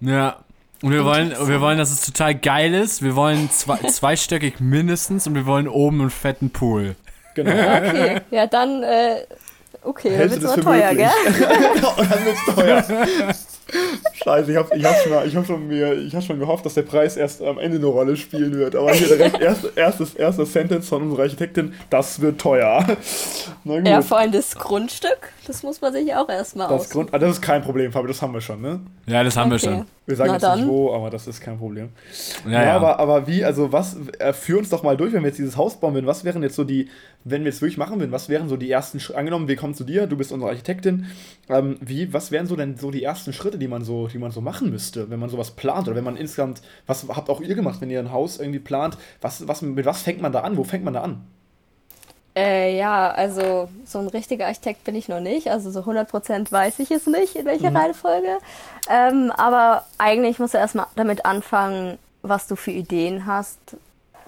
Ja. 0.00 0.38
Und 0.82 0.92
wir 0.92 1.04
wollen, 1.04 1.32
wir 1.46 1.60
wollen, 1.60 1.78
dass 1.78 1.90
es 1.90 2.02
total 2.04 2.34
geil 2.34 2.74
ist. 2.74 3.02
Wir 3.02 3.16
wollen 3.16 3.50
zwei, 3.50 3.78
zweistöckig 3.88 4.60
mindestens 4.60 5.26
und 5.26 5.34
wir 5.34 5.46
wollen 5.46 5.66
oben 5.66 6.00
einen 6.02 6.10
fetten 6.10 6.50
Pool. 6.50 6.94
Genau. 7.34 7.50
Okay, 7.50 8.20
ja 8.30 8.46
dann, 8.46 8.82
äh, 8.82 9.22
okay, 9.84 10.10
dann 10.10 10.18
Hältst 10.18 10.42
wird's 10.42 10.54
das 10.54 10.64
aber 10.66 10.72
teuer, 10.72 10.92
möglich? 10.92 11.08
gell? 11.38 11.84
Und 11.96 12.10
dann 12.10 12.24
wird's 12.24 12.54
teuer. 12.54 13.34
Scheiße, 14.12 14.52
ich 14.52 14.56
hab, 14.58 14.74
ich 14.74 14.84
hab 14.84 14.96
schon, 14.96 15.26
ich 15.26 15.36
hab 15.36 15.46
schon, 15.46 15.66
mir, 15.68 15.92
ich 15.94 16.14
hab 16.14 16.22
schon 16.22 16.38
gehofft, 16.38 16.64
dass 16.66 16.74
der 16.74 16.82
Preis 16.82 17.16
erst 17.16 17.42
am 17.42 17.58
Ende 17.58 17.78
eine 17.78 17.86
Rolle 17.86 18.16
spielen 18.16 18.54
wird. 18.54 18.76
Aber 18.76 18.92
hier 18.92 19.08
direkt 19.08 19.40
erst, 19.40 19.76
erstes, 19.76 20.14
erster 20.14 20.46
Sentence 20.46 20.88
von 20.88 21.02
unserer 21.02 21.22
Architektin, 21.22 21.74
das 21.90 22.20
wird 22.20 22.40
teuer. 22.40 22.84
Na 23.64 23.78
gut. 23.78 23.88
Ja, 23.88 24.02
vor 24.02 24.18
allem 24.18 24.32
das 24.32 24.54
Grundstück, 24.54 25.32
das 25.46 25.62
muss 25.62 25.80
man 25.80 25.92
sich 25.92 26.14
auch 26.14 26.28
erstmal 26.28 26.68
das, 26.68 26.82
aus. 26.82 26.90
Grund, 26.90 27.12
ah, 27.12 27.18
das 27.18 27.32
ist 27.32 27.42
kein 27.42 27.62
Problem, 27.62 27.90
Fabi, 27.90 28.08
das 28.08 28.20
haben 28.22 28.34
wir 28.34 28.40
schon, 28.40 28.60
ne? 28.60 28.80
Ja, 29.06 29.24
das 29.24 29.36
haben 29.36 29.50
wir 29.50 29.56
Okay. 29.56 29.64
schon. 29.66 29.86
Wir 30.06 30.16
sagen 30.16 30.28
Na 30.28 30.34
jetzt 30.34 30.42
dann. 30.42 30.58
nicht 30.60 30.68
wo, 30.68 30.92
aber 30.94 31.08
das 31.08 31.26
ist 31.26 31.40
kein 31.40 31.58
Problem. 31.58 31.88
Ja, 32.44 32.52
Ja, 32.52 32.64
ja. 32.64 32.76
Aber, 32.76 32.98
aber 32.98 33.26
wie, 33.26 33.42
also 33.42 33.72
was, 33.72 33.96
äh, 34.18 34.34
führ 34.34 34.58
uns 34.58 34.68
doch 34.68 34.82
mal 34.82 34.96
durch, 34.98 35.14
wenn 35.14 35.22
wir 35.22 35.28
jetzt 35.28 35.38
dieses 35.38 35.56
Haus 35.56 35.80
bauen 35.80 35.94
würden, 35.94 36.06
was 36.06 36.24
wären 36.24 36.42
jetzt 36.42 36.56
so 36.56 36.64
die, 36.64 36.90
wenn 37.24 37.44
wir 37.44 37.48
es 37.48 37.60
wirklich 37.60 37.78
machen 37.78 37.98
würden, 37.98 38.12
was 38.12 38.28
wären 38.28 38.48
so 38.48 38.56
die 38.56 38.70
ersten 38.70 39.00
Schritte, 39.00 39.18
angenommen, 39.18 39.48
wir 39.48 39.56
kommen 39.56 39.74
zu 39.74 39.84
dir, 39.84 40.06
du 40.06 40.16
bist 40.16 40.30
unsere 40.30 40.50
Architektin, 40.50 41.06
ähm, 41.48 41.78
wie, 41.80 42.12
was 42.12 42.30
wären 42.30 42.46
so 42.46 42.54
denn 42.54 42.76
so 42.76 42.90
die 42.90 43.02
ersten 43.02 43.32
Schritte, 43.32 43.58
die 43.58 43.68
man 43.68 43.82
so, 43.84 44.08
die 44.08 44.18
man 44.18 44.30
so 44.30 44.40
machen 44.40 44.70
müsste, 44.70 45.10
wenn 45.10 45.18
man 45.18 45.30
sowas 45.30 45.52
plant 45.52 45.88
oder 45.88 45.96
wenn 45.96 46.04
man 46.04 46.16
insgesamt, 46.16 46.62
was 46.86 47.06
habt 47.08 47.30
auch 47.30 47.40
ihr 47.40 47.54
gemacht, 47.54 47.80
wenn 47.80 47.90
ihr 47.90 47.98
ein 47.98 48.12
Haus 48.12 48.38
irgendwie 48.38 48.58
plant, 48.58 48.98
was, 49.20 49.48
was, 49.48 49.62
mit 49.62 49.86
was 49.86 50.02
fängt 50.02 50.20
man 50.20 50.32
da 50.32 50.40
an, 50.40 50.56
wo 50.56 50.64
fängt 50.64 50.84
man 50.84 50.94
da 50.94 51.02
an? 51.02 51.26
Äh, 52.36 52.76
ja, 52.76 53.10
also 53.10 53.68
so 53.84 54.00
ein 54.00 54.08
richtiger 54.08 54.46
Architekt 54.46 54.82
bin 54.84 54.96
ich 54.96 55.08
noch 55.08 55.20
nicht. 55.20 55.48
Also 55.48 55.70
so 55.70 55.80
100% 55.80 56.50
weiß 56.50 56.80
ich 56.80 56.90
es 56.90 57.06
nicht, 57.06 57.36
in 57.36 57.46
welcher 57.46 57.72
Reihenfolge. 57.74 58.38
Ähm, 58.90 59.32
aber 59.36 59.84
eigentlich 59.98 60.40
musst 60.40 60.54
du 60.54 60.58
erstmal 60.58 60.86
damit 60.96 61.24
anfangen, 61.24 61.96
was 62.22 62.48
du 62.48 62.56
für 62.56 62.72
Ideen 62.72 63.26
hast, 63.26 63.76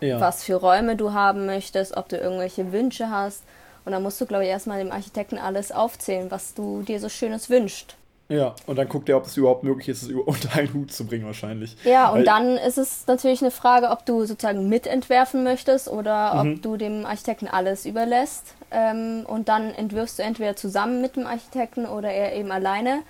Ja. 0.00 0.20
was 0.20 0.44
für 0.44 0.54
Räume 0.56 0.96
du 0.96 1.12
haben 1.12 1.46
möchtest, 1.46 1.96
ob 1.96 2.08
du 2.08 2.16
irgendwelche 2.16 2.72
Wünsche 2.72 3.10
hast. 3.10 3.42
Und 3.84 3.92
dann 3.92 4.02
musst 4.02 4.20
du, 4.20 4.26
glaube 4.26 4.44
ich, 4.44 4.50
erstmal 4.50 4.78
dem 4.78 4.90
Architekten 4.92 5.38
alles 5.38 5.70
aufzählen, 5.72 6.30
was 6.30 6.54
du 6.54 6.82
dir 6.82 6.98
so 7.00 7.08
Schönes 7.08 7.48
wünschst. 7.50 7.94
Ja, 8.28 8.56
und 8.66 8.74
dann 8.74 8.88
guckt 8.88 9.08
er, 9.08 9.16
ob 9.18 9.26
es 9.26 9.36
überhaupt 9.36 9.62
möglich 9.62 9.88
ist, 9.88 10.02
es 10.02 10.08
über- 10.08 10.22
unter 10.26 10.52
einen 10.58 10.74
Hut 10.74 10.92
zu 10.92 11.06
bringen 11.06 11.24
wahrscheinlich. 11.26 11.76
Ja, 11.84 12.08
und 12.08 12.18
Weil- 12.18 12.24
dann 12.24 12.56
ist 12.56 12.76
es 12.78 13.06
natürlich 13.06 13.40
eine 13.40 13.52
Frage, 13.52 13.90
ob 13.90 14.04
du 14.04 14.24
sozusagen 14.24 14.68
mitentwerfen 14.68 15.44
möchtest 15.44 15.88
oder 15.88 16.42
Mhm. 16.42 16.54
ob 16.56 16.62
du 16.62 16.76
dem 16.76 17.06
Architekten 17.06 17.46
alles 17.46 17.86
überlässt. 17.86 18.54
Ähm, 18.72 19.24
und 19.28 19.48
dann 19.48 19.72
entwirfst 19.72 20.18
du 20.18 20.24
entweder 20.24 20.56
zusammen 20.56 21.00
mit 21.00 21.14
dem 21.14 21.24
Architekten 21.28 21.86
oder 21.86 22.10
er 22.10 22.34
eben 22.34 22.50
alleine 22.50 23.02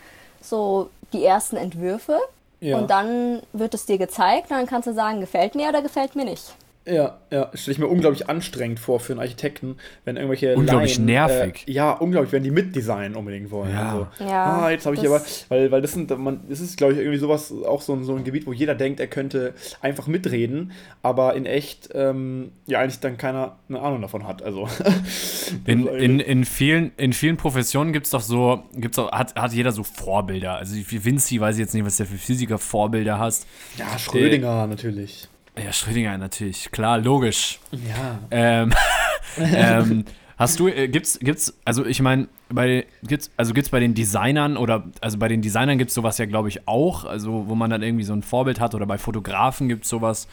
so 0.43 0.91
die 1.15 1.25
ersten 1.25 1.57
Entwürfe. 1.57 2.19
Ja. 2.61 2.77
Und 2.77 2.91
dann 2.91 3.41
wird 3.55 3.73
es 3.73 3.87
dir 3.87 3.97
gezeigt, 3.97 4.51
dann 4.51 4.67
kannst 4.67 4.87
du 4.87 4.93
sagen, 4.93 5.21
gefällt 5.21 5.55
mir 5.55 5.71
oder 5.71 5.81
gefällt 5.81 6.15
mir 6.15 6.27
nicht. 6.27 6.55
Ja, 6.87 7.19
ja, 7.33 7.51
stelle 7.55 7.73
ich 7.73 7.79
mir 7.79 7.89
unglaublich 7.89 8.29
anstrengend 8.29 8.79
vor 8.79 9.01
für 9.01 9.13
einen 9.13 9.21
Architekten, 9.21 9.77
wenn 10.05 10.17
irgendwelche 10.17 10.55
Unglaublich 10.55 10.97
Laien, 10.97 11.07
nervig. 11.07 11.65
Äh, 11.67 11.73
ja, 11.73 11.91
unglaublich, 11.93 12.33
wenn 12.33 12.45
die 12.45 12.53
mitdesignen 12.53 13.17
unbedingt 13.17 13.51
wollen. 13.51 13.73
Ja. 13.73 13.93
Also, 13.93 14.07
Ja, 14.21 14.45
ah, 14.45 14.71
jetzt 14.71 14.87
habe 14.87 14.95
ich 14.95 15.05
aber, 15.05 15.21
weil, 15.49 15.71
weil 15.73 15.83
das 15.83 15.93
sind, 15.93 16.17
man, 16.17 16.43
das 16.49 16.61
ist, 16.61 16.77
glaube 16.77 16.93
ich, 16.93 17.01
irgendwie 17.01 17.19
sowas, 17.19 17.53
auch 17.53 17.83
so 17.83 17.93
ein, 17.93 18.05
so 18.05 18.15
ein 18.15 18.23
Gebiet, 18.23 18.47
wo 18.47 18.53
jeder 18.53 18.77
denkt, 18.77 19.01
er 19.01 19.09
könnte 19.09 19.55
einfach 19.81 20.07
mitreden, 20.07 20.73
aber 21.03 21.35
in 21.35 21.45
echt, 21.45 21.89
ähm, 21.93 22.53
ja, 22.67 22.79
eigentlich 22.79 23.01
dann 23.01 23.19
keiner 23.19 23.57
eine 23.69 23.81
Ahnung 23.81 24.03
davon 24.03 24.27
hat. 24.27 24.43
Also, 24.43 24.69
In, 25.65 25.87
in, 25.87 26.21
in, 26.21 26.45
vielen, 26.45 26.93
in 26.97 27.13
vielen 27.13 27.37
Professionen 27.37 27.93
gibt 27.93 28.07
es 28.07 28.11
doch 28.11 28.21
so, 28.21 28.65
gibt's 28.75 28.97
doch, 28.97 29.11
hat, 29.13 29.35
hat 29.35 29.53
jeder 29.53 29.73
so 29.73 29.83
Vorbilder. 29.83 30.57
Also 30.57 30.77
wie 30.77 31.05
Vinci, 31.05 31.41
weiß 31.41 31.57
ich 31.57 31.61
jetzt 31.61 31.75
nicht, 31.75 31.85
was 31.85 31.97
der 31.97 32.07
für 32.07 32.17
Physiker 32.17 32.59
Vorbilder 32.59 33.19
hast. 33.19 33.47
ja, 33.77 33.99
Schrödinger 33.99 34.67
natürlich. 34.67 35.29
Ja, 35.63 35.73
Schrödinger 35.73 36.19
natürlich, 36.19 36.71
klar, 36.71 36.99
logisch. 36.99 37.59
Ja. 37.73 38.19
Ähm, 38.31 38.73
ähm, 39.39 40.05
hast 40.37 40.61
du, 40.61 40.69
äh, 40.69 40.89
gibt's, 40.89 41.19
gibt's, 41.19 41.59
also 41.65 41.85
ich 41.87 42.03
meine, 42.03 42.29
bei, 42.51 42.87
gibt's, 43.03 43.31
also 43.37 43.55
gibt's 43.55 43.71
bei 43.71 43.81
den 43.81 43.95
Designern 43.95 44.57
oder, 44.57 44.85
also 45.01 45.19
bei 45.19 45.29
den 45.29 45.41
Designern 45.41 45.79
gibt's 45.79 45.95
sowas 45.95 46.19
ja, 46.19 46.27
glaube 46.27 46.49
ich, 46.49 46.69
auch, 46.69 47.05
also 47.05 47.49
wo 47.49 47.55
man 47.55 47.71
dann 47.71 47.83
irgendwie 47.83 48.05
so 48.05 48.13
ein 48.13 48.23
Vorbild 48.23 48.61
hat 48.61 48.75
oder 48.75 48.87
bei 48.87 48.99
Fotografen 48.99 49.69
gibt's 49.69 49.89
sowas. 49.89 50.29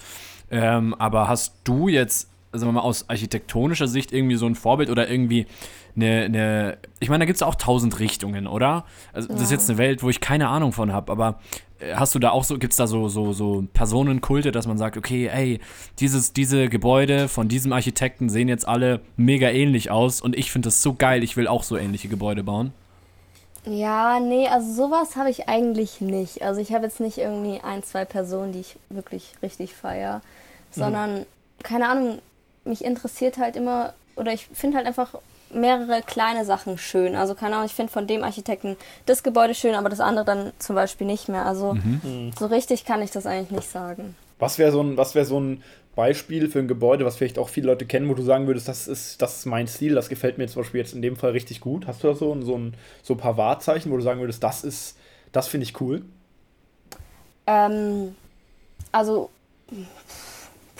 Ähm, 0.51 0.93
aber 0.95 1.29
hast 1.29 1.55
du 1.63 1.87
jetzt, 1.87 2.29
sagen 2.51 2.67
wir 2.67 2.73
mal, 2.73 2.81
aus 2.81 3.09
architektonischer 3.09 3.87
Sicht 3.87 4.11
irgendwie 4.11 4.35
so 4.35 4.45
ein 4.45 4.55
Vorbild 4.55 4.89
oder 4.89 5.09
irgendwie 5.09 5.47
eine, 5.95 6.23
eine 6.25 6.77
ich 6.99 7.09
meine, 7.09 7.23
da 7.23 7.25
gibt's 7.25 7.41
auch 7.41 7.55
tausend 7.55 7.99
Richtungen, 7.99 8.45
oder? 8.45 8.85
Also 9.13 9.29
das 9.29 9.43
ist 9.43 9.51
jetzt 9.51 9.69
eine 9.69 9.77
Welt, 9.77 10.03
wo 10.03 10.09
ich 10.09 10.19
keine 10.19 10.49
Ahnung 10.49 10.73
von 10.73 10.91
habe, 10.91 11.11
aber 11.11 11.39
hast 11.95 12.15
du 12.15 12.19
da 12.19 12.31
auch 12.31 12.43
so, 12.43 12.57
gibt's 12.57 12.77
da 12.77 12.87
so, 12.87 13.09
so, 13.09 13.33
so 13.33 13.65
Personenkulte, 13.73 14.51
dass 14.51 14.67
man 14.67 14.77
sagt, 14.77 14.97
okay, 14.97 15.27
ey, 15.27 15.59
dieses, 15.99 16.33
diese 16.33 16.69
Gebäude 16.69 17.27
von 17.27 17.47
diesem 17.47 17.73
Architekten 17.73 18.29
sehen 18.29 18.47
jetzt 18.47 18.67
alle 18.67 19.01
mega 19.17 19.49
ähnlich 19.49 19.91
aus 19.91 20.21
und 20.21 20.35
ich 20.35 20.51
finde 20.51 20.67
das 20.67 20.81
so 20.81 20.93
geil, 20.93 21.23
ich 21.23 21.37
will 21.37 21.47
auch 21.47 21.63
so 21.63 21.77
ähnliche 21.77 22.07
Gebäude 22.07 22.43
bauen. 22.43 22.73
Ja, 23.65 24.19
nee, 24.19 24.47
also 24.47 24.73
sowas 24.73 25.15
habe 25.15 25.29
ich 25.29 25.47
eigentlich 25.47 26.01
nicht. 26.01 26.41
Also 26.41 26.59
ich 26.59 26.73
habe 26.73 26.85
jetzt 26.85 26.99
nicht 26.99 27.17
irgendwie 27.17 27.61
ein, 27.61 27.81
zwei 27.83 28.03
Personen, 28.03 28.51
die 28.51 28.59
ich 28.59 28.75
wirklich 28.89 29.33
richtig 29.41 29.73
feiere, 29.73 30.21
sondern, 30.71 31.25
keine 31.63 31.87
Ahnung, 31.87 32.19
mich 32.65 32.83
interessiert 32.83 33.37
halt 33.37 33.55
immer, 33.55 33.93
oder 34.15 34.33
ich 34.33 34.47
finde 34.53 34.77
halt 34.77 34.87
einfach 34.87 35.15
mehrere 35.53 36.01
kleine 36.01 36.45
Sachen 36.45 36.77
schön. 36.77 37.15
Also 37.15 37.35
keine 37.35 37.55
Ahnung, 37.55 37.67
ich 37.67 37.73
finde 37.73 37.91
von 37.91 38.07
dem 38.07 38.23
Architekten 38.23 38.77
das 39.05 39.23
Gebäude 39.23 39.55
schön, 39.55 39.75
aber 39.75 39.89
das 39.89 39.99
andere 39.99 40.25
dann 40.25 40.51
zum 40.59 40.75
Beispiel 40.75 41.07
nicht 41.07 41.29
mehr. 41.29 41.45
Also 41.45 41.77
so 42.37 42.45
richtig 42.45 42.85
kann 42.85 43.01
ich 43.01 43.11
das 43.11 43.25
eigentlich 43.25 43.51
nicht 43.51 43.69
sagen. 43.69 44.15
Was 44.39 44.57
wäre 44.57 44.71
so, 44.71 44.81
ein, 44.81 44.97
was 44.97 45.13
so 45.13 45.39
ein 45.39 45.63
Beispiel 45.95 46.49
für 46.49 46.59
ein 46.59 46.67
Gebäude, 46.67 47.05
was 47.05 47.17
vielleicht 47.17 47.37
auch 47.37 47.49
viele 47.49 47.67
Leute 47.67 47.85
kennen, 47.85 48.09
wo 48.09 48.13
du 48.13 48.23
sagen 48.23 48.47
würdest, 48.47 48.67
das 48.67 48.87
ist, 48.87 49.21
das 49.21 49.37
ist 49.39 49.45
mein 49.45 49.67
Stil, 49.67 49.93
das 49.93 50.09
gefällt 50.09 50.37
mir 50.37 50.47
zum 50.47 50.63
Beispiel 50.63 50.79
jetzt 50.79 50.93
in 50.93 51.01
dem 51.01 51.15
Fall 51.15 51.31
richtig 51.31 51.61
gut? 51.61 51.85
Hast 51.87 52.03
du 52.03 52.07
da 52.07 52.15
so 52.15 52.33
ein, 52.33 52.43
so 52.43 52.57
ein, 52.57 52.73
so 53.03 53.13
ein 53.13 53.17
paar 53.17 53.37
Wahrzeichen, 53.37 53.91
wo 53.91 53.97
du 53.97 54.03
sagen 54.03 54.19
würdest, 54.19 54.43
das 54.43 54.63
ist, 54.63 54.97
das 55.31 55.47
finde 55.47 55.65
ich 55.65 55.79
cool? 55.79 56.03
Ähm, 57.45 58.15
also, 58.91 59.29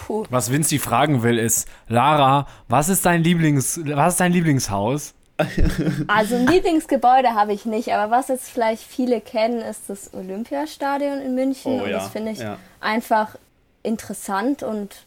puh. 0.06 0.26
Was 0.30 0.52
Vinci 0.52 0.80
fragen 0.80 1.24
will 1.24 1.38
ist, 1.38 1.68
Lara, 1.88 2.48
was 2.68 2.90
ist 2.90 3.06
dein 3.06 3.24
Lieblings, 3.24 3.80
was 3.86 4.14
ist 4.14 4.20
dein 4.20 4.34
Lieblingshaus? 4.34 5.14
Also 6.08 6.36
ein 6.36 6.46
Lieblingsgebäude 6.46 7.34
habe 7.34 7.54
ich 7.54 7.66
nicht, 7.66 7.92
aber 7.92 8.16
was 8.16 8.28
jetzt 8.28 8.50
vielleicht 8.50 8.84
viele 8.84 9.20
kennen, 9.20 9.62
ist 9.62 9.90
das 9.90 10.14
Olympiastadion 10.14 11.20
in 11.20 11.34
München. 11.34 11.80
Oh 11.80 11.84
und 11.84 11.90
ja, 11.90 11.98
das 11.98 12.10
finde 12.10 12.32
ich 12.32 12.40
ja. 12.40 12.58
einfach 12.80 13.36
interessant 13.82 14.62
und 14.62 15.06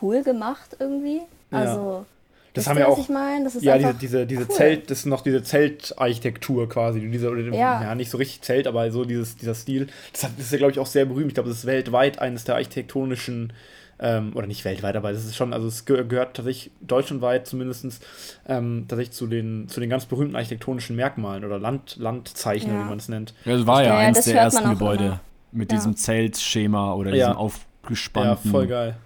cool 0.00 0.22
gemacht 0.22 0.76
irgendwie. 0.78 1.20
Ja. 1.50 1.58
Also, 1.58 2.06
Das 2.54 2.62
wisst 2.62 2.68
haben 2.68 2.78
wir 2.78 2.86
was 2.86 2.92
auch. 2.92 2.98
ich 2.98 3.08
meine? 3.08 3.44
Das 3.44 3.54
ist 3.56 3.64
Ja, 3.64 3.76
diese, 3.76 3.94
diese, 3.94 4.26
diese 4.26 4.42
cool. 4.42 4.54
Zelt, 4.54 4.90
das 4.90 4.98
ist 5.00 5.06
noch 5.06 5.22
diese 5.22 5.42
Zeltarchitektur 5.42 6.68
quasi. 6.68 7.00
Diese, 7.00 7.28
oder, 7.30 7.42
ja. 7.42 7.82
Ja. 7.82 7.94
nicht 7.94 8.10
so 8.10 8.18
richtig 8.18 8.42
Zelt, 8.42 8.66
aber 8.68 8.90
so 8.92 9.04
dieses, 9.04 9.36
dieser 9.36 9.54
Stil. 9.54 9.88
Das, 10.12 10.24
hat, 10.24 10.30
das 10.36 10.46
ist 10.46 10.52
ja, 10.52 10.58
glaube 10.58 10.72
ich, 10.72 10.78
auch 10.78 10.86
sehr 10.86 11.04
berühmt. 11.06 11.28
Ich 11.28 11.34
glaube, 11.34 11.48
das 11.48 11.58
ist 11.58 11.66
weltweit 11.66 12.20
eines 12.20 12.44
der 12.44 12.54
architektonischen, 12.54 13.52
ähm, 13.98 14.32
oder 14.34 14.46
nicht 14.46 14.64
weltweit, 14.64 14.96
aber 14.96 15.12
das 15.12 15.24
ist 15.24 15.36
schon, 15.36 15.52
also 15.52 15.66
es 15.68 15.84
ge 15.84 16.04
gehört 16.06 16.36
tatsächlich 16.36 16.70
deutschlandweit 16.80 17.46
zumindest 17.46 18.04
ähm, 18.46 18.84
tatsächlich 18.88 19.14
zu 19.16 19.26
den, 19.26 19.68
zu 19.68 19.80
den 19.80 19.88
ganz 19.90 20.06
berühmten 20.06 20.36
architektonischen 20.36 20.96
Merkmalen 20.96 21.44
oder 21.44 21.58
Land, 21.58 21.96
Landzeichnungen, 21.98 22.78
Ja. 22.80 22.84
wie 22.84 22.88
man 22.90 22.98
es 22.98 23.08
nennt. 23.08 23.34
Ja, 23.44 23.56
Das 23.56 23.66
war 23.66 23.82
ja, 23.82 23.88
Ja, 23.88 24.00
ja, 24.02 24.08
eins 24.08 24.18
das 24.18 24.24
der 24.26 24.36
ersten 24.36 24.68
Gebäude. 24.70 25.04
immer. 25.04 25.20
Mit 25.52 25.70
Ja. 25.72 25.78
diesem 25.78 25.96
Zeltschema 25.96 26.92
oder 26.94 27.10
Ja. 27.10 27.16
diesem 27.16 27.32
Ja, 27.32 27.38
aufgespannten. 27.38 28.50
voll 28.50 28.66
geil. 28.66 28.96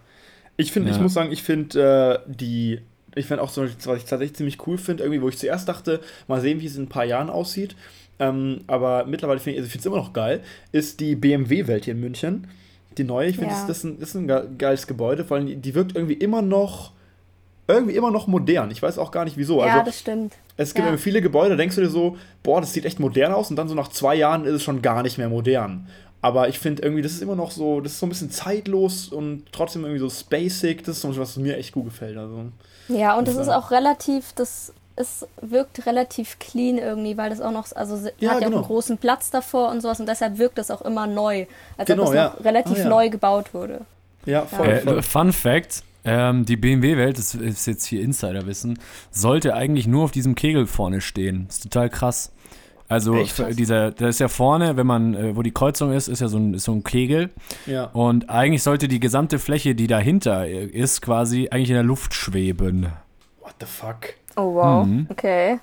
Ich 0.57 0.73
finde, 0.73 0.91
ich 0.91 0.97
Ja. 0.97 1.03
muss 1.03 1.15
sagen, 1.15 1.31
ich 1.33 1.43
finde 1.43 2.23
äh, 2.27 2.33
die, 2.33 2.81
ich 3.15 3.27
finde 3.27 3.43
auch 3.43 3.51
so, 3.51 3.63
was 3.63 3.71
ich 3.71 3.77
tatsächlich 4.05 4.35
ziemlich 4.35 4.67
cool 4.67 4.77
finde, 4.79 5.05
irgendwie, 5.05 5.23
wo 5.23 5.29
ich 5.29 5.39
zuerst 5.39 5.69
dachte, 5.69 6.01
mal 6.29 6.41
sehen, 6.41 6.61
wie 6.61 6.67
es 6.67 6.77
in 6.77 6.85
ein 6.85 6.89
paar 6.89 7.05
Jahren 7.05 7.31
aussieht. 7.31 7.77
Ähm, 8.19 8.61
aber 8.67 9.07
mittlerweile 9.07 9.39
finde 9.41 9.53
ich, 9.53 9.59
also 9.61 9.67
ich 9.67 9.73
finde 9.73 9.81
es 9.81 9.87
immer 9.87 9.97
noch 9.97 10.13
geil, 10.13 10.41
ist 10.73 11.01
die 11.01 11.15
BMW-Welt 11.17 11.85
hier 11.87 11.95
in 11.95 12.01
München. 12.01 12.49
Die 13.01 13.05
neue, 13.05 13.29
ich 13.31 13.37
finde, 13.39 13.55
Ja. 13.55 13.65
das, 13.67 13.83
das, 13.83 13.85
ist 13.99 14.15
ein, 14.15 14.59
geiles 14.59 14.87
Gebäude, 14.87 15.25
vor 15.25 15.39
allem 15.39 15.63
die, 15.63 15.75
wirkt 15.75 15.97
irgendwie 15.97 16.13
immer 16.13 16.43
noch, 16.43 16.93
irgendwie 17.67 17.97
immer 17.97 18.11
noch 18.11 18.27
modern. 18.27 18.71
Ich 18.71 18.83
weiß 18.83 18.99
auch 18.99 19.11
gar 19.11 19.25
nicht 19.25 19.39
wieso. 19.39 19.61
ja, 19.65 19.73
Also, 19.73 19.85
das 19.87 19.99
stimmt. 20.01 20.35
es 20.59 20.75
gibt 20.75 20.87
Ja. 20.87 20.97
viele 20.99 21.23
Gebäude, 21.23 21.51
da 21.51 21.57
denkst 21.57 21.77
du 21.77 21.81
dir 21.81 21.89
so, 21.89 22.19
boah, 22.43 22.61
das 22.61 22.75
sieht 22.75 22.85
echt 22.85 23.01
modern 23.01 23.33
aus 23.33 23.49
und 23.49 23.57
dann 23.57 23.69
so 23.71 23.75
nach 23.75 23.89
zwei 23.89 24.17
Jahren 24.17 24.45
ist 24.45 24.53
es 24.53 24.63
schon 24.63 24.83
gar 24.83 25.03
nicht 25.03 25.17
mehr 25.17 25.31
modern. 25.31 25.87
Aber 26.21 26.51
ich 26.51 26.59
finde 26.59 26.83
irgendwie, 26.83 27.01
das 27.01 27.13
ist 27.13 27.23
immer 27.23 27.37
noch 27.37 27.51
so, 27.51 27.81
das 27.81 27.93
ist 27.93 28.01
so 28.01 28.05
ein 28.05 28.11
bisschen 28.11 28.31
zeitlos 28.31 29.09
und 29.09 29.45
trotzdem 29.53 29.85
irgendwie 29.85 30.01
so 30.01 30.11
spacig. 30.11 30.83
Das 30.85 30.97
ist 30.97 31.01
so 31.03 31.09
was, 31.09 31.17
was 31.19 31.37
mir 31.39 31.57
echt 31.57 31.73
gut 31.73 31.87
gefällt. 31.87 32.19
Also, 32.19 32.45
Ja, 32.89 33.17
und 33.17 33.27
das 33.29 33.37
Ja. 33.37 33.41
ist 33.43 33.49
auch 33.49 33.71
relativ, 33.71 34.35
das 34.35 34.75
es 35.01 35.27
wirkt 35.41 35.87
relativ 35.87 36.39
clean 36.39 36.79
irgendwie, 36.79 37.17
weil 37.17 37.31
das 37.31 37.41
auch 37.41 37.51
noch, 37.53 37.67
also 37.75 37.97
Ja, 37.97 38.03
hat 38.07 38.21
ja 38.21 38.31
auch 38.33 38.41
genau. 38.41 38.57
einen 38.59 38.67
großen 38.67 38.99
Platz 38.99 39.31
davor 39.31 39.71
und 39.71 39.81
sowas 39.81 39.99
und 40.01 40.07
deshalb 40.09 40.39
wirkt 40.39 40.59
das 40.59 40.71
auch 40.71 40.83
immer 40.83 41.07
neu, 41.07 41.47
als 41.77 41.87
Genau, 41.89 42.03
ob 42.05 42.09
es 42.11 42.15
ja. 42.15 42.35
noch 42.37 42.45
relativ 42.45 42.77
Ah, 42.79 42.83
ja. 42.83 42.89
neu 42.89 43.11
gebaut 43.11 43.53
wurde. 43.55 43.81
ja, 44.27 44.43
voll. 44.47 44.69
Äh, 44.69 44.81
voll. 44.81 45.03
Fun 45.03 45.33
Fact: 45.33 45.83
ähm, 46.05 46.45
Die 46.45 46.57
BMW-Welt, 46.57 47.19
das 47.19 47.35
ist 47.35 47.67
jetzt 47.67 47.85
hier 47.87 48.03
Insiderwissen, 48.03 48.79
sollte 49.11 49.55
eigentlich 49.55 49.87
nur 49.87 50.05
auf 50.05 50.13
diesem 50.13 50.35
Kegel 50.35 50.67
vorne 50.67 51.01
stehen. 51.01 51.47
ist 51.49 51.63
total 51.65 51.91
krass. 51.91 52.31
Also 52.89 53.25
dieser, 53.53 53.93
da 53.93 54.09
ist 54.09 54.19
ja 54.19 54.27
vorne, 54.27 54.77
wenn 54.77 54.87
man, 54.87 55.15
äh, 55.15 55.37
wo 55.37 55.43
die 55.43 55.53
Kreuzung 55.53 55.93
ist, 55.93 56.09
ist 56.09 56.21
ja 56.21 56.27
so 56.27 56.39
ein, 56.39 56.55
ist 56.55 56.65
so 56.65 56.73
ein 56.73 56.83
Kegel. 56.83 57.31
ja. 57.67 57.85
Und 57.85 58.29
eigentlich 58.31 58.65
sollte 58.65 58.89
die 58.89 58.99
gesamte 58.99 59.39
Fläche, 59.39 59.77
die 59.77 59.87
dahinter 59.87 60.45
äh, 60.47 60.65
ist, 60.65 61.01
quasi 61.01 61.49
eigentlich 61.53 61.69
in 61.71 61.77
der 61.77 61.85
Luft 61.85 62.15
schweben. 62.15 62.89
What 63.43 63.55
the 63.61 63.67
fuck? 63.67 64.15
Oh 64.37 64.55
wow, 64.55 64.87
Mhm. 64.87 65.07
okay. 65.11 65.59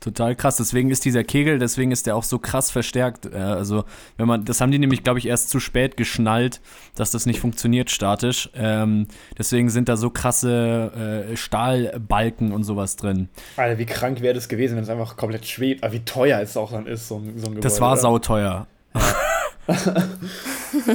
Total 0.00 0.34
krass. 0.34 0.56
Deswegen 0.56 0.90
ist 0.90 1.04
dieser 1.04 1.22
Kegel, 1.22 1.60
deswegen 1.60 1.92
ist 1.92 2.08
der 2.08 2.16
auch 2.16 2.24
so 2.24 2.40
krass 2.40 2.72
verstärkt. 2.72 3.32
Also, 3.32 3.84
wenn 4.16 4.26
man, 4.26 4.44
das 4.44 4.60
haben 4.60 4.72
die 4.72 4.80
nämlich, 4.80 5.04
glaube 5.04 5.20
ich, 5.20 5.26
erst 5.26 5.48
zu 5.48 5.60
spät 5.60 5.96
geschnallt, 5.96 6.60
dass 6.96 7.12
das 7.12 7.24
nicht 7.24 7.38
funktioniert 7.38 7.88
statisch. 7.88 8.50
Ähm, 8.56 9.06
deswegen 9.38 9.70
sind 9.70 9.88
da 9.88 9.96
so 9.96 10.10
krasse 10.10 11.28
äh, 11.30 11.36
Stahlbalken 11.36 12.50
und 12.50 12.64
sowas 12.64 12.96
drin. 12.96 13.28
Alter, 13.56 13.78
wie 13.78 13.86
krank 13.86 14.22
wäre 14.22 14.34
das 14.34 14.48
gewesen, 14.48 14.74
wenn 14.74 14.82
es 14.82 14.88
einfach 14.90 15.16
komplett 15.16 15.46
schwebt. 15.46 15.84
Aber 15.84 15.92
wie 15.92 16.04
teuer 16.04 16.40
es 16.40 16.56
auch 16.56 16.72
dann 16.72 16.88
ist, 16.88 17.06
so 17.06 17.18
ein, 17.18 17.34
so 17.38 17.46
ein 17.46 17.54
Gebäude. 17.54 17.60
Das 17.60 17.80
war 17.80 17.92
oder? 17.92 18.00
sauteuer. 18.00 18.66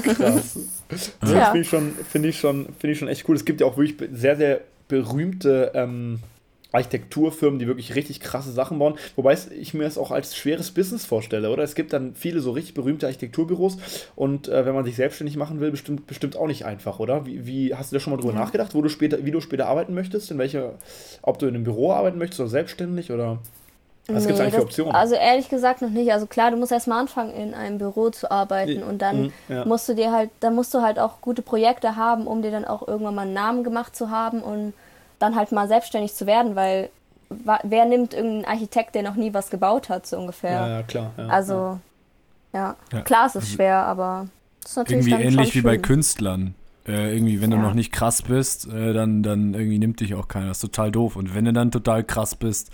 Krass. 0.04 0.60
Das 0.90 1.12
Tja. 1.20 1.46
finde 1.52 1.60
ich, 1.62 1.70
schon, 1.70 1.92
find 2.10 2.26
ich, 2.26 2.40
schon, 2.40 2.66
find 2.80 2.92
ich 2.94 3.00
schon 3.00 3.08
echt 3.10 3.28
cool. 3.28 3.36
Es 3.36 3.44
gibt 3.44 3.60
ja 3.60 3.68
auch 3.68 3.76
wirklich 3.78 4.10
sehr, 4.14 4.38
sehr 4.38 4.62
berühmte 4.88 5.72
ähm, 5.76 6.20
Architekturfirmen, 6.78 7.60
die 7.60 7.68
wirklich 7.68 7.96
richtig 7.96 8.20
krasse 8.20 8.52
Sachen 8.52 8.80
bauen. 8.80 8.96
Wobei 9.16 9.38
ich 9.60 9.74
mir 9.74 9.84
das 9.84 9.98
auch 9.98 10.12
als 10.12 10.36
schweres 10.36 10.72
Business 10.72 11.06
vorstelle, 11.06 11.50
oder? 11.52 11.64
Es 11.64 11.76
gibt 11.76 11.94
dann 11.94 12.16
viele 12.16 12.40
so 12.40 12.52
richtig 12.52 12.74
berühmte 12.74 13.06
Architekturbüros 13.08 13.78
und 14.16 14.48
äh, 14.48 14.66
wenn 14.66 14.74
man 14.76 14.86
sich 14.86 14.96
selbstständig 14.96 15.36
machen 15.38 15.60
will, 15.60 15.72
bestimmt, 15.72 16.08
bestimmt 16.08 16.36
auch 16.38 16.48
nicht 16.48 16.66
einfach, 16.66 17.00
oder? 17.00 17.26
Wie, 17.26 17.46
wie 17.46 17.76
hast 17.76 17.92
du 17.92 17.96
da 17.96 18.00
schon 18.00 18.14
mal 18.14 18.18
drüber 18.20 18.34
Ja. 18.34 18.40
nachgedacht, 18.40 18.74
wo 18.76 18.82
du 18.82 18.90
später, 18.90 19.26
wie 19.26 19.32
du 19.32 19.42
später 19.42 19.68
arbeiten 19.68 19.94
möchtest? 19.94 20.32
In 20.32 20.38
welcher, 20.38 20.74
ob 21.22 21.40
du 21.40 21.48
in 21.48 21.56
einem 21.56 21.64
Büro 21.64 21.92
arbeiten 21.92 22.18
möchtest 22.18 22.40
oder 22.40 22.50
selbstständig 22.50 23.12
oder 23.12 23.40
was 24.10 24.24
gibt 24.26 24.36
es 24.36 24.40
Nee, 24.40 24.44
eigentlich 24.44 24.56
für 24.56 24.62
Optionen? 24.62 24.96
Also 24.96 25.16
ehrlich 25.16 25.50
gesagt 25.50 25.82
noch 25.82 25.90
nicht. 25.90 26.14
Also 26.14 26.28
klar, 26.28 26.50
du 26.52 26.56
musst 26.56 26.72
erstmal 26.72 27.02
anfangen, 27.02 27.34
in 27.34 27.54
einem 27.54 27.78
Büro 27.78 28.10
zu 28.10 28.32
arbeiten 28.32 28.82
und 28.82 29.02
dann 29.02 29.24
Mhm, 29.24 29.34
ja. 29.50 29.66
musst 29.66 29.90
du 29.90 29.96
dir 29.96 30.14
halt, 30.14 30.30
dann 30.40 30.56
musst 30.56 30.74
du 30.74 30.82
halt 30.82 30.98
auch 30.98 31.20
gute 31.20 31.42
Projekte 31.42 31.98
haben, 31.98 32.26
um 32.26 32.42
dir 32.42 32.52
dann 32.52 32.64
auch 32.64 32.88
irgendwann 32.88 33.16
mal 33.16 33.24
einen 33.24 33.34
Namen 33.34 33.64
gemacht 33.66 33.98
zu 33.98 34.10
haben 34.10 34.42
und 34.42 34.74
dann 35.20 35.36
halt 35.36 35.52
mal 35.52 35.68
selbstständig 35.68 36.14
zu 36.14 36.26
werden, 36.28 36.56
weil 36.56 36.90
wa- 37.30 37.60
wer 37.64 37.86
nimmt 37.86 38.14
irgendeinen 38.14 38.46
Architekt, 38.46 38.96
der 38.96 39.04
noch 39.04 39.16
nie 39.16 39.34
was 39.34 39.50
gebaut 39.50 39.90
hat, 39.90 40.06
so 40.08 40.18
ungefähr. 40.18 40.52
ja, 40.52 40.68
ja, 40.70 40.84
klar. 40.84 41.12
Ja. 41.18 41.28
Also, 41.28 41.80
ja. 42.54 42.76
Ja. 42.94 43.02
Klar, 43.02 43.28
es 43.28 43.36
ist 43.36 43.52
schwer, 43.52 43.78
aber 43.78 44.28
es 44.64 44.72
ist 44.72 44.78
natürlich 44.78 45.08
Irgendwie 45.08 45.12
dann 45.24 45.34
ähnlich 45.34 45.54
schon 45.54 45.62
wie 45.62 45.66
bei. 45.66 45.78
Künstlern. 45.78 46.56
Äh, 46.88 47.14
irgendwie, 47.16 47.42
wenn 47.42 47.52
du 47.52 47.58
noch 47.58 47.74
nicht 47.74 47.92
krass 47.92 48.22
bist, 48.22 48.66
äh, 48.72 48.94
dann, 48.94 49.22
dann 49.22 49.54
irgendwie 49.54 49.78
nimmt 49.78 50.00
dich 50.00 50.16
auch 50.16 50.30
keiner. 50.30 50.48
Das 50.48 50.58
ist 50.58 50.62
total 50.62 50.90
doof. 50.92 51.18
Und 51.18 51.36
wenn 51.36 51.44
du 51.44 51.52
dann 51.52 51.70
total 51.70 52.02
krass 52.06 52.36
bist, 52.36 52.70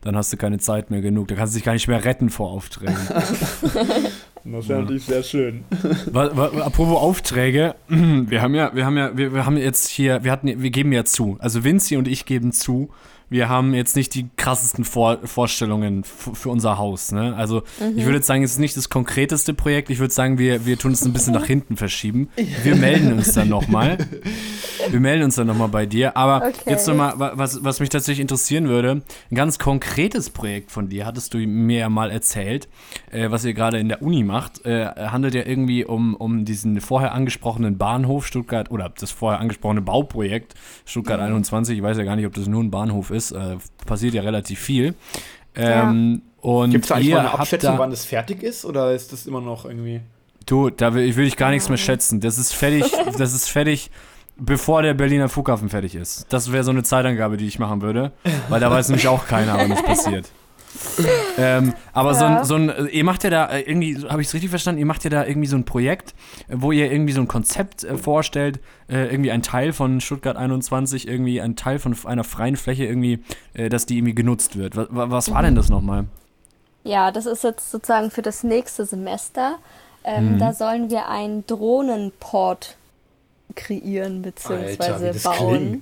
dann 0.00 0.16
hast 0.16 0.32
du 0.32 0.38
keine 0.38 0.58
Zeit 0.58 0.90
mehr 0.90 1.02
genug. 1.02 1.28
Da 1.28 1.34
kannst 1.34 1.52
du 1.52 1.58
dich 1.58 1.64
gar 1.66 1.74
nicht 1.74 1.86
mehr 1.86 2.02
retten 2.02 2.30
vor 2.30 2.50
Aufträgen. 2.50 2.96
Das 4.52 4.68
wäre 4.68 4.80
natürlich 4.80 5.04
sehr 5.04 5.22
schön. 5.22 5.64
apropos 6.12 6.96
Aufträge, 6.98 7.74
wir 7.88 8.42
haben 8.42 8.54
ja, 8.54 8.74
wir 8.74 8.86
haben 8.86 8.96
ja, 8.96 9.16
wir, 9.16 9.34
wir 9.34 9.46
haben 9.46 9.56
jetzt 9.56 9.88
hier, 9.88 10.24
wir 10.24 10.32
hatten, 10.32 10.62
wir 10.62 10.70
geben 10.70 10.92
ja 10.92 11.04
zu. 11.04 11.36
Also 11.40 11.64
Vinci 11.64 11.96
und 11.96 12.08
ich 12.08 12.24
geben 12.24 12.52
zu. 12.52 12.90
Wir 13.30 13.48
haben 13.48 13.74
jetzt 13.74 13.94
nicht 13.96 14.14
die 14.14 14.28
krassesten 14.36 14.84
Vor 14.84 15.18
Vorstellungen 15.24 16.04
für 16.04 16.48
unser 16.48 16.78
Haus. 16.78 17.12
Ne? 17.12 17.34
Also 17.36 17.62
ich 17.96 18.04
würde 18.04 18.16
jetzt 18.16 18.26
sagen, 18.26 18.42
es 18.42 18.52
ist 18.52 18.58
nicht 18.58 18.76
das 18.76 18.88
konkreteste 18.88 19.54
Projekt. 19.54 19.90
Ich 19.90 19.98
würde 19.98 20.14
sagen, 20.14 20.38
wir, 20.38 20.64
wir 20.66 20.78
tun 20.78 20.92
es 20.92 21.04
ein 21.04 21.12
bisschen 21.12 21.34
nach 21.34 21.44
hinten 21.46 21.76
verschieben. 21.76 22.28
Wir 22.62 22.74
melden 22.76 23.12
uns 23.12 23.32
dann 23.34 23.48
nochmal. 23.48 23.98
Wir 24.90 25.00
melden 25.00 25.24
uns 25.24 25.34
dann 25.34 25.46
nochmal 25.46 25.68
bei 25.68 25.86
dir. 25.86 26.16
Aber 26.16 26.38
Okay. 26.48 26.70
jetzt 26.70 26.86
nochmal, 26.88 27.14
was, 27.16 27.62
was 27.62 27.80
mich 27.80 27.88
tatsächlich 27.90 28.20
interessieren 28.20 28.68
würde, 28.68 29.02
ein 29.30 29.34
ganz 29.34 29.58
konkretes 29.58 30.30
Projekt 30.30 30.70
von 30.70 30.88
dir, 30.88 31.04
hattest 31.04 31.34
du 31.34 31.38
mir 31.38 31.80
ja 31.80 31.88
mal 31.90 32.10
erzählt, 32.10 32.68
äh, 33.10 33.30
was 33.30 33.44
ihr 33.44 33.52
gerade 33.54 33.78
in 33.78 33.88
der 33.88 34.02
Uni 34.02 34.22
macht, 34.24 34.64
äh, 34.64 34.86
handelt 34.86 35.34
ja 35.34 35.42
irgendwie 35.44 35.84
um, 35.84 36.14
um 36.14 36.44
diesen 36.44 36.80
vorher 36.80 37.12
angesprochenen 37.12 37.76
Bahnhof 37.76 38.26
Stuttgart 38.26 38.70
oder 38.70 38.88
das 38.98 39.10
vorher 39.10 39.40
angesprochene 39.40 39.82
Bauprojekt 39.82 40.54
Stuttgart 40.86 41.20
21. 41.20 41.76
Ich 41.76 41.82
weiß 41.82 41.98
ja 41.98 42.04
gar 42.04 42.16
nicht, 42.16 42.26
ob 42.26 42.34
das 42.34 42.46
nur 42.46 42.62
ein 42.62 42.70
Bahnhof 42.70 43.10
ist. 43.10 43.17
Äh, 43.32 43.56
passiert 43.86 44.14
ja 44.14 44.22
relativ 44.22 44.60
viel. 44.60 44.94
Ähm, 45.54 46.22
und 46.40 46.70
Gibt 46.70 46.84
es 46.84 46.92
eigentlich 46.92 47.08
ihr 47.08 47.16
mal 47.16 47.20
eine 47.20 47.38
Abschätzung, 47.38 47.72
da, 47.72 47.78
wann 47.78 47.90
das 47.90 48.04
fertig 48.04 48.42
ist 48.42 48.64
oder 48.64 48.92
ist 48.92 49.12
das 49.12 49.26
immer 49.26 49.40
noch 49.40 49.64
irgendwie. 49.64 50.00
Du, 50.46 50.70
da 50.70 50.94
will, 50.94 51.14
will 51.16 51.26
ich 51.26 51.36
gar 51.36 51.50
nichts 51.50 51.68
mehr 51.68 51.78
schätzen. 51.78 52.20
Das 52.20 52.38
ist 52.38 52.54
fertig, 52.54 52.84
das 53.18 53.34
ist 53.34 53.48
fertig, 53.48 53.90
bevor 54.36 54.82
der 54.82 54.94
Berliner 54.94 55.28
Flughafen 55.28 55.68
fertig 55.68 55.94
ist. 55.94 56.26
Das 56.30 56.52
wäre 56.52 56.64
so 56.64 56.70
eine 56.70 56.84
Zeitangabe, 56.84 57.36
die 57.36 57.46
ich 57.46 57.58
machen 57.58 57.82
würde, 57.82 58.12
weil 58.48 58.60
da 58.60 58.70
weiß 58.70 58.88
nämlich 58.88 59.08
auch 59.08 59.26
keiner, 59.26 59.56
wann 59.58 59.70
das 59.70 59.82
passiert. 59.82 60.30
Ähm, 61.38 61.74
aber 61.92 62.14
so, 62.14 62.24
Ja. 62.24 62.38
ein, 62.40 62.44
so 62.44 62.54
ein, 62.56 62.88
ihr 62.90 63.04
macht 63.04 63.24
ja 63.24 63.30
da 63.30 63.46
äh, 63.50 63.60
irgendwie, 63.62 63.96
habe 64.08 64.20
ich 64.22 64.28
es 64.28 64.34
richtig 64.34 64.50
verstanden, 64.50 64.80
ihr 64.80 64.86
macht 64.86 65.04
ja 65.04 65.10
da 65.10 65.24
irgendwie 65.24 65.48
so 65.48 65.56
ein 65.56 65.64
Projekt, 65.64 66.14
wo 66.48 66.72
ihr 66.72 66.90
irgendwie 66.90 67.12
so 67.12 67.20
ein 67.20 67.28
Konzept 67.28 67.84
äh, 67.84 67.96
vorstellt, 67.96 68.60
äh, 68.88 69.06
irgendwie 69.10 69.30
ein 69.30 69.42
Teil 69.42 69.72
von 69.72 70.00
Stuttgart 70.00 70.36
21, 70.36 71.06
irgendwie 71.08 71.40
ein 71.40 71.56
Teil 71.56 71.78
von 71.78 71.96
einer 72.04 72.24
freien 72.24 72.56
Fläche 72.56 72.84
irgendwie, 72.84 73.22
äh, 73.54 73.68
dass 73.68 73.86
die 73.86 73.96
irgendwie 73.98 74.14
genutzt 74.14 74.56
wird. 74.58 74.76
Was, 74.76 74.88
was 74.90 75.30
war 75.30 75.42
denn 75.42 75.54
das 75.54 75.68
nochmal? 75.68 76.04
Ja, 76.84 77.10
das 77.10 77.26
ist 77.26 77.44
jetzt 77.44 77.70
sozusagen 77.70 78.10
für 78.10 78.22
das 78.22 78.44
nächste 78.44 78.84
Semester. 78.86 79.58
Ähm, 80.04 80.34
Mhm. 80.34 80.38
Da 80.38 80.52
sollen 80.52 80.90
wir 80.90 81.08
einen 81.08 81.44
Drohnenport 81.46 82.76
kreieren 83.54 84.22
bzw. 84.22 85.12
bauen. 85.22 85.80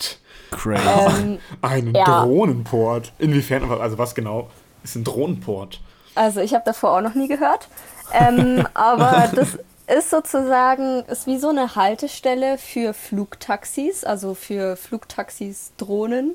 Crazy. 0.50 0.80
Ähm, 1.20 1.38
Einen 1.62 1.94
Ja. 1.94 2.24
Drohnenport. 2.24 3.12
Inwiefern, 3.18 3.70
also 3.70 3.98
was 3.98 4.14
genau 4.14 4.48
ist 4.90 4.96
ein 4.96 5.04
Drohnenport? 5.04 5.80
also 6.16 6.40
ich 6.40 6.54
habe 6.54 6.64
davor 6.64 6.96
auch 6.96 7.00
noch 7.00 7.14
nie 7.14 7.28
gehört. 7.28 7.68
Ähm, 8.12 8.66
aber 8.74 9.30
das 9.34 9.58
ist 9.86 10.10
sozusagen, 10.10 11.04
ist 11.04 11.26
wie 11.26 11.38
so 11.38 11.50
eine 11.50 11.76
Haltestelle 11.76 12.58
für 12.58 12.92
Flugtaxis, 12.92 14.02
also 14.04 14.34
für 14.34 14.76
Flugtaxis 14.76 15.72
Drohnen. 15.76 16.34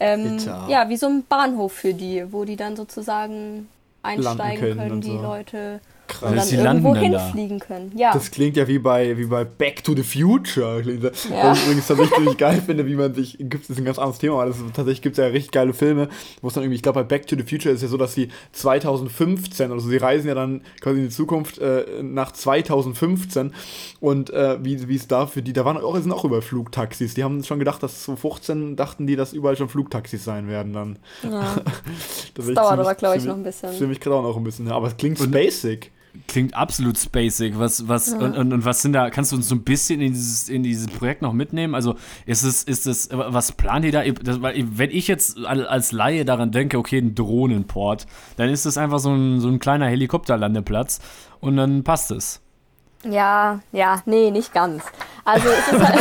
Ähm, 0.00 0.38
ja, 0.68 0.88
wie 0.88 0.96
so 0.96 1.06
ein 1.06 1.24
Bahnhof 1.24 1.72
für 1.72 1.92
die, 1.92 2.32
wo 2.32 2.44
die 2.44 2.56
dann 2.56 2.76
sozusagen 2.76 3.68
einsteigen 4.02 4.60
können 4.60 4.78
können, 4.78 5.00
die 5.00 5.16
so. 5.16 5.22
Leute 5.22 5.80
Krass. 6.08 6.30
und 6.30 6.36
Das 6.36 6.50
dann 6.50 6.64
landen 6.64 6.84
irgendwo 6.86 7.00
dann 7.02 7.12
da. 7.12 7.22
hinfliegen 7.24 7.58
können. 7.60 7.92
Ja. 7.96 8.12
Das 8.12 8.30
klingt 8.30 8.56
ja 8.56 8.66
wie 8.66 8.78
bei, 8.78 9.16
wie 9.16 9.26
bei 9.26 9.44
Back 9.44 9.84
to 9.84 9.94
the 9.94 10.02
Future. 10.02 10.82
Das. 11.00 11.28
Ja. 11.28 11.50
Was 11.50 11.58
ich 11.58 11.64
übrigens 11.66 11.86
tatsächlich 11.86 12.36
geil 12.38 12.62
finde, 12.64 12.86
wie 12.86 12.94
man 12.94 13.14
sich, 13.14 13.36
gibt 13.38 13.68
es 13.70 13.78
ein 13.78 13.84
ganz 13.84 13.98
anderes 13.98 14.18
Thema, 14.18 14.34
aber 14.36 14.46
das 14.46 14.56
ist, 14.56 14.64
tatsächlich 14.74 15.02
gibt 15.02 15.18
es 15.18 15.22
ja 15.24 15.30
richtig 15.30 15.52
geile 15.52 15.72
Filme, 15.72 16.08
wo 16.42 16.48
es 16.48 16.54
dann 16.54 16.64
irgendwie, 16.64 16.76
ich 16.76 16.82
glaube 16.82 17.00
bei 17.00 17.04
Back 17.04 17.26
to 17.28 17.36
the 17.36 17.42
Future 17.44 17.72
ist 17.74 17.82
ja 17.82 17.88
so, 17.88 17.96
dass 17.96 18.14
sie 18.14 18.28
2015, 18.52 19.70
also 19.72 19.88
sie 19.88 19.96
reisen 19.96 20.28
ja 20.28 20.34
dann 20.34 20.62
quasi 20.80 20.98
in 20.98 21.04
die 21.04 21.10
Zukunft 21.14 21.58
äh, 21.58 21.84
nach 22.02 22.32
2015 22.32 23.52
und 24.00 24.30
äh, 24.30 24.58
wie 24.64 24.88
wie 24.88 24.96
es 24.96 25.06
da 25.08 25.26
für 25.26 25.42
die, 25.42 25.52
da 25.52 25.64
waren 25.64 25.76
auch, 25.76 25.96
sind 25.96 26.12
auch 26.12 26.24
über 26.24 26.40
Flugtaxis, 26.42 27.14
die 27.14 27.24
haben 27.24 27.42
schon 27.44 27.58
gedacht, 27.58 27.82
dass 27.82 28.04
so 28.04 28.16
15 28.16 28.76
dachten 28.76 29.06
die, 29.06 29.16
dass 29.16 29.32
überall 29.32 29.56
schon 29.56 29.68
Flugtaxis 29.68 30.24
sein 30.24 30.48
werden 30.48 30.72
dann. 30.72 30.98
ja. 31.22 31.56
Das, 32.34 32.46
Das 32.46 32.54
dauert 32.54 32.78
aber, 32.78 32.94
glaube 32.94 33.16
ich, 33.16 33.24
noch 33.24 33.34
ein 33.36 33.42
bisschen. 33.42 33.72
Für 33.72 33.86
mich 33.88 33.98
gerade 34.00 34.16
auch 34.16 34.22
noch 34.22 34.36
ein 34.36 34.44
bisschen, 34.44 34.70
aber 34.70 34.86
es 34.88 34.96
klingt 34.96 35.20
Und- 35.20 35.30
basic. 35.32 35.90
Klingt 36.26 36.54
absolut 36.54 37.12
basic. 37.12 37.58
Was, 37.58 37.88
was, 37.88 38.12
und, 38.12 38.36
und, 38.36 38.52
und 38.52 38.64
was 38.64 38.82
sind 38.82 38.92
da, 38.92 39.08
kannst 39.10 39.32
du 39.32 39.36
uns 39.36 39.48
so 39.48 39.54
ein 39.54 39.62
bisschen 39.62 40.00
in 40.00 40.12
dieses, 40.12 40.48
in 40.48 40.62
dieses 40.62 40.86
Projekt 40.88 41.22
noch 41.22 41.32
mitnehmen? 41.32 41.74
Also 41.74 41.94
ist 42.26 42.42
es, 42.42 42.62
ist 42.64 42.86
es, 42.86 43.08
was 43.12 43.52
plant 43.52 43.84
ihr 43.84 43.92
da? 43.92 44.02
Wenn 44.04 44.90
ich 44.90 45.08
jetzt 45.08 45.38
al- 45.44 45.66
als 45.66 45.92
Laie 45.92 46.24
daran 46.24 46.50
denke, 46.50 46.78
okay, 46.78 46.98
ein 46.98 47.14
Drohnenport, 47.14 48.06
dann 48.36 48.50
ist 48.50 48.66
das 48.66 48.76
einfach 48.76 48.98
so 48.98 49.10
ein, 49.14 49.40
so 49.40 49.48
ein 49.48 49.58
kleiner 49.58 49.86
Helikopterlandeplatz 49.86 51.00
und 51.40 51.56
dann 51.56 51.84
passt 51.84 52.10
es. 52.10 52.40
Ja, 53.04 53.60
ja, 53.72 54.02
nee, 54.06 54.30
nicht 54.30 54.52
ganz. 54.52 54.82
Also 55.24 55.46
es 55.48 55.72
ist 55.72 55.86
halt, 55.86 56.00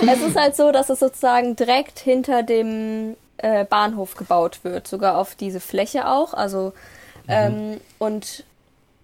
es 0.00 0.22
ist 0.22 0.36
halt 0.36 0.56
so, 0.56 0.72
dass 0.72 0.88
es 0.88 1.00
sozusagen 1.00 1.54
direkt 1.54 1.98
hinter 1.98 2.42
dem 2.42 3.14
äh, 3.36 3.64
Bahnhof 3.66 4.14
gebaut 4.16 4.60
wird, 4.62 4.88
sogar 4.88 5.18
auf 5.18 5.34
diese 5.34 5.60
Fläche 5.60 6.08
auch. 6.08 6.32
Also 6.32 6.72
ähm, 7.28 7.78
und 7.98 8.44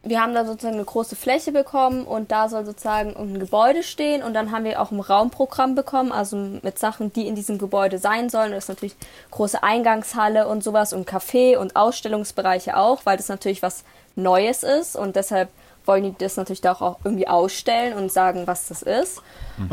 wir 0.04 0.20
haben 0.20 0.34
da 0.34 0.44
sozusagen 0.44 0.74
eine 0.74 0.84
große 0.84 1.14
Fläche 1.14 1.52
bekommen 1.52 2.04
und 2.04 2.32
da 2.32 2.48
soll 2.48 2.64
sozusagen 2.64 3.16
ein 3.16 3.38
Gebäude 3.38 3.84
stehen 3.84 4.22
und 4.22 4.34
dann 4.34 4.50
haben 4.50 4.64
wir 4.64 4.80
auch 4.80 4.90
ein 4.90 4.98
Raumprogramm 4.98 5.76
bekommen, 5.76 6.10
also 6.10 6.36
mit 6.36 6.78
Sachen, 6.78 7.12
die 7.12 7.28
in 7.28 7.36
diesem 7.36 7.58
Gebäude 7.58 7.98
sein 7.98 8.28
sollen. 8.28 8.50
Das 8.50 8.64
ist 8.64 8.68
natürlich 8.68 8.96
große 9.30 9.62
Eingangshalle 9.62 10.48
und 10.48 10.64
sowas 10.64 10.92
und 10.92 11.08
Café 11.08 11.56
und 11.56 11.76
Ausstellungsbereiche 11.76 12.76
auch, 12.76 13.06
weil 13.06 13.16
das 13.16 13.28
natürlich 13.28 13.62
was 13.62 13.84
Neues 14.16 14.64
ist 14.64 14.96
und 14.96 15.14
deshalb 15.14 15.50
wollen 15.84 16.04
die 16.04 16.14
das 16.18 16.36
natürlich 16.36 16.60
da 16.60 16.72
auch 16.72 16.98
irgendwie 17.04 17.28
ausstellen 17.28 17.96
und 17.96 18.12
sagen, 18.12 18.46
was 18.46 18.68
das 18.68 18.82
ist. 18.82 19.22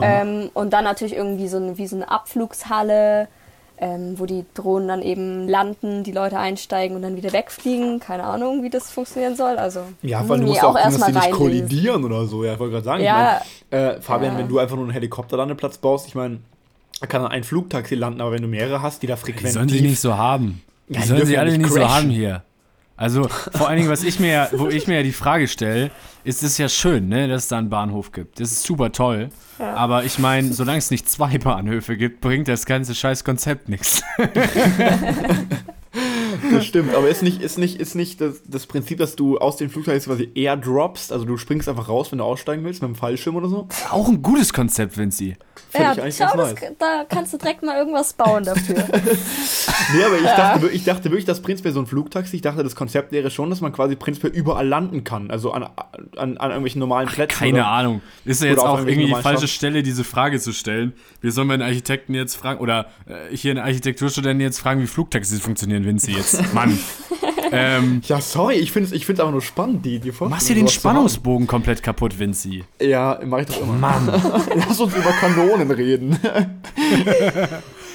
Ähm, 0.02 0.50
und 0.54 0.72
dann 0.74 0.84
natürlich 0.84 1.16
irgendwie 1.16 1.48
so 1.48 1.58
eine, 1.58 1.78
wie 1.78 1.88
so 1.88 1.96
eine 1.96 2.10
Abflugshalle, 2.10 3.28
ähm, 3.80 4.20
wo 4.20 4.26
die 4.26 4.46
Drohnen 4.54 4.88
dann 4.88 5.02
eben 5.02 5.48
landen, 5.48 6.04
die 6.04 6.12
Leute 6.12 6.38
einsteigen 6.38 6.96
und 6.96 7.02
dann 7.02 7.16
wieder 7.16 7.32
wegfliegen. 7.34 8.00
Keine 8.00 8.24
Ahnung, 8.24 8.64
wie 8.64 8.70
das 8.70 8.90
funktionieren 8.92 9.36
soll. 9.36 9.58
Also 9.58 9.82
Ja, 10.02 10.22
vor 10.24 10.36
allem, 10.36 10.42
du 10.42 10.48
musst 10.48 10.64
auch 10.64 10.74
gucken, 10.76 10.84
dass 10.84 10.96
die 10.96 11.02
erstmal 11.02 11.24
nicht 11.28 11.32
kollidieren 11.38 12.04
oder 12.04 12.26
so. 12.26 12.44
Ja, 12.44 12.54
ich 12.54 12.60
wollte 12.60 12.74
gerade 12.74 12.86
sagen. 12.86 13.04
Ja. 13.04 13.42
Ich 13.42 13.66
mein, 13.72 13.80
äh, 13.82 14.02
Fabian, 14.02 14.34
Ja. 14.34 14.40
wenn 14.40 14.48
du 14.48 14.60
einfach 14.60 14.76
nur 14.76 14.86
einen 14.86 14.94
Helikopterlandeplatz 14.94 15.78
baust, 15.78 16.08
ich 16.08 16.16
meine, 16.16 16.40
da 17.02 17.08
kann 17.08 17.22
dann 17.22 17.32
ein 17.32 17.44
Flugtaxi 17.44 17.96
landen, 17.96 18.20
aber 18.22 18.34
wenn 18.34 18.42
du 18.42 18.48
mehrere 18.50 18.82
hast, 18.82 19.02
die 19.04 19.08
da 19.08 19.16
Die 19.16 19.22
frequent 19.22 19.54
sollen 19.54 19.70
sie 19.70 19.82
nicht 19.82 20.00
so 20.02 20.18
haben. 20.18 20.62
Die 20.90 20.96
Ja, 20.96 21.02
die 21.02 21.08
sollen 21.08 21.26
sie 21.26 21.38
alle 21.38 21.52
nicht 21.52 21.62
nicht 21.62 21.74
so 21.74 21.88
haben 21.90 22.10
hier. 22.10 22.44
Also 22.98 23.30
vor 23.30 23.70
allen 23.70 23.78
Dingen, 23.78 23.90
was 23.90 24.04
ich 24.04 24.20
mir, 24.20 24.32
ja- 24.34 24.50
wo 24.52 24.68
ich 24.68 24.86
mir 24.88 24.96
ja 24.98 25.04
die 25.04 25.14
Frage 25.14 25.48
stelle, 25.48 25.90
ist 26.26 26.44
es 26.44 26.58
ja 26.58 26.68
schön, 26.68 27.08
ne, 27.08 27.30
dass 27.30 27.44
es 27.44 27.48
da 27.48 27.58
einen 27.58 27.70
Bahnhof 27.70 28.12
gibt. 28.12 28.42
Das 28.42 28.52
ist 28.52 28.64
super 28.64 28.92
toll. 28.92 29.30
Aber 29.60 30.03
ich 30.03 30.20
meine, 30.20 30.53
solange 30.53 30.80
es 30.80 30.91
nicht 30.91 31.10
zwei 31.10 31.38
Bahnhöfe 31.38 31.97
gibt, 31.97 32.22
bringt 32.22 32.47
das 32.47 32.66
ganze 32.66 32.95
scheiß 32.95 33.24
Konzept 33.24 33.70
nichts. 33.70 34.03
Das 36.52 36.66
stimmt, 36.66 36.94
aber 36.96 37.10
ist 37.10 37.24
nicht, 37.24 37.42
ist 37.42 37.58
nicht, 37.58 37.80
ist 37.80 37.96
nicht 37.96 38.22
das, 38.22 38.42
das 38.46 38.66
Prinzip, 38.68 38.98
dass 39.00 39.16
du 39.16 39.38
aus 39.38 39.58
den 39.58 39.70
Flugzeugen 39.70 40.02
quasi 40.02 40.32
airdroppst, 40.36 41.12
also 41.12 41.26
du 41.26 41.38
springst 41.38 41.68
einfach 41.70 41.88
raus, 41.90 42.12
wenn 42.12 42.20
du 42.20 42.24
aussteigen 42.26 42.64
willst, 42.64 42.82
mit 42.82 42.90
dem 42.90 42.96
Fallschirm 42.96 43.36
oder 43.36 43.50
so? 43.50 43.68
Auch 43.90 44.08
ein 44.08 44.22
gutes 44.22 44.54
Konzept, 44.54 44.98
Vinci. 44.98 45.36
Ja, 45.74 45.94
ich 45.94 46.02
eigentlich 46.02 46.16
schau, 46.18 46.36
das, 46.36 46.54
nice. 46.56 46.72
da 46.80 47.06
kannst 47.08 47.34
du 47.34 47.38
direkt 47.38 47.62
mal 47.64 47.78
irgendwas 47.78 48.14
bauen 48.14 48.44
dafür. 48.44 48.76
Nee, 49.96 50.04
aber 50.04 50.18
ich, 50.18 50.24
dachte, 50.24 50.62
wir- 50.62 50.72
ich 50.72 50.84
dachte 50.84 51.04
wirklich, 51.06 51.26
dass 51.26 51.42
prinzipiell 51.42 51.74
so 51.74 51.80
ein 51.80 51.88
Flugtaxi, 51.88 52.36
ich 52.36 52.42
dachte, 52.42 52.64
das 52.64 52.76
Konzept 52.76 53.12
wäre 53.12 53.32
schon, 53.32 53.50
dass 53.50 53.60
man 53.62 53.72
quasi 53.72 53.96
prinzipiell 53.96 54.32
überall 54.34 54.68
landen 54.68 55.04
kann, 55.04 55.32
also 55.32 55.52
an, 55.52 55.64
an, 55.64 56.38
an 56.38 56.38
irgendwelchen 56.38 56.80
normalen 56.80 57.08
Plätzen. 57.08 57.40
Keine 57.40 57.60
oder? 57.60 57.68
Ahnung. 57.68 58.02
Ist 58.26 58.44
ja 58.44 58.50
jetzt 58.50 58.60
auch 58.60 58.80
irgendwie 58.86 59.08
die 59.08 59.16
falsche. 59.16 59.48
Stelle, 59.48 59.82
diese 59.82 60.04
Frage 60.04 60.40
zu 60.40 60.52
stellen. 60.54 60.94
Wir 61.22 61.32
sollen 61.32 61.48
wir 61.48 61.54
einen 61.56 61.64
Architekten 61.64 62.14
jetzt 62.14 62.36
fragen, 62.36 62.60
oder 62.60 62.88
äh, 63.08 63.36
hier 63.36 63.52
einen 63.52 63.62
Architekturstudenten 63.62 64.42
jetzt 64.42 64.60
fragen, 64.60 64.82
wie 64.82 64.88
Flugtaxis 64.88 65.40
funktionieren, 65.40 65.86
Vinci 65.86 66.12
jetzt. 66.20 66.54
Mann. 66.54 66.78
ähm, 67.52 68.02
Ja, 68.06 68.22
sorry, 68.22 68.56
ich 68.56 68.72
finde 68.72 68.90
es 68.90 68.94
ich 68.94 69.06
find's 69.06 69.20
einfach 69.20 69.32
nur 69.32 69.42
spannend, 69.42 69.86
die, 69.86 70.00
die 70.00 70.12
machst 70.20 70.48
hier 70.48 70.56
den. 70.56 70.68
Spannungsbogen 70.68 71.48
komplett 71.48 71.82
kaputt, 71.82 72.20
Vinci. 72.20 72.64
Ja, 72.82 73.20
mach 73.26 73.40
ich 73.40 73.48
doch 73.48 73.62
immer. 73.62 73.74
Mann. 73.74 74.08
Lass 74.56 74.80
uns 74.80 74.96
über 74.96 75.12
Kanonen 75.12 75.72
reden. 75.72 76.20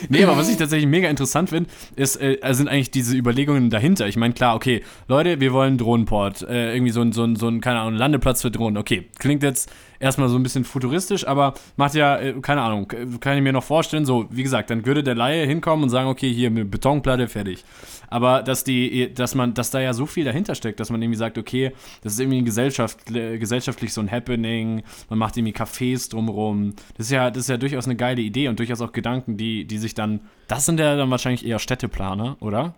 Nee, 0.08 0.24
aber 0.24 0.36
was 0.36 0.50
ich 0.50 0.56
tatsächlich 0.56 0.88
mega 0.88 1.08
interessant 1.08 1.50
finde, 1.50 1.70
ist, 1.96 2.20
äh, 2.20 2.36
sind 2.50 2.68
eigentlich 2.68 2.90
diese 2.90 3.16
Überlegungen 3.16 3.70
dahinter. 3.70 4.06
Ich 4.06 4.16
meine, 4.16 4.34
klar, 4.34 4.54
okay, 4.54 4.82
Leute, 5.08 5.40
wir 5.40 5.52
wollen 5.52 5.68
einen 5.68 5.78
Drohnenport, 5.78 6.42
äh, 6.42 6.74
irgendwie 6.74 6.92
so 6.92 7.00
ein, 7.00 7.12
so 7.12 7.24
ein, 7.24 7.36
so 7.36 7.48
ein, 7.48 7.60
keine 7.60 7.80
Ahnung, 7.80 7.94
Landeplatz 7.94 8.42
für 8.42 8.50
Drohnen. 8.50 8.76
Okay, 8.76 9.08
klingt 9.18 9.42
jetzt 9.42 9.70
erstmal 10.04 10.28
so 10.28 10.36
ein 10.36 10.42
bisschen 10.42 10.64
futuristisch, 10.64 11.26
aber 11.26 11.54
macht 11.76 11.94
ja, 11.94 12.18
äh, 12.18 12.34
keine 12.40 12.60
Ahnung, 12.60 12.92
kann 13.20 13.36
ich 13.36 13.42
mir 13.42 13.52
noch 13.52 13.64
vorstellen, 13.64 14.04
so, 14.04 14.26
wie 14.30 14.42
gesagt, 14.42 14.68
dann 14.70 14.84
würde 14.84 15.02
der 15.02 15.14
Laie 15.14 15.46
hinkommen 15.46 15.84
und 15.84 15.90
sagen, 15.90 16.08
okay, 16.08 16.32
hier 16.32 16.50
mit 16.50 16.70
Betonplatte, 16.70 17.26
fertig. 17.26 17.64
Aber 18.08 18.42
dass 18.42 18.64
die, 18.64 19.12
dass 19.14 19.34
man, 19.34 19.54
dass 19.54 19.70
da 19.70 19.80
ja 19.80 19.94
so 19.94 20.04
viel 20.06 20.24
dahinter 20.24 20.54
steckt, 20.54 20.78
dass 20.78 20.90
man 20.90 21.00
irgendwie 21.00 21.18
sagt, 21.18 21.38
okay, 21.38 21.72
das 22.02 22.12
ist 22.12 22.20
irgendwie 22.20 22.44
Gesellschaft, 22.44 23.10
äh, 23.10 23.38
gesellschaftlich 23.38 23.92
so 23.94 24.02
ein 24.02 24.10
Happening, 24.10 24.82
man 25.08 25.18
macht 25.18 25.36
irgendwie 25.36 25.54
Cafés 25.54 26.10
drumrum. 26.10 26.74
Das 26.96 27.06
ist 27.06 27.12
ja, 27.12 27.30
das 27.30 27.44
ist 27.44 27.48
ja 27.48 27.56
durchaus 27.56 27.86
eine 27.86 27.96
geile 27.96 28.20
Idee 28.20 28.48
und 28.48 28.58
durchaus 28.58 28.82
auch 28.82 28.92
Gedanken, 28.92 29.38
die, 29.38 29.64
die 29.64 29.78
sich 29.78 29.94
dann, 29.94 30.20
das 30.48 30.66
sind 30.66 30.78
ja 30.78 30.96
dann 30.96 31.10
wahrscheinlich 31.10 31.46
eher 31.46 31.58
Städteplaner, 31.58 32.36
oder? 32.40 32.74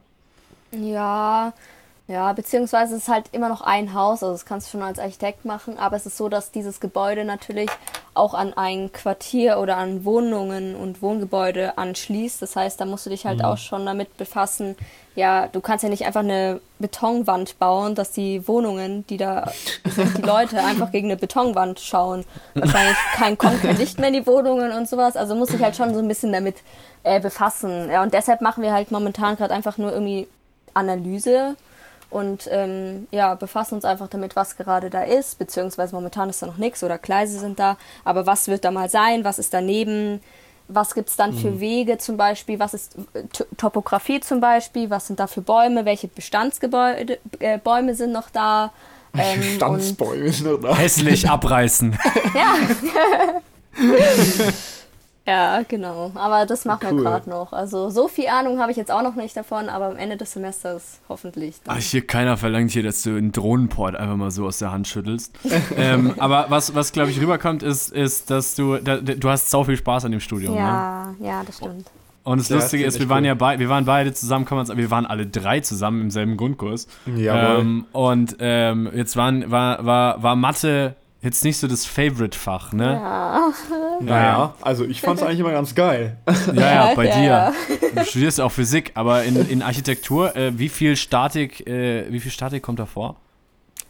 Ja, 0.72 1.52
ja, 2.08 2.32
beziehungsweise 2.32 2.94
es 2.94 3.02
ist 3.02 3.08
halt 3.08 3.26
immer 3.32 3.48
noch 3.48 3.62
ein 3.62 3.92
Haus, 3.92 4.22
also 4.22 4.32
das 4.32 4.44
kannst 4.44 4.68
du 4.68 4.70
schon 4.72 4.82
als 4.82 5.00
Architekt 5.00 5.44
machen, 5.44 5.76
aber 5.76 5.96
es 5.96 6.06
ist 6.06 6.16
so, 6.16 6.28
dass 6.28 6.52
dieses 6.52 6.78
Gebäude 6.78 7.24
natürlich 7.24 7.68
auch 8.14 8.32
an 8.32 8.52
ein 8.54 8.92
Quartier 8.92 9.58
oder 9.58 9.76
an 9.76 10.04
Wohnungen 10.04 10.76
und 10.76 11.02
Wohngebäude 11.02 11.76
anschließt. 11.78 12.40
Das 12.40 12.54
heißt, 12.54 12.80
da 12.80 12.84
musst 12.84 13.06
du 13.06 13.10
dich 13.10 13.26
halt 13.26 13.42
auch 13.44 13.58
schon 13.58 13.84
damit 13.84 14.16
befassen. 14.16 14.76
Ja, 15.16 15.48
du 15.48 15.60
kannst 15.60 15.82
ja 15.82 15.90
nicht 15.90 16.06
einfach 16.06 16.20
eine 16.20 16.60
Betonwand 16.78 17.58
bauen, 17.58 17.96
dass 17.96 18.12
die 18.12 18.46
Wohnungen, 18.46 19.04
die 19.08 19.16
da 19.16 19.50
die 19.84 20.22
Leute 20.22 20.62
einfach 20.64 20.92
gegen 20.92 21.08
eine 21.08 21.16
Betonwand 21.16 21.80
schauen. 21.80 22.24
Wahrscheinlich 22.54 22.96
kein, 23.16 23.36
kommt 23.36 23.62
kein 23.62 23.76
Licht 23.78 23.98
mehr 23.98 24.08
in 24.08 24.14
die 24.14 24.26
Wohnungen 24.26 24.70
und 24.72 24.88
sowas. 24.88 25.16
Also 25.16 25.34
muss 25.34 25.50
ich 25.50 25.62
halt 25.62 25.74
schon 25.74 25.92
so 25.92 25.98
ein 25.98 26.08
bisschen 26.08 26.32
damit 26.32 26.56
äh, 27.02 27.20
befassen. 27.20 27.90
Ja, 27.90 28.02
und 28.02 28.14
deshalb 28.14 28.42
machen 28.42 28.62
wir 28.62 28.72
halt 28.72 28.92
momentan 28.92 29.36
gerade 29.36 29.52
einfach 29.52 29.76
nur 29.76 29.92
irgendwie 29.92 30.28
Analyse 30.72 31.56
und 32.10 32.48
ähm, 32.50 33.08
ja, 33.10 33.34
befassen 33.34 33.74
uns 33.74 33.84
einfach 33.84 34.08
damit, 34.08 34.36
was 34.36 34.56
gerade 34.56 34.90
da 34.90 35.02
ist, 35.02 35.38
beziehungsweise 35.38 35.94
momentan 35.94 36.30
ist 36.30 36.42
da 36.42 36.46
noch 36.46 36.56
nichts 36.56 36.82
oder 36.84 36.98
Gleise 36.98 37.38
sind 37.38 37.58
da, 37.58 37.76
aber 38.04 38.26
was 38.26 38.48
wird 38.48 38.64
da 38.64 38.70
mal 38.70 38.88
sein, 38.88 39.24
was 39.24 39.38
ist 39.38 39.52
daneben, 39.52 40.20
was 40.68 40.94
gibt 40.94 41.08
es 41.10 41.16
dann 41.16 41.32
für 41.32 41.60
Wege 41.60 41.98
zum 41.98 42.16
Beispiel, 42.16 42.58
was 42.58 42.74
ist 42.74 42.96
äh, 43.14 43.22
T 43.32 43.44
Topografie 43.56 44.20
zum 44.20 44.40
Beispiel, 44.40 44.90
was 44.90 45.06
sind 45.06 45.20
da 45.20 45.26
für 45.26 45.40
Bäume, 45.40 45.84
welche 45.84 46.08
Bestandsgebäude, 46.08 47.18
äh, 47.38 47.58
Bäume 47.58 47.94
sind 47.94 48.12
noch 48.12 48.30
da. 48.30 48.72
Ähm, 49.16 49.40
und, 49.40 49.44
Standsbäume 49.44 50.32
sind 50.32 50.50
noch 50.50 50.60
da. 50.60 50.76
Hässlich 50.76 51.28
abreißen. 51.28 51.96
ja, 52.34 52.56
genau. 55.68 56.12
Aber 56.14 56.46
das 56.46 56.64
machen 56.64 56.88
Cool. 56.90 56.96
wir 56.98 57.10
gerade 57.10 57.28
noch. 57.28 57.52
Also 57.52 57.90
so 57.90 58.08
viel 58.08 58.28
Ahnung 58.28 58.60
habe 58.60 58.70
ich 58.70 58.76
jetzt 58.76 58.90
auch 58.92 59.02
noch 59.02 59.14
nicht 59.16 59.36
davon, 59.36 59.68
aber 59.68 59.86
am 59.86 59.96
Ende 59.96 60.16
des 60.16 60.32
Semesters 60.32 61.00
hoffentlich. 61.08 61.56
Dann. 61.64 61.76
Ach, 61.76 61.80
hier 61.80 62.06
keiner 62.06 62.36
verlangt 62.36 62.70
hier, 62.70 62.82
dass 62.82 63.02
du 63.02 63.10
einen 63.10 63.32
Drohnenport 63.32 63.96
einfach 63.96 64.16
mal 64.16 64.30
so 64.30 64.46
aus 64.46 64.58
der 64.58 64.72
Hand 64.72 64.86
schüttelst. 64.88 65.36
ähm, 65.76 66.14
aber 66.18 66.46
was, 66.48 66.74
was 66.74 66.92
glaube 66.92 67.10
ich, 67.10 67.20
rüberkommt, 67.20 67.62
ist, 67.62 67.92
ist 67.92 68.30
dass 68.30 68.54
du, 68.54 68.76
da, 68.76 68.98
du 68.98 69.28
hast 69.28 69.50
sau 69.50 69.64
viel 69.64 69.76
Spaß 69.76 70.04
an 70.04 70.12
dem 70.12 70.20
Studium. 70.20 70.54
Ne? 70.54 70.60
ja, 70.60 71.14
ja, 71.20 71.42
das 71.44 71.56
stimmt. 71.56 71.86
Und 72.22 72.38
das 72.40 72.48
Ja, 72.48 72.56
Lustige 72.56 72.84
das 72.84 72.94
ist, 72.94 73.00
wir 73.00 73.08
waren 73.08 73.22
cool. 73.22 73.28
ja 73.28 73.34
bei, 73.34 73.58
wir 73.60 73.68
waren 73.68 73.84
beide 73.84 74.12
zusammen, 74.12 74.46
kann 74.46 74.56
man 74.56 74.66
sagen, 74.66 74.80
wir 74.80 74.90
waren 74.90 75.06
alle 75.06 75.26
drei 75.26 75.60
zusammen 75.60 76.00
im 76.02 76.10
selben 76.10 76.36
Grundkurs. 76.36 76.88
Jawohl. 77.06 77.60
Ähm, 77.60 77.86
und 77.92 78.36
ähm, 78.40 78.90
jetzt 78.94 79.16
waren, 79.16 79.48
war, 79.50 79.84
war, 79.86 80.22
war 80.24 80.34
Mathe 80.34 80.96
jetzt 81.26 81.44
nicht 81.44 81.58
so 81.58 81.66
das 81.66 81.84
Favorite-Fach, 81.84 82.72
ne? 82.72 82.92
Ja. 82.94 83.40
Naja, 84.00 84.54
also 84.62 84.84
ich 84.84 85.00
fand 85.00 85.18
es 85.20 85.26
eigentlich 85.26 85.40
immer 85.40 85.52
ganz 85.52 85.74
geil. 85.74 86.16
Ja, 86.54 86.88
ja, 86.88 86.94
bei 86.96 87.06
Ja, 87.06 87.50
dir. 87.50 87.54
Du 87.94 88.04
studierst 88.04 88.40
auch 88.40 88.52
Physik, 88.52 88.92
aber 88.94 89.24
in, 89.24 89.36
in 89.48 89.62
Architektur, 89.62 90.34
äh, 90.36 90.58
wie 90.58 90.68
viel 90.68 90.96
Statik, 90.96 91.66
äh, 91.66 92.10
wie 92.10 92.20
viel 92.20 92.30
Statik 92.30 92.62
kommt 92.62 92.78
da 92.78 92.86
vor? 92.86 93.16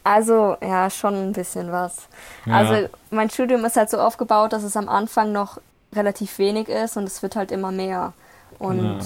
Also, 0.02 0.56
ja, 0.62 0.88
schon 0.88 1.14
ein 1.14 1.32
bisschen 1.32 1.70
was. 1.72 2.08
Ja. 2.46 2.54
Also, 2.54 2.88
mein 3.10 3.28
Studium 3.28 3.64
ist 3.64 3.76
halt 3.76 3.90
so 3.90 3.98
aufgebaut, 3.98 4.52
dass 4.52 4.62
es 4.62 4.76
am 4.76 4.88
Anfang 4.88 5.32
noch 5.32 5.58
relativ 5.94 6.38
wenig 6.38 6.68
ist 6.68 6.96
und 6.96 7.04
es 7.04 7.22
wird 7.22 7.36
halt 7.36 7.50
immer 7.52 7.72
mehr. 7.72 8.12
Und 8.58 9.00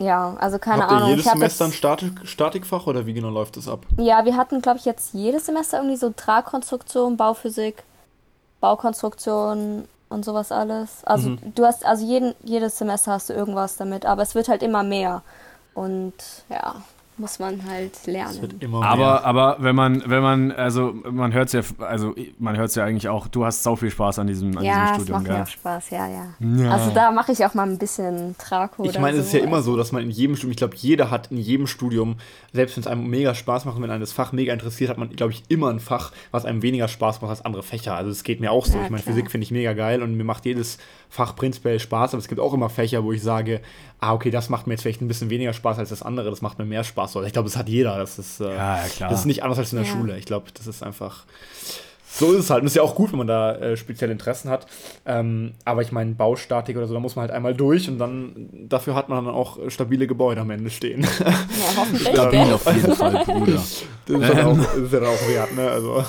ja, 0.00 0.34
also 0.40 0.58
keine 0.58 0.82
Habt 0.82 0.90
ihr 0.90 0.96
Ahnung. 0.96 1.10
jedes 1.10 1.24
ich 1.26 1.30
hab 1.30 1.38
Semester 1.38 1.66
ein 1.66 1.72
Statik, 1.72 2.12
Statikfach 2.24 2.86
oder 2.88 3.06
wie 3.06 3.12
genau 3.14 3.30
läuft 3.30 3.56
das 3.56 3.68
ab? 3.68 3.86
Ja, 3.98 4.24
wir 4.24 4.36
hatten, 4.36 4.60
glaube 4.62 4.78
ich, 4.78 4.84
jetzt 4.84 5.14
jedes 5.14 5.46
Semester 5.46 5.76
irgendwie 5.78 5.96
so 5.96 6.10
Tragkonstruktion, 6.10 7.16
Bauphysik, 7.16 7.84
Baukonstruktion 8.60 9.86
und 10.08 10.24
sowas 10.24 10.52
alles. 10.52 11.04
Also 11.04 11.30
Mhm. 11.30 11.38
du 11.54 11.64
hast, 11.64 11.84
also 11.84 12.04
jeden, 12.04 12.34
jedes 12.42 12.78
Semester 12.78 13.12
hast 13.12 13.28
du 13.30 13.32
irgendwas 13.34 13.76
damit, 13.76 14.06
aber 14.06 14.22
es 14.22 14.34
wird 14.34 14.48
halt 14.48 14.62
immer 14.62 14.82
mehr. 14.82 15.22
Und 15.74 16.14
ja, 16.48 16.76
muss 17.20 17.38
man 17.38 17.64
halt 17.68 17.92
Es 17.94 18.06
wird 18.06 18.14
lernen. 18.14 18.60
immer 18.60 18.82
Aber, 18.84 19.24
aber 19.24 19.56
wenn 19.60 19.76
man, 19.76 20.02
wenn 20.06 20.22
man, 20.22 20.52
also 20.52 20.94
man 21.10 21.32
hört 21.32 21.52
ja, 21.52 21.60
also 21.78 22.14
man 22.38 22.56
hört 22.56 22.74
ja 22.74 22.84
eigentlich 22.84 23.08
auch, 23.08 23.28
du 23.28 23.44
hast 23.44 23.62
sau 23.62 23.76
viel 23.76 23.90
Spaß 23.90 24.18
an 24.18 24.26
diesem, 24.26 24.56
an 24.56 24.64
Ja, 24.64 24.72
diesem 24.72 24.86
es 24.86 24.96
Studium, 24.96 25.16
macht 25.18 25.28
mir 25.28 25.34
gell? 25.34 25.42
auch 25.42 25.46
Spaß, 25.46 25.90
ja, 25.90 26.08
ja. 26.08 26.24
Ja. 26.40 26.70
Also 26.70 26.90
da 26.92 27.10
mache 27.12 27.32
ich 27.32 27.44
auch 27.44 27.54
mal 27.54 27.68
ein 27.68 27.78
bisschen 27.78 28.34
Trako 28.38 28.84
Ich 28.84 28.98
meine, 28.98 29.16
so. 29.16 29.20
es 29.20 29.26
ist 29.28 29.32
ja 29.34 29.40
immer 29.40 29.62
so, 29.62 29.76
dass 29.76 29.92
man 29.92 30.02
in 30.02 30.10
jedem 30.10 30.34
Studium, 30.36 30.50
ich 30.52 30.56
glaube, 30.56 30.74
jeder 30.76 31.10
hat 31.10 31.30
in 31.30 31.36
jedem 31.38 31.66
Studium, 31.66 32.16
selbst 32.52 32.76
wenn 32.76 32.82
es 32.82 32.86
einem 32.86 33.06
mega 33.08 33.34
Spaß 33.34 33.66
macht 33.66 33.76
und 33.76 33.82
wenn 33.82 33.90
einem 33.90 34.00
das 34.00 34.12
Fach 34.12 34.32
mega 34.32 34.52
interessiert, 34.52 34.90
hat 34.90 34.98
man, 34.98 35.10
glaube 35.10 35.32
ich, 35.32 35.44
immer 35.48 35.68
ein 35.68 35.80
Fach, 35.80 36.12
was 36.30 36.44
einem 36.44 36.62
weniger 36.62 36.88
Spaß 36.88 37.20
macht 37.20 37.30
als 37.30 37.44
andere 37.44 37.62
Fächer. 37.62 37.94
Also 37.94 38.10
es 38.10 38.22
geht 38.24 38.40
mir 38.40 38.50
auch 38.50 38.66
so. 38.66 38.78
Ja, 38.78 38.84
ich 38.84 38.90
meine. 38.90 39.02
Physik 39.02 39.30
finde 39.30 39.44
ich 39.44 39.50
mega 39.50 39.72
geil 39.74 40.02
und 40.02 40.16
mir 40.16 40.24
macht 40.24 40.46
jedes 40.46 40.78
Fach 41.08 41.34
prinzipiell 41.36 41.78
Spaß, 41.80 42.14
aber 42.14 42.20
es 42.20 42.28
gibt 42.28 42.40
auch 42.40 42.54
immer 42.54 42.70
Fächer, 42.70 43.02
wo 43.04 43.12
ich 43.12 43.22
sage, 43.22 43.60
ah, 43.98 44.14
okay, 44.14 44.30
das 44.30 44.48
macht 44.48 44.66
mir 44.66 44.74
jetzt 44.74 44.82
vielleicht 44.82 45.02
ein 45.02 45.08
bisschen 45.08 45.28
weniger 45.30 45.52
Spaß 45.52 45.78
als 45.78 45.90
das 45.90 46.02
andere, 46.02 46.30
das 46.30 46.40
macht 46.40 46.58
mir 46.58 46.64
mehr 46.64 46.84
Spaß. 46.84 47.09
Oder 47.16 47.26
ich 47.26 47.32
glaube, 47.32 47.48
das 47.48 47.56
hat 47.56 47.68
jeder. 47.68 47.98
Das 47.98 48.18
ist, 48.18 48.40
äh, 48.40 48.44
Ja, 48.54 48.76
ja, 48.78 48.84
klar. 48.88 49.10
das 49.10 49.20
ist 49.20 49.26
nicht 49.26 49.42
anders 49.42 49.58
als 49.58 49.72
in 49.72 49.78
der 49.78 49.86
Ja. 49.86 49.92
Schule. 49.92 50.18
Ich 50.18 50.24
glaube, 50.24 50.46
das 50.54 50.66
ist 50.66 50.82
einfach. 50.82 51.24
So 52.12 52.32
ist 52.32 52.40
es 52.40 52.50
halt. 52.50 52.62
Und 52.62 52.66
ist 52.66 52.74
ja 52.74 52.82
auch 52.82 52.96
gut, 52.96 53.12
wenn 53.12 53.18
man 53.18 53.28
da 53.28 53.54
äh, 53.54 53.76
spezielle 53.76 54.10
Interessen 54.10 54.50
hat. 54.50 54.66
Ähm, 55.06 55.52
aber 55.64 55.82
ich 55.82 55.92
meine, 55.92 56.12
Baustatik 56.14 56.76
oder 56.76 56.88
so, 56.88 56.94
da 56.94 56.98
muss 56.98 57.14
man 57.14 57.22
halt 57.22 57.30
einmal 57.30 57.54
durch 57.54 57.88
und 57.88 57.98
dann 57.98 58.48
dafür 58.68 58.96
hat 58.96 59.08
man 59.08 59.24
dann 59.24 59.32
auch 59.34 59.58
stabile 59.70 60.08
Gebäude 60.08 60.40
am 60.40 60.50
Ende 60.50 60.70
stehen. 60.70 61.02
Ja, 61.02 61.26
hoffentlich, 61.76 62.08
Stabil 62.08 62.44
gell? 62.44 62.52
auf 62.54 62.66
jeden 62.74 62.94
Fall, 62.96 63.24
Bruder. 63.24 63.62
Das 64.06 64.20
ist, 64.20 64.28
dann 64.28 64.44
auch, 64.46 64.56
das 64.58 64.76
ist 64.76 64.92
ja 64.92 65.00
auch 65.02 65.28
wert, 65.28 65.54
ne? 65.54 65.70
Also. 65.70 66.04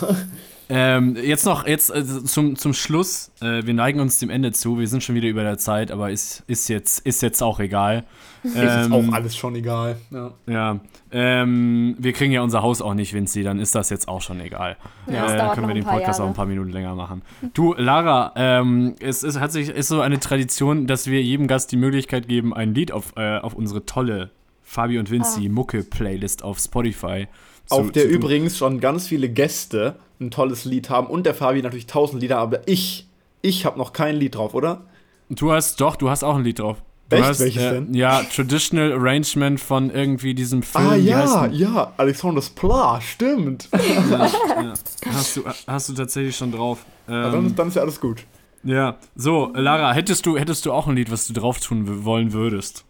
Ähm, 0.70 1.18
jetzt 1.22 1.46
noch, 1.46 1.68
jetzt 1.68 1.94
äh, 1.94 2.04
zum, 2.24 2.56
zum 2.56 2.74
Schluss. 2.74 3.30
Äh, 3.42 3.66
wir 3.66 3.74
neigen 3.76 4.00
uns 4.00 4.18
dem 4.20 4.30
Ende 4.32 4.54
zu. 4.54 4.80
Wir 4.80 4.88
sind 4.88 5.04
schon 5.04 5.14
wieder 5.16 5.28
über 5.28 5.44
der 5.44 5.58
Zeit, 5.60 5.92
aber 5.92 6.10
ist, 6.12 6.44
ist, 6.48 6.68
jetzt, 6.70 7.06
ist 7.06 7.22
jetzt 7.22 7.44
auch 7.44 7.60
egal. 7.60 8.06
ist 8.44 8.56
jetzt 8.56 8.86
Ähm, 8.86 8.94
auch 8.94 9.14
alles 9.14 9.36
schon 9.36 9.54
egal. 9.56 9.98
Ja. 10.10 10.32
Ja, 10.48 10.80
ähm, 11.12 11.96
wir 12.00 12.14
kriegen 12.14 12.32
ja 12.32 12.42
unser 12.42 12.62
Haus 12.62 12.82
auch 12.82 12.94
nicht, 12.94 13.14
Vinci, 13.14 13.44
dann 13.44 13.60
ist 13.60 13.76
das 13.76 13.90
jetzt 13.90 14.08
auch 14.08 14.22
schon 14.22 14.40
egal. 14.40 14.78
Ja, 15.08 15.32
äh, 15.32 15.38
dauert 15.38 15.56
können 15.56 15.68
wir 15.68 15.74
den 15.74 15.84
Podcast 15.84 16.20
auch 16.20 16.24
Jahre. 16.24 16.32
ein 16.32 16.36
paar 16.36 16.46
Minuten 16.46 16.72
länger 16.72 16.96
machen. 16.96 17.22
Du, 17.54 17.74
Lara, 17.74 18.34
ähm, 18.36 18.96
es 19.00 19.24
ist, 19.24 19.40
hat 19.40 19.52
sich, 19.52 19.70
ist 19.70 19.90
so 19.90 20.02
eine 20.02 20.20
Tradition, 20.20 20.88
dass 20.88 21.08
wir 21.08 21.22
jedem 21.22 21.48
Gast 21.48 21.72
die 21.72 21.78
Möglichkeit 21.78 22.28
geben, 22.28 22.54
ein 22.54 22.74
Lied 22.74 22.92
auf, 22.92 23.14
äh, 23.18 23.38
auf 23.40 23.54
unsere 23.54 23.86
tolle 23.86 24.32
Fabi 24.64 25.00
und 25.00 25.12
Vinci 25.12 25.50
Mucke-Playlist 25.50 26.44
auf 26.44 26.60
Spotify 26.60 27.28
zu, 27.66 27.76
Auf 27.76 27.92
der 27.92 28.08
übrigens 28.08 28.58
schon 28.58 28.80
ganz 28.80 29.08
viele 29.08 29.30
Gäste 29.30 29.96
ein 30.20 30.32
tolles 30.32 30.66
Lied 30.66 30.90
haben 30.90 31.08
und 31.08 31.26
der 31.26 31.34
Fabi 31.34 31.62
natürlich 31.62 31.88
tausend 31.88 32.22
Lieder, 32.22 32.38
aber 32.38 32.68
ich, 32.68 33.08
ich 33.42 33.66
habe 33.66 33.78
noch 33.78 33.92
kein 33.92 34.16
Lied 34.16 34.36
drauf, 34.36 34.54
oder? 34.54 34.86
Du 35.30 35.52
hast, 35.52 35.82
doch, 35.82 35.96
du 35.96 36.10
hast 36.10 36.24
auch 36.24 36.36
ein 36.36 36.44
Lied 36.44 36.60
drauf. 36.60 36.84
Du 37.12 37.18
Echt? 37.18 37.26
hast, 37.28 37.40
Welches 37.42 37.62
äh, 37.62 37.72
denn? 37.74 37.94
Ja, 37.94 38.24
Traditional 38.24 38.94
Arrangement 38.94 39.60
von 39.60 39.90
irgendwie 39.92 40.34
diesem 40.34 40.64
Film. 40.64 40.88
ah 40.88 40.96
wie 40.96 41.14
heißt 41.14 41.34
ja, 41.36 41.46
ja, 41.48 41.94
Alexanders 41.98 42.50
Pla, 42.50 43.00
stimmt. 43.02 43.68
ja, 43.74 44.26
ja. 44.62 44.74
Hast, 45.14 45.36
du, 45.38 45.44
hast 45.68 45.90
du 45.90 45.94
tatsächlich 45.94 46.36
schon 46.38 46.52
drauf. 46.54 46.86
dann, 47.08 47.34
Ähm, 47.34 47.48
ist, 47.48 47.60
dann 47.60 47.68
ist 47.68 47.76
ja 47.76 47.82
alles 47.82 48.00
gut. 48.00 48.24
Ja, 48.64 48.98
so, 49.16 49.52
Lara, 49.54 49.92
hättest 49.94 50.26
du, 50.26 50.38
hättest 50.38 50.66
du 50.66 50.72
auch 50.72 50.88
ein 50.88 50.96
Lied, 50.96 51.12
was 51.12 51.28
du 51.28 51.34
drauf 51.34 51.60
tun 51.60 52.06
wollen 52.06 52.32
würdest? 52.32 52.86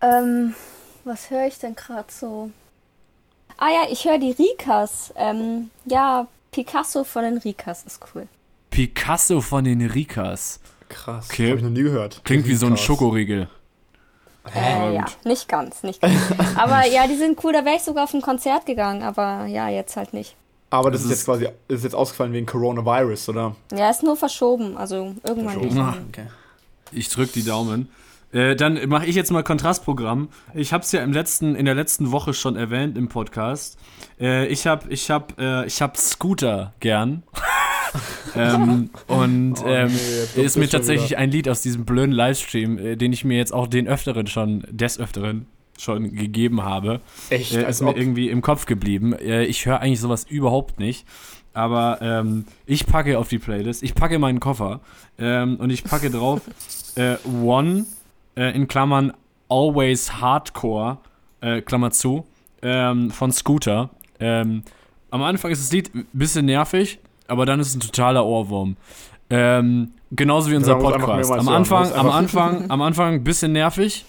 Ähm, 0.00 0.54
was 1.04 1.30
höre 1.30 1.46
ich 1.46 1.58
denn 1.58 1.74
gerade 1.74 2.06
so? 2.10 2.50
Ah 3.58 3.68
ja, 3.68 3.92
ich 3.92 4.04
höre 4.04 4.18
die 4.18 4.30
Rikas. 4.30 5.12
Ähm, 5.16 5.70
ja, 5.84 6.26
Picasso 6.52 7.04
von 7.04 7.22
den 7.24 7.36
Rikas 7.38 7.82
ist 7.84 8.00
cool. 8.14 8.28
Picasso 8.70 9.40
von 9.40 9.64
den 9.64 9.82
Rikas. 9.84 10.60
Krass, 10.88 11.28
Okay. 11.30 11.48
habe 11.48 11.58
ich 11.58 11.64
noch 11.64 11.70
nie 11.70 11.82
gehört. 11.82 12.22
Klingt 12.24 12.46
wie 12.46 12.54
so 12.54 12.66
ein. 12.66 12.76
Schokoriegel. 12.78 13.48
Äh, 14.54 14.94
ja, 14.94 15.04
nicht 15.24 15.48
ganz, 15.48 15.82
nicht 15.82 16.00
ganz. 16.00 16.14
aber 16.56 16.86
ja, 16.86 17.06
die 17.06 17.16
sind 17.16 17.42
cool, 17.44 17.52
da 17.52 17.64
wäre 17.64 17.76
ich 17.76 17.82
sogar 17.82 18.04
auf 18.04 18.14
ein 18.14 18.22
Konzert 18.22 18.66
gegangen, 18.66 19.02
aber 19.02 19.46
ja, 19.46 19.68
jetzt 19.68 19.96
halt 19.96 20.12
nicht. 20.14 20.36
Aber 20.70 20.90
das 20.90 21.02
Das 21.02 21.10
ist 21.10 21.16
jetzt 21.18 21.24
quasi, 21.24 21.48
ist 21.68 21.84
jetzt 21.84 21.94
ausgefallen 21.94 22.32
wegen 22.32 22.46
Coronavirus, 22.46 23.30
oder? 23.30 23.56
Ja, 23.72 23.90
ist 23.90 24.02
nur 24.02 24.16
verschoben, 24.16 24.76
also 24.76 25.14
irgendwann 25.22 25.54
Verschoben. 25.54 25.80
Ah. 25.80 25.94
Okay. 26.08 26.26
Ich 26.92 27.08
drück 27.08 27.32
die 27.32 27.44
Daumen. 27.44 27.88
Äh, 28.32 28.56
dann 28.56 28.88
mache 28.88 29.06
ich 29.06 29.14
jetzt 29.14 29.30
mal 29.30 29.42
Kontrastprogramm. 29.42 30.28
Ich 30.52 30.74
habe 30.74 30.84
es 30.84 30.92
ja 30.92 31.02
im 31.02 31.12
letzten, 31.12 31.54
in 31.54 31.64
der 31.64 31.74
letzten 31.74 32.12
Woche 32.12 32.34
schon 32.34 32.56
erwähnt 32.56 32.98
im 32.98 33.08
Podcast. 33.08 33.78
Äh, 34.20 34.46
ich 34.48 34.66
habe 34.66 34.92
ich 34.92 35.10
hab, 35.10 35.38
äh, 35.40 35.64
ich 35.64 35.80
hab 35.80 35.96
Scooter 35.96 36.74
gern. 36.80 37.22
ähm, 38.36 38.90
und 39.06 39.54
Oh, 39.62 39.66
ähm, 39.66 39.90
nee, 40.36 40.42
ist 40.42 40.56
mir 40.56 40.68
tatsächlich 40.68 41.10
wieder. 41.10 41.20
ein 41.20 41.30
Lied 41.30 41.48
aus 41.48 41.62
diesem 41.62 41.84
blöden 41.84 42.12
Livestream, 42.12 42.78
äh, 42.78 42.96
den 42.96 43.12
ich 43.12 43.24
mir 43.24 43.36
jetzt 43.36 43.52
auch 43.52 43.66
den 43.66 43.88
Öfteren 43.88 44.26
schon, 44.26 44.64
des 44.70 44.98
Öfteren 44.98 45.46
schon 45.78 46.14
gegeben 46.14 46.62
habe. 46.62 47.00
Echt, 47.30 47.54
äh, 47.54 47.68
ist 47.68 47.82
mir 47.82 47.90
ob. 47.90 47.96
irgendwie 47.96 48.28
im 48.30 48.42
Kopf 48.42 48.66
geblieben. 48.66 49.12
Äh, 49.12 49.44
ich 49.44 49.66
höre 49.66 49.80
eigentlich 49.80 50.00
sowas 50.00 50.24
überhaupt 50.28 50.78
nicht. 50.78 51.06
Aber 51.54 51.98
ähm, 52.02 52.44
ich 52.66 52.86
packe 52.86 53.18
auf 53.18 53.28
die 53.28 53.38
Playlist, 53.38 53.82
ich 53.82 53.94
packe 53.94 54.18
meinen 54.18 54.38
Koffer 54.38 54.80
ähm, 55.18 55.56
und 55.56 55.70
ich 55.70 55.82
packe 55.82 56.10
drauf 56.10 56.42
äh, 56.94 57.16
One 57.42 57.86
äh, 58.36 58.54
in 58.54 58.68
Klammern 58.68 59.12
Always 59.48 60.20
Hardcore, 60.20 60.98
äh, 61.40 61.60
Klammer 61.62 61.90
zu, 61.90 62.26
ähm, 62.62 63.10
von 63.10 63.32
Scooter. 63.32 63.90
Ähm, 64.20 64.62
am 65.10 65.22
Anfang 65.22 65.50
ist 65.50 65.62
das 65.62 65.72
Lied 65.72 65.92
ein 65.94 66.06
bisschen 66.12 66.46
nervig, 66.46 66.98
aber 67.28 67.46
dann 67.46 67.60
ist 67.60 67.68
es 67.68 67.76
ein 67.76 67.80
totaler 67.80 68.26
Ohrwurm. 68.26 68.76
Ähm, 69.30 69.92
genauso 70.10 70.50
wie 70.50 70.56
unser 70.56 70.76
muss 70.76 70.92
einfach 70.92 71.06
Podcast. 71.06 71.32
Am 71.32 71.48
Anfang, 71.48 71.82
muss 71.84 71.92
am 71.92 72.10
Anfang, 72.10 72.64
am 72.70 72.82
Anfang 72.82 73.14
ein 73.14 73.24
bisschen 73.24 73.52
nervig, 73.52 74.04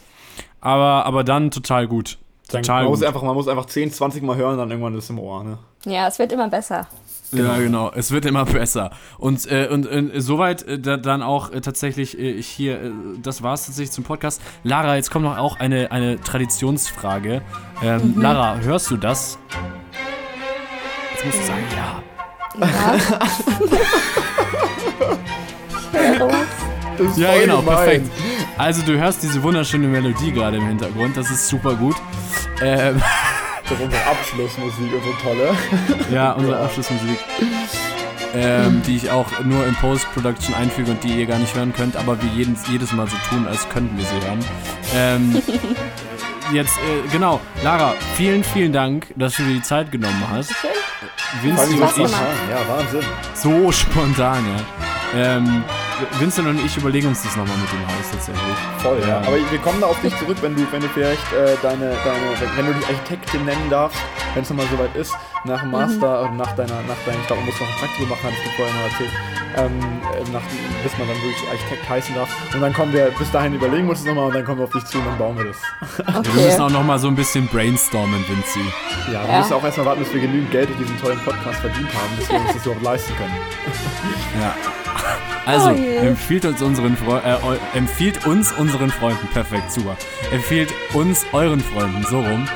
aber, 0.62 1.06
aber 1.06 1.24
dann 1.24 1.52
total 1.52 1.88
gut. 1.88 2.18
Dann, 2.50 2.64
Total 2.64 2.84
man, 2.84 2.92
muss 2.92 3.00
gut. 3.00 3.08
einfach, 3.08 3.22
man 3.22 3.36
muss 3.36 3.48
einfach 3.48 3.66
10, 3.66 3.92
20 3.92 4.24
Mal 4.24 4.36
hören, 4.36 4.58
dann 4.58 4.72
irgendwann 4.72 4.96
ist 4.96 5.04
es 5.04 5.10
im 5.12 5.20
Ohr, 5.20 5.44
ne? 5.44 5.60
Ja, 5.86 6.08
es 6.08 6.18
wird 6.18 6.32
immer 6.32 6.50
besser. 6.50 6.88
Ja, 7.32 7.58
genau. 7.58 7.92
Es 7.94 8.12
wird 8.12 8.26
immer 8.26 8.44
besser. 8.46 8.90
Und, 9.20 9.50
äh, 9.52 9.68
und 9.68 9.86
äh, 9.86 10.20
soweit 10.20 10.64
äh, 10.64 10.80
da, 10.80 10.98
dann 10.98 11.22
auch 11.22 11.52
äh, 11.52 11.62
tatsächlich 11.62 12.18
äh, 12.18 12.42
hier, 12.42 12.82
äh, 12.82 12.92
das 13.22 13.44
war 13.44 13.54
es 13.54 13.68
tatsächlich 13.68 13.92
zum 13.92 14.04
Podcast. 14.04 14.42
Lara, 14.64 14.96
jetzt 14.96 15.12
kommt 15.12 15.26
noch 15.26 15.38
auch 15.38 15.60
eine, 15.60 15.92
eine 15.92 16.20
Traditionsfrage. 16.20 17.44
Ähm, 17.84 18.16
Lara, 18.20 18.58
hörst 18.62 18.90
du 18.90 18.98
das? 18.98 19.38
Jetzt 21.14 21.26
musst 21.26 21.40
du 21.40 21.44
sagen, 21.44 21.64
ja. 21.76 22.09
Ja. 22.60 22.98
Ja, 27.16 27.38
genau, 27.40 27.60
gemein. 27.62 27.76
perfekt. 27.76 28.12
Also 28.58 28.82
du 28.82 28.98
hörst 28.98 29.24
diese 29.24 29.42
wunderschöne 29.42 29.88
Melodie 29.88 30.32
gerade 30.32 30.58
im 30.58 30.68
Hintergrund, 30.68 31.16
das 31.16 31.30
ist 31.32 31.48
super 31.48 31.74
gut. 31.76 31.96
Ähm, 32.62 33.02
Das 33.64 33.78
ist 33.78 33.84
unsere 33.86 34.04
Abschlussmusik, 34.06 34.92
unsere 34.94 35.18
tolle. 35.22 35.56
ja, 36.14 36.32
unsere 36.38 36.60
Abschlussmusik. 36.60 37.20
Ähm, 38.36 38.84
die 38.86 38.96
ich 38.98 39.10
auch 39.10 39.26
nur 39.44 39.66
in 39.66 39.74
Post-Production 39.76 40.54
einfüge 40.54 40.92
und 40.92 41.04
die 41.04 41.20
ihr 41.20 41.26
gar 41.26 41.40
nicht 41.40 41.56
hören 41.56 41.74
könnt, 41.74 41.96
aber 41.96 42.22
wir 42.22 42.30
jeden, 42.30 42.56
jedes 42.70 42.92
Mal 42.92 43.08
so 43.08 43.16
tun, 43.28 43.48
als 43.48 43.68
könnten 43.70 43.98
wir 43.98 44.06
sie 44.06 44.28
hören. 44.28 44.40
Ähm, 44.96 45.42
jetzt, 46.54 46.78
äh, 46.78 47.08
genau, 47.12 47.40
Lara, 47.64 47.96
vielen, 48.16 48.44
vielen 48.44 48.72
Dank, 48.72 49.08
dass 49.16 49.36
du 49.36 49.44
dir 49.44 49.56
die 49.56 49.62
Zeit 49.64 49.92
genommen 49.92 50.24
hast. 50.32 50.54
Schön. 50.54 50.70
Spaß 51.00 51.98
und 51.98 52.06
ich. 52.06 52.12
Ja, 52.12 52.68
Wahnsinn. 52.68 53.04
so 53.34 53.72
spontan, 53.72 54.44
ja. 54.46 55.36
Ähm, 55.38 55.64
Vincent 56.20 56.48
und 56.48 56.64
ich 56.66 56.76
überlegen 56.78 57.08
uns 57.08 57.24
das 57.24 57.36
nochmal 57.36 57.58
mit 57.58 57.72
dem 57.72 57.86
Haus 57.88 58.12
tatsächlich. 58.12 58.58
Voll, 58.80 59.00
ja. 59.02 59.08
Ja. 59.08 59.18
Aber 59.20 59.36
wir 59.38 59.60
kommen 59.60 59.82
da 59.82 59.88
auf 59.88 60.00
dich 60.02 60.16
zurück, 60.18 60.38
wenn 60.42 60.56
du, 60.56 60.66
wenn 60.72 60.82
du 60.82 60.88
vielleicht 60.90 61.32
äh, 61.34 61.56
deine, 61.62 61.92
deine, 62.04 62.56
wenn 62.58 62.66
du 62.68 62.74
dich 62.74 62.86
Architektin 62.88 63.46
nennen 63.46 63.70
darfst, 63.70 63.98
wenn 64.34 64.44
es 64.44 64.50
nochmal 64.50 64.68
soweit 64.72 64.96
ist, 64.96 65.14
nach 65.46 65.62
dem 65.62 65.72
Master, 65.72 66.22
oder 66.24 66.32
nach 66.32 66.52
deiner, 66.56 66.76
nach 66.88 66.98
deinem, 67.06 67.20
ich 67.22 67.28
glaube, 67.28 67.42
man 67.42 67.50
muss 67.50 67.60
noch 67.60 67.68
ein 67.68 67.76
Praktikum 67.80 68.10
machen, 68.10 68.20
hattest 68.24 68.46
du 68.46 68.50
vorher 68.58 68.76
mal 68.76 68.84
erzählt, 68.92 69.12
ähm, 69.58 69.80
äh, 70.14 70.32
nach, 70.32 70.42
bis 70.84 70.98
man 70.98 71.08
dann 71.08 71.18
wirklich 71.18 71.50
Architekt 71.50 71.90
heißen 71.90 72.16
darf. 72.16 72.30
Und 72.54 72.62
dann 72.62 72.74
kommen 72.74 72.94
wir, 72.94 73.06
bis 73.18 73.32
dahin 73.32 73.54
überlegen 73.54 73.86
wir 73.86 73.92
uns 73.92 74.00
das 74.00 74.08
nochmal 74.08 74.26
und 74.28 74.36
dann 74.36 74.46
kommen 74.46 74.58
wir 74.60 74.66
auf 74.66 74.72
dich 74.74 74.86
zu 74.86 74.98
und 75.00 75.06
dann 75.06 75.18
bauen 75.18 75.38
wir 75.38 75.46
das. 75.46 75.58
Wir 76.26 76.34
müssen 76.34 76.50
Okay. 76.50 76.62
auch 76.62 76.70
nochmal 76.70 77.00
so 77.00 77.08
ein 77.08 77.16
bisschen 77.16 77.48
brainstormen, 77.48 78.24
Vinci. 78.28 78.60
Ja, 79.12 79.24
wir 79.26 79.32
Ja. 79.34 79.40
müssen 79.40 79.54
auch 79.54 79.64
erstmal 79.64 79.86
warten, 79.88 80.02
bis 80.04 80.14
wir 80.14 80.22
genügend 80.22 80.52
Geld 80.52 80.70
durch 80.70 80.78
diesen 80.80 81.00
tollen 81.00 81.20
Podcast 81.24 81.60
verdient 81.62 81.90
haben, 81.94 82.18
bis 82.18 82.30
wir 82.30 82.40
uns 82.40 82.54
das 82.54 82.66
überhaupt 82.66 82.84
leisten 82.84 83.14
können. 83.16 83.36
Ja. 84.42 84.56
Also, 85.46 85.72
Oh 85.72 86.06
empfiehlt 86.06 86.46
uns 86.46 86.62
unseren 86.62 86.96
Freu 86.96 87.18
äh, 87.18 87.78
empfiehlt 87.78 88.26
uns 88.28 88.52
unseren 88.54 88.92
Freunden. 88.92 89.28
Perfekt, 89.34 89.72
super. 89.72 89.98
Empfiehlt 90.32 90.74
uns 90.94 91.26
euren 91.34 91.60
Freunden, 91.60 92.06
so 92.10 92.20
rum. 92.20 92.48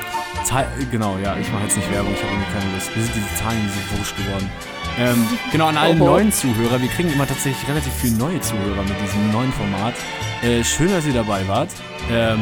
Teil 0.46 0.66
genau, 0.90 1.16
ja, 1.22 1.36
ich 1.40 1.50
mache 1.52 1.64
jetzt 1.64 1.76
nicht 1.76 1.90
Werbung, 1.90 2.12
ich 2.12 2.22
habe 2.22 2.32
irgendwie 2.32 2.52
keine 2.52 2.74
Lust. 2.74 2.94
Wir 2.94 3.02
sind 3.02 3.14
diese 3.16 3.34
Zahlen, 3.34 3.58
die 3.64 3.70
sind 3.70 3.98
wurscht 3.98 4.16
geworden. 4.16 4.50
Ähm, 4.98 5.26
genau, 5.50 5.66
an 5.66 5.76
allen 5.76 6.00
Oho. 6.00 6.10
neuen 6.10 6.32
Zuhörer. 6.32 6.80
Wir 6.80 6.88
kriegen 6.88 7.12
immer 7.12 7.26
tatsächlich 7.26 7.68
relativ 7.68 7.92
viele 7.94 8.16
neue 8.16 8.40
Zuhörer 8.40 8.82
mit 8.82 8.94
diesem 9.02 9.32
neuen 9.32 9.52
Format. 9.52 9.94
Äh, 10.42 10.62
schön, 10.62 10.90
dass 10.92 11.06
ihr 11.06 11.14
dabei 11.14 11.46
wart. 11.48 11.70
Ähm, 12.10 12.40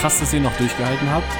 krass, 0.00 0.18
dass 0.18 0.32
ihr 0.32 0.40
noch 0.40 0.56
durchgehalten 0.56 1.10
habt. 1.10 1.30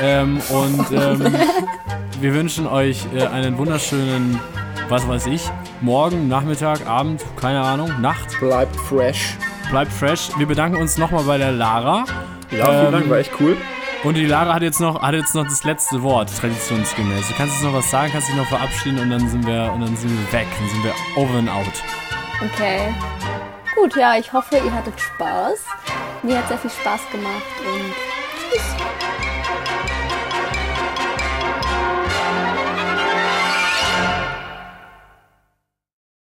Ähm, 0.00 0.40
und 0.48 0.92
ähm, 0.92 1.34
wir 2.20 2.34
wünschen 2.34 2.66
euch 2.66 3.04
äh, 3.14 3.26
einen 3.26 3.58
wunderschönen, 3.58 4.40
was 4.88 5.06
weiß 5.08 5.26
ich, 5.26 5.50
morgen, 5.80 6.28
Nachmittag, 6.28 6.86
Abend, 6.86 7.24
keine 7.40 7.60
Ahnung, 7.62 8.00
Nacht. 8.00 8.38
Bleibt 8.40 8.76
fresh. 8.76 9.36
Bleibt 9.70 9.92
fresh. 9.92 10.30
Wir 10.38 10.46
bedanken 10.46 10.80
uns 10.80 10.96
nochmal 10.96 11.24
bei 11.24 11.38
der 11.38 11.52
Lara. 11.52 12.04
Ja, 12.50 12.66
vielen 12.66 12.86
Ähm, 12.86 12.92
Dank, 12.92 13.10
war 13.10 13.18
echt 13.18 13.32
cool. 13.40 13.56
Und 14.04 14.14
die 14.14 14.26
Lara 14.26 14.54
hat 14.54 14.62
jetzt 14.62 14.80
noch, 14.80 15.02
hat 15.02 15.14
jetzt 15.14 15.34
noch 15.34 15.44
das 15.44 15.64
letzte 15.64 16.02
Wort, 16.02 16.30
traditionsgemäß. 16.38 17.28
Du 17.28 17.34
kannst 17.34 17.54
jetzt 17.54 17.64
noch 17.64 17.72
was 17.72 17.90
sagen, 17.90 18.12
kannst 18.12 18.28
dich 18.28 18.36
noch 18.36 18.46
verabschieden 18.46 19.00
und 19.00 19.10
dann 19.10 19.28
sind 19.28 19.44
wir, 19.46 19.72
und 19.74 19.80
dann 19.80 19.96
sind 19.96 20.10
wir 20.10 20.32
weg. 20.38 20.46
Dann 20.58 20.68
sind 20.68 20.84
wir 20.84 20.94
over 21.16 21.38
and 21.38 21.50
out. 21.50 21.72
Okay. 22.54 22.94
Gut, 23.74 23.96
ja, 23.96 24.16
ich 24.16 24.32
hoffe, 24.32 24.56
ihr 24.64 24.72
hattet 24.72 25.00
Spaß. 25.00 25.64
Mir 26.22 26.38
hat 26.38 26.48
sehr 26.48 26.58
viel 26.58 26.70
Spaß 26.70 27.00
gemacht 27.10 27.42
und 27.64 27.92
tschüss. 28.52 29.05